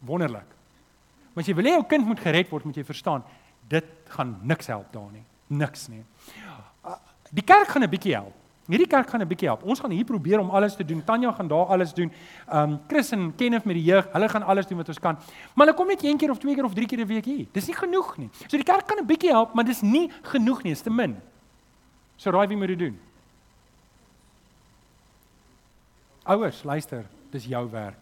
wonderlik. 0.00 0.48
Maar 1.34 1.42
as 1.42 1.46
jy 1.46 1.54
wil 1.54 1.64
hê 1.64 1.74
jou 1.74 1.84
kind 1.84 2.06
moet 2.06 2.20
gered 2.20 2.50
word, 2.50 2.64
moet 2.64 2.76
jy 2.76 2.84
verstaan, 2.84 3.22
dit 3.68 3.84
gaan 4.08 4.38
niks 4.42 4.66
help 4.66 4.92
daar 4.92 5.12
nie. 5.12 5.24
Niks 5.46 5.88
nie. 5.88 6.04
Die 7.32 7.44
kerk 7.44 7.68
gaan 7.68 7.82
'n 7.82 7.90
bietjie 7.90 8.14
help. 8.14 8.41
Hierdie 8.70 8.86
kerk 8.86 9.10
gaan 9.10 9.20
'n 9.20 9.26
bietjie 9.28 9.48
help. 9.48 9.62
Ons 9.62 9.80
gaan 9.80 9.90
hier 9.90 10.04
probeer 10.04 10.38
om 10.38 10.50
alles 10.50 10.76
te 10.76 10.84
doen. 10.84 11.04
Tanya 11.04 11.32
gaan 11.32 11.48
daar 11.48 11.66
alles 11.66 11.92
doen. 11.94 12.12
Um 12.52 12.80
Chris 12.88 13.10
en 13.10 13.34
Kenneth 13.36 13.64
met 13.64 13.74
die 13.74 13.84
jeug, 13.84 14.06
hulle 14.12 14.28
gaan 14.28 14.42
alles 14.42 14.66
doen 14.66 14.76
wat 14.78 14.88
ons 14.88 15.00
kan. 15.00 15.14
Maar 15.54 15.66
hulle 15.66 15.74
kom 15.74 15.86
net 15.86 16.04
een 16.04 16.16
keer 16.16 16.30
of 16.30 16.38
twee 16.38 16.54
keer 16.54 16.64
of 16.64 16.74
drie 16.74 16.86
keer 16.86 17.00
'n 17.00 17.06
week 17.06 17.24
hier. 17.24 17.46
Dis 17.52 17.66
nie 17.66 17.74
genoeg 17.76 18.16
nie. 18.16 18.30
So 18.46 18.56
die 18.56 18.64
kerk 18.64 18.86
kan 18.86 18.98
'n 18.98 19.06
bietjie 19.06 19.30
help, 19.30 19.54
maar 19.54 19.64
dis 19.64 19.80
nie 19.80 20.10
genoeg 20.22 20.62
nie, 20.62 20.72
is 20.72 20.80
te 20.80 20.90
min. 20.90 21.16
So 22.16 22.30
raai 22.30 22.46
wie 22.46 22.56
moet 22.56 22.68
dit 22.68 22.78
doen? 22.78 22.98
Ouers, 26.24 26.62
luister, 26.62 27.04
dis 27.30 27.44
jou 27.44 27.70
werk. 27.70 27.98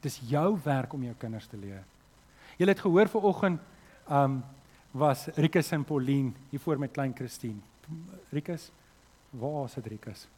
Dis 0.00 0.20
jou 0.28 0.58
werk 0.64 0.92
om 0.92 1.02
jou 1.02 1.14
kinders 1.18 1.46
te 1.46 1.56
leer. 1.56 1.84
Jy 2.58 2.66
het 2.66 2.80
gehoor 2.80 3.08
vanoggend 3.08 3.60
um 4.10 4.44
was 4.92 5.26
Rikus 5.34 5.72
en 5.72 5.84
Pauline 5.84 6.32
hier 6.50 6.60
voor 6.60 6.78
met 6.78 6.92
klein 6.92 7.12
Christine. 7.16 7.58
Rikus 8.30 8.70
Waar 9.38 9.64
is 9.64 9.74
Rikus? 9.74 10.28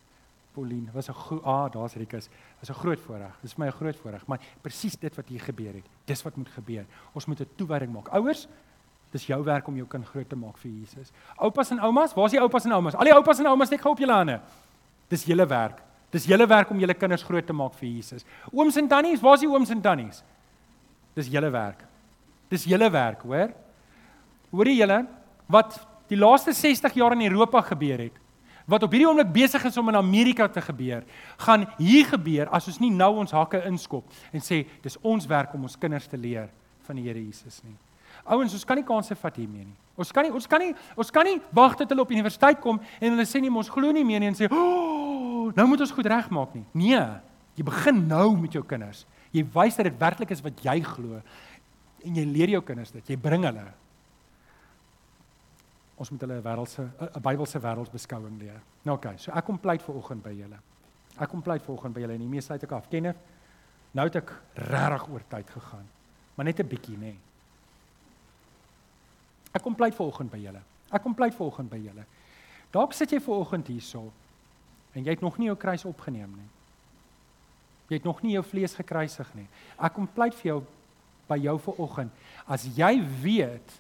Pauline, 0.57 0.89
was 0.93 1.09
'n 1.09 1.41
ah, 1.45 1.71
daar's 1.71 1.95
Rikus. 1.95 2.29
Was 2.59 2.71
'n 2.71 2.81
groot 2.81 3.01
voorreg. 3.01 3.39
Dis 3.43 3.53
vir 3.53 3.65
my 3.65 3.71
'n 3.71 3.77
groot 3.77 3.97
voorreg, 3.97 4.27
maar 4.27 4.41
presies 4.63 4.97
dit 4.97 5.15
wat 5.17 5.29
hier 5.29 5.41
gebeur 5.41 5.75
het. 5.75 5.85
Dis 6.05 6.23
wat 6.23 6.37
moet 6.37 6.49
gebeur. 6.49 6.85
Ons 7.13 7.27
moet 7.27 7.41
'n 7.41 7.49
toewyding 7.57 7.93
maak. 7.93 8.09
Ouers, 8.09 8.49
dis 9.11 9.27
jou 9.27 9.45
werk 9.45 9.67
om 9.67 9.77
jou 9.77 9.87
kind 9.87 10.05
groot 10.05 10.29
te 10.29 10.37
maak 10.37 10.57
vir 10.59 10.71
Jesus. 10.71 11.13
Oupas 11.37 11.71
en 11.71 11.81
oumas, 11.81 12.15
waar's 12.15 12.31
die 12.33 12.41
oupas 12.41 12.65
en 12.65 12.73
oumas? 12.73 12.95
Al 12.95 13.05
die 13.05 13.15
oupas 13.15 13.39
en 13.39 13.47
oumas 13.47 13.71
net 13.71 13.81
gou 13.81 13.93
op 13.93 13.99
julle 13.99 14.13
hande. 14.13 14.41
Dis 15.09 15.25
julle 15.25 15.47
werk. 15.47 15.83
Dis 16.11 16.25
julle 16.25 16.47
werk 16.47 16.71
om 16.71 16.79
julle 16.79 16.95
kinders 16.95 17.23
groot 17.23 17.47
te 17.47 17.53
maak 17.53 17.75
vir 17.75 17.89
Jesus. 17.89 18.25
Ooms 18.53 18.77
en 18.77 18.89
tannies, 18.89 19.21
waar's 19.21 19.41
die 19.41 19.49
ooms 19.49 19.71
en 19.71 19.81
tannies? 19.81 20.23
Dis 21.15 21.29
julle 21.29 21.51
werk. 21.51 21.85
Dis 22.49 22.65
julle 22.65 22.91
werk, 22.91 23.23
hoor? 23.23 23.53
Hoorie 24.51 24.77
julle 24.77 25.07
wat 25.47 25.87
die 26.09 26.17
laaste 26.17 26.53
60 26.53 26.95
jaar 26.95 27.13
in 27.13 27.33
Europa 27.33 27.61
gebeur 27.61 27.99
het? 27.99 28.26
Wat 28.67 28.83
op 28.83 28.93
hierdie 28.95 29.09
oomblik 29.09 29.33
besig 29.33 29.65
is 29.65 29.77
om 29.79 29.89
in 29.93 29.99
Amerika 29.99 30.49
te 30.49 30.61
gebeur, 30.61 31.05
gaan 31.47 31.67
hier 31.79 32.07
gebeur 32.11 32.51
as 32.55 32.67
ons 32.71 32.81
nie 32.83 32.91
nou 32.91 33.13
ons 33.23 33.35
hakke 33.35 33.63
inskop 33.69 34.11
en 34.33 34.43
sê 34.43 34.65
dis 34.83 34.99
ons 35.03 35.27
werk 35.31 35.55
om 35.55 35.67
ons 35.69 35.79
kinders 35.79 36.09
te 36.11 36.19
leer 36.19 36.51
van 36.87 36.99
die 36.99 37.07
Here 37.07 37.23
Jesus 37.23 37.63
nie. 37.65 37.77
Ouens, 38.27 38.55
ons 38.57 38.65
kan 38.67 38.79
nie 38.79 38.87
kanse 38.87 39.15
vat 39.19 39.37
hiermee 39.39 39.67
nie. 39.67 39.77
Ons 39.97 40.13
kan 40.13 40.27
nie 40.27 40.33
ons 40.35 40.49
kan 40.51 40.61
nie 40.63 40.73
ons 40.99 41.13
kan 41.15 41.27
nie 41.27 41.39
wag 41.55 41.77
tot 41.79 41.93
hulle 41.93 42.05
op 42.05 42.13
universiteit 42.13 42.61
kom 42.63 42.81
en 42.99 43.15
hulle 43.15 43.27
sê 43.29 43.41
nie 43.41 43.53
ons 43.53 43.71
glo 43.73 43.93
nie 43.95 44.05
meer 44.05 44.21
nie 44.21 44.29
en 44.33 44.39
sê, 44.39 44.51
"Oh, 44.51 45.53
nou 45.55 45.67
moet 45.67 45.81
ons 45.81 45.91
goed 45.91 46.07
regmaak 46.07 46.55
nie." 46.55 46.65
Nee, 46.75 47.07
jy 47.57 47.65
begin 47.65 48.07
nou 48.09 48.37
met 48.37 48.53
jou 48.53 48.63
kinders. 48.63 49.07
Jy 49.33 49.45
wys 49.55 49.77
dat 49.77 49.85
dit 49.85 49.99
werklik 49.99 50.31
is 50.31 50.43
wat 50.43 50.65
jy 50.65 50.81
glo 50.81 51.23
en 52.05 52.15
jy 52.15 52.25
leer 52.25 52.49
jou 52.49 52.63
kinders 52.63 52.91
dit. 52.91 53.09
Jy 53.09 53.17
bring 53.17 53.45
hulle. 53.45 53.73
Ons 55.97 56.11
moet 56.11 56.21
hulle 56.21 56.41
'n 56.41 56.43
wêreldse 56.43 56.83
'n 56.83 57.21
Bybelse 57.21 57.59
wêreldsbeskouing 57.61 58.39
leer. 58.39 58.61
Nou 58.83 58.97
okay, 58.97 59.17
so 59.19 59.33
ek 59.33 59.45
kom 59.45 59.59
pleit 59.59 59.83
vir 59.83 59.95
oggend 59.95 60.23
by 60.23 60.33
julle. 60.33 60.59
Ek 61.19 61.29
kom 61.29 61.43
pleit 61.43 61.63
vir 61.63 61.75
oggend 61.75 61.95
by 61.95 62.01
julle 62.01 62.13
en 62.13 62.21
die 62.21 62.29
meeste 62.29 62.53
uit 62.53 62.63
ek 62.63 62.73
af. 62.73 62.89
Kenner, 62.89 63.17
nou 63.93 64.05
het 64.05 64.17
ek 64.17 64.33
regtig 64.55 65.09
oor 65.09 65.23
tyd 65.29 65.51
gegaan. 65.51 65.87
Maar 66.35 66.45
net 66.45 66.61
'n 66.61 66.69
bietjie, 66.69 66.97
nê. 66.97 67.01
Nee. 67.01 67.19
Ek 69.57 69.63
kom 69.63 69.75
pleit 69.75 69.95
ver 69.95 70.07
oggend 70.07 70.31
by 70.31 70.39
julle. 70.39 70.61
Ek 70.93 71.03
kom 71.03 71.15
pleit 71.15 71.35
ver 71.35 71.47
oggend 71.47 71.71
by 71.73 71.79
julle. 71.81 72.05
Dalk 72.75 72.93
sit 72.93 73.11
jy 73.11 73.21
ver 73.21 73.41
oggend 73.41 73.71
hierso 73.73 74.13
en 74.93 75.05
jy 75.05 75.15
het 75.15 75.25
nog 75.25 75.39
nie 75.39 75.49
jou 75.49 75.57
kruis 75.57 75.85
opgeneem 75.85 76.33
nie. 76.37 76.49
Jy 77.89 78.01
het 78.01 78.05
nog 78.05 78.23
nie 78.23 78.35
jou 78.35 78.43
vlees 78.45 78.75
gekruisig 78.75 79.29
nie. 79.35 79.47
Ek 79.79 79.95
kom 79.95 80.09
pleit 80.13 80.35
vir 80.35 80.51
jou 80.51 80.61
by 81.29 81.39
jou 81.43 81.57
ver 81.59 81.81
oggend. 81.81 82.13
As 82.47 82.67
jy 82.77 82.99
weet 83.23 83.77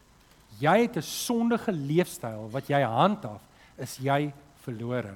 jy 0.60 0.82
het 0.82 0.96
'n 0.96 1.02
sondige 1.02 1.72
leefstyl 1.72 2.48
wat 2.50 2.68
jy 2.68 2.82
handhaaf, 2.82 3.40
is 3.78 3.98
jy 3.98 4.32
verlore. 4.64 5.14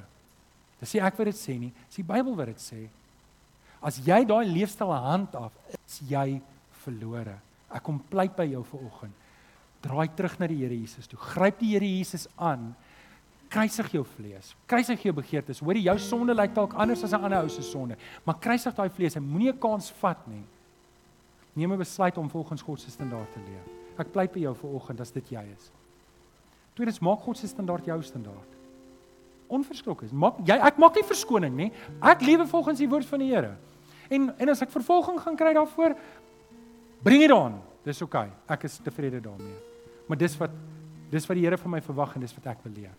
Dis 0.80 0.95
nie 0.95 1.03
ek 1.03 1.18
wat 1.18 1.26
dit 1.26 1.36
sê 1.36 1.59
nie, 1.59 1.72
dis 1.88 1.97
die 1.97 2.03
Bybel 2.03 2.36
wat 2.36 2.47
dit 2.47 2.57
sê. 2.59 2.88
As 3.82 3.99
jy 3.99 4.24
daai 4.24 4.47
leefstyl 4.47 4.93
handhaaf, 4.93 5.53
is 5.86 6.01
jy 6.09 6.41
verlore. 6.84 7.38
Ek 7.72 7.82
kom 7.82 7.99
pleit 8.11 8.36
by 8.36 8.45
jou 8.45 8.62
ver 8.64 8.84
oggend. 8.84 9.12
Draai 9.80 10.09
terug 10.16 10.38
na 10.38 10.47
die 10.47 10.61
Here 10.61 10.76
Jesus 10.76 11.07
toe. 11.07 11.18
Gryp 11.18 11.59
die 11.59 11.72
Here 11.72 11.86
Jesus 11.86 12.26
aan. 12.36 12.74
Kruisig 13.51 13.88
jou 13.93 14.05
vlees. 14.05 14.55
Kruisig 14.66 15.03
jou 15.03 15.14
begeertes. 15.16 15.62
Hoorie, 15.64 15.82
jou 15.82 15.97
sonde 15.99 16.34
lyk 16.34 16.55
dalk 16.55 16.74
anders 16.74 17.03
as 17.05 17.12
'n 17.12 17.24
ander 17.24 17.43
ou 17.43 17.49
se 17.49 17.62
sonde, 17.62 17.97
maar 18.24 18.38
kruisig 18.38 18.74
daai 18.74 18.91
vlees 18.91 19.16
en 19.16 19.22
moenie 19.22 19.53
'n 19.53 19.59
kans 19.59 19.91
vat 20.01 20.28
nie. 20.28 20.45
Neem 21.57 21.72
'n 21.72 21.78
besluit 21.78 22.16
om 22.18 22.30
volgens 22.30 22.62
God 22.62 22.80
se 22.80 22.91
standaard 22.91 23.32
te 23.32 23.41
leef. 23.41 23.79
Ek 24.01 24.12
pleit 24.14 24.32
by 24.32 24.46
jou 24.46 24.55
vanoggend 24.62 25.03
as 25.05 25.12
dit 25.12 25.34
jy 25.34 25.42
is. 25.53 25.70
Tweedens 26.78 27.01
maak 27.05 27.24
God 27.26 27.36
se 27.36 27.51
standaard 27.51 27.88
jou 27.88 27.98
standaard. 28.07 28.57
Onverskrokke. 29.51 30.09
Maak 30.14 30.38
jy 30.46 30.57
ek 30.57 30.78
maak 30.80 30.96
nie 30.96 31.07
verskoning 31.07 31.57
nie. 31.57 31.70
Ek 32.01 32.22
lewe 32.24 32.46
volgens 32.48 32.80
die 32.80 32.88
woord 32.88 33.09
van 33.11 33.24
die 33.24 33.32
Here. 33.32 33.57
En 34.11 34.30
en 34.32 34.53
as 34.53 34.62
ek 34.64 34.72
vervolging 34.72 35.18
gaan 35.20 35.36
kry 35.38 35.53
daarvoor, 35.57 35.96
bring 37.05 37.26
dit 37.26 37.34
aan. 37.34 37.59
Dis 37.84 38.01
oukei. 38.05 38.28
Okay. 38.28 38.55
Ek 38.57 38.66
is 38.68 38.78
tevrede 38.84 39.20
daarmee. 39.24 39.59
Maar 40.09 40.18
dis 40.20 40.36
wat 40.40 40.55
dis 41.11 41.26
wat 41.26 41.36
die 41.38 41.44
Here 41.44 41.59
van 41.59 41.74
my 41.74 41.82
verwag 41.82 42.14
en 42.14 42.24
dis 42.24 42.34
wat 42.38 42.48
ek 42.55 42.64
wil 42.64 42.76
leer. 42.78 42.96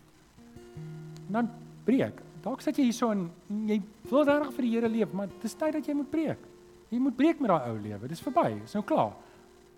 Dan 1.32 1.48
preek. 1.86 2.20
Dalk 2.44 2.62
sit 2.62 2.78
jy 2.78 2.88
hierso 2.90 3.10
en 3.14 3.28
jy 3.70 3.78
wil 4.10 4.26
regtig 4.28 4.56
vir 4.56 4.66
die 4.66 4.72
Here 4.76 4.90
leef, 4.90 5.12
maar 5.16 5.30
dis 5.42 5.54
tyd 5.58 5.78
dat 5.78 5.88
jy 5.88 5.94
moet 5.96 6.10
preek. 6.10 6.48
Jy 6.92 7.00
moet 7.00 7.16
breek 7.16 7.40
met 7.40 7.48
daai 7.48 7.70
ou 7.70 7.76
lewe. 7.80 8.08
Dis 8.10 8.20
verby. 8.20 8.50
Dis 8.60 8.74
nou 8.76 8.84
klaar. 8.84 9.14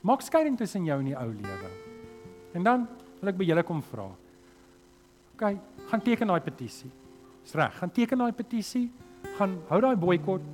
Maak 0.05 0.21
skeiding 0.21 0.59
tussen 0.61 0.85
jou 0.85 0.99
en 1.01 1.09
die 1.09 1.17
ou 1.17 1.31
lewe. 1.33 1.71
En 2.55 2.67
dan 2.67 2.85
wil 3.21 3.33
ek 3.33 3.39
by 3.41 3.47
julle 3.49 3.65
kom 3.65 3.81
vra. 3.89 4.11
OK, 5.35 5.45
gaan 5.91 6.05
teken 6.05 6.31
daai 6.31 6.43
petisie. 6.45 6.91
Dis 7.43 7.57
reg. 7.57 7.73
Gaan 7.81 7.93
teken 7.93 8.21
daai 8.21 8.35
petisie. 8.37 8.91
Gaan 9.39 9.57
hou 9.71 9.81
daai 9.81 9.97
boikot. 9.97 10.45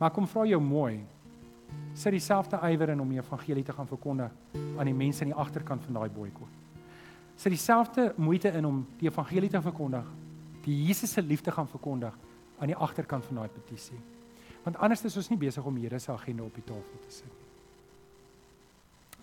Maar 0.00 0.12
kom 0.12 0.26
vra 0.28 0.48
jou 0.50 0.60
mooi 0.60 1.04
sit 1.94 2.10
dieselfde 2.10 2.58
ywer 2.66 2.90
in 2.90 3.00
om 3.00 3.10
die 3.14 3.20
evangelie 3.20 3.62
te 3.62 3.72
gaan 3.72 3.86
verkondig 3.86 4.32
aan 4.78 4.88
die 4.90 4.96
mense 4.96 5.22
aan 5.22 5.30
die 5.30 5.38
agterkant 5.38 5.84
van 5.86 6.00
daai 6.00 6.10
boikot. 6.10 6.50
Sit 7.38 7.54
dieselfde 7.54 8.12
moeite 8.16 8.50
in 8.50 8.66
om 8.66 8.82
die 8.98 9.08
evangelie 9.08 9.50
te 9.50 9.62
verkondig, 9.62 10.06
die 10.66 10.74
Jesus 10.88 11.14
se 11.14 11.22
liefde 11.22 11.54
gaan 11.54 11.70
verkondig 11.70 12.18
aan 12.58 12.70
die 12.70 12.76
agterkant 12.76 13.26
van 13.30 13.42
daai 13.42 13.48
petisie. 13.48 14.00
Want 14.66 14.78
anders 14.82 15.04
is 15.04 15.16
ons 15.16 15.30
nie 15.30 15.38
besig 15.38 15.64
om 15.64 15.78
Here 15.78 15.98
se 15.98 16.12
agenda 16.12 16.42
op 16.42 16.54
die 16.54 16.66
tafel 16.66 17.02
te 17.06 17.10
sit 17.14 17.30
nie. 17.30 17.43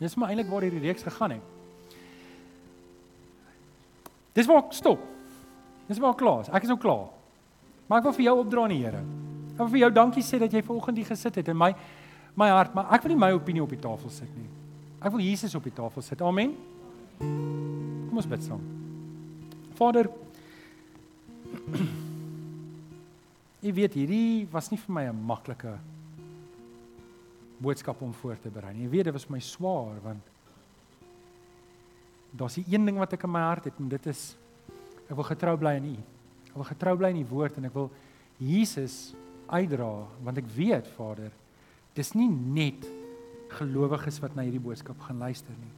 Dis 0.01 0.17
maar 0.17 0.33
eintlik 0.33 0.49
waar 0.49 0.65
hierdie 0.65 0.81
reeks 0.81 1.05
gegaan 1.05 1.37
het. 1.37 1.45
Dis 4.33 4.47
waar 4.49 4.63
ek 4.63 4.73
stop. 4.73 5.01
Dis 5.87 5.99
waar 6.01 6.15
klaar. 6.17 6.47
Ek 6.49 6.65
is 6.65 6.71
nou 6.71 6.79
klaar. 6.81 7.09
Maar 7.87 8.01
ek 8.01 8.07
wil 8.09 8.15
vir 8.17 8.25
jou 8.29 8.35
opdra 8.41 8.65
aan 8.65 8.73
die 8.73 8.81
Here. 8.81 9.03
Ek 9.53 9.59
wil 9.61 9.73
vir 9.75 9.83
jou 9.83 9.91
dankie 9.93 10.23
sê 10.25 10.39
dat 10.41 10.53
jy 10.53 10.63
vanoggend 10.65 11.01
hier 11.01 11.09
gesit 11.11 11.37
het 11.41 11.51
en 11.51 11.59
my 11.59 11.73
my 12.39 12.47
hart, 12.47 12.71
maar 12.71 12.87
ek 12.95 13.03
wil 13.03 13.11
nie 13.11 13.19
my 13.19 13.33
opinie 13.35 13.59
op 13.59 13.73
die 13.73 13.81
tafel 13.83 14.09
sit 14.09 14.29
nie. 14.37 14.47
Ek 15.03 15.11
wil 15.11 15.19
Jesus 15.19 15.51
op 15.57 15.65
die 15.67 15.73
tafel 15.75 16.01
sit. 16.05 16.21
Amen. 16.23 16.53
Kom 17.19 18.21
ons 18.21 18.29
bid 18.31 18.45
saam. 18.45 18.63
Vader, 19.75 20.07
Jy 23.61 23.71
weet 23.77 23.93
hierdie 23.93 24.47
was 24.49 24.71
nie 24.71 24.79
vir 24.81 24.93
my 24.95 25.03
'n 25.05 25.17
maklike 25.27 25.75
boodskap 27.61 28.01
om 28.01 28.13
voor 28.13 28.39
te 28.41 28.49
berei. 28.49 28.73
Jy 28.81 28.89
weet 28.89 29.09
dit 29.09 29.15
was 29.15 29.29
my 29.29 29.39
swaar 29.39 29.99
want 30.03 30.29
daar's 32.31 32.57
'n 32.57 32.65
een 32.67 32.85
ding 32.85 32.97
wat 32.97 33.13
ek 33.13 33.23
in 33.23 33.31
my 33.31 33.41
hart 33.41 33.65
het 33.65 33.79
en 33.79 33.89
dit 33.89 34.05
is 34.05 34.35
ek 35.09 35.15
wil 35.15 35.23
getrou 35.23 35.57
bly 35.57 35.75
aan 35.75 35.85
U. 35.85 35.97
Ek 36.49 36.55
wil 36.55 36.63
getrou 36.63 36.97
bly 36.97 37.09
aan 37.09 37.21
U 37.21 37.25
woord 37.25 37.57
en 37.57 37.65
ek 37.65 37.73
wil 37.73 37.91
Jesus 38.37 39.13
uitdra 39.47 40.07
want 40.23 40.37
ek 40.37 40.47
weet 40.55 40.87
Vader 40.87 41.31
dis 41.93 42.13
nie 42.13 42.29
net 42.29 42.87
gelowiges 43.47 44.19
wat 44.19 44.35
na 44.35 44.41
hierdie 44.41 44.63
boodskap 44.63 44.99
gaan 44.99 45.17
luister 45.17 45.53
nie. 45.59 45.73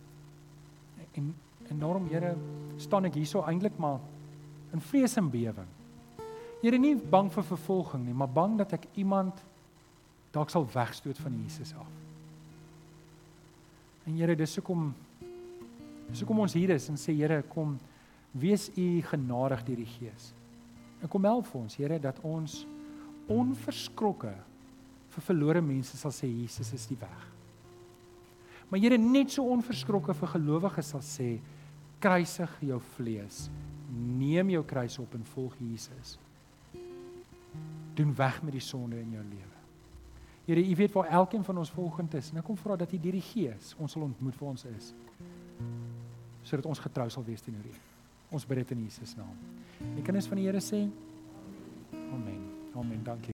En 1.13 1.34
en 1.69 1.79
daarom 1.79 2.07
Here 2.07 2.36
staan 2.77 3.05
ek 3.05 3.13
hierso 3.13 3.41
eintlik 3.41 3.77
maar 3.77 3.99
in 4.73 4.81
vrees 4.81 5.17
en 5.17 5.29
bewering. 5.29 5.69
Here 6.61 6.77
nie 6.77 6.95
bang 6.95 7.31
vir 7.31 7.43
vervolging 7.43 8.05
nie, 8.05 8.13
maar 8.13 8.29
bang 8.29 8.57
dat 8.57 8.73
ek 8.73 8.86
iemand 8.95 9.41
dalk 10.34 10.49
sal 10.49 10.65
wegstoot 10.73 11.19
van 11.21 11.36
Jesus 11.43 11.73
af. 11.77 11.89
En 14.07 14.15
Here, 14.17 14.36
dis 14.36 14.55
hoekom 14.59 14.91
dis 16.09 16.19
hoekom 16.21 16.43
ons 16.43 16.53
hier 16.57 16.73
is 16.75 16.89
en 16.91 16.97
sê 16.99 17.15
Here, 17.15 17.41
kom 17.53 17.77
wees 18.34 18.69
u 18.77 18.88
genadig 19.07 19.63
deur 19.67 19.84
die 19.84 19.91
Gees. 19.97 20.31
En 21.01 21.11
kom 21.11 21.25
help 21.27 21.47
vir 21.51 21.61
ons, 21.61 21.77
Here, 21.77 21.99
dat 22.01 22.19
ons 22.25 22.63
onverskrokke 23.31 24.34
vir 25.13 25.25
verlore 25.29 25.61
mense 25.63 25.97
sal 25.97 26.11
sê 26.11 26.27
Jesus 26.27 26.73
is 26.75 26.89
die 26.89 26.99
weg. 26.99 27.29
Maar 28.69 28.81
Here 28.81 28.97
net 28.97 29.31
so 29.36 29.45
onverskrokke 29.53 30.15
vir 30.17 30.34
gelowiges 30.34 30.93
sal 30.95 31.05
sê 31.05 31.36
kruisig 32.03 32.57
jou 32.67 32.81
vlees. 32.97 33.47
Neem 33.93 34.49
jou 34.55 34.63
kruis 34.67 34.97
op 34.99 35.13
en 35.15 35.23
volg 35.36 35.55
Jesus. 35.61 36.17
Doen 37.93 38.15
weg 38.17 38.41
met 38.43 38.57
die 38.57 38.65
sonde 38.65 38.97
in 38.99 39.13
jou 39.13 39.23
lewe. 39.29 39.52
Here, 40.45 40.59
U 40.59 40.75
weet 40.75 40.91
waar 40.91 41.07
elkeen 41.07 41.43
van 41.43 41.57
ons 41.57 41.71
volgend 41.71 42.13
is. 42.13 42.31
En 42.31 42.41
ek 42.41 42.47
kom 42.49 42.57
vra 42.59 42.75
dat 42.75 42.91
U 42.91 42.99
deur 42.99 43.15
die 43.15 43.23
Gees 43.23 43.75
ons 43.79 43.91
sal 43.95 44.07
ontmoet 44.09 44.35
vir 44.35 44.47
ons 44.47 44.65
is. 44.73 44.91
Sodat 46.43 46.67
ons 46.67 46.83
getrou 46.83 47.07
sal 47.09 47.23
wees 47.23 47.41
teenoor 47.45 47.69
U. 47.69 47.75
Ons 48.33 48.47
bid 48.49 48.63
dit 48.63 48.75
in 48.75 48.83
Jesus 48.89 49.15
naam. 49.15 49.37
Die 49.95 50.03
kinders 50.03 50.27
van 50.27 50.41
die 50.41 50.49
Here 50.49 50.63
sê 50.63 50.83
Amen. 51.93 52.41
Amen. 52.75 53.03
Dankie. 53.03 53.21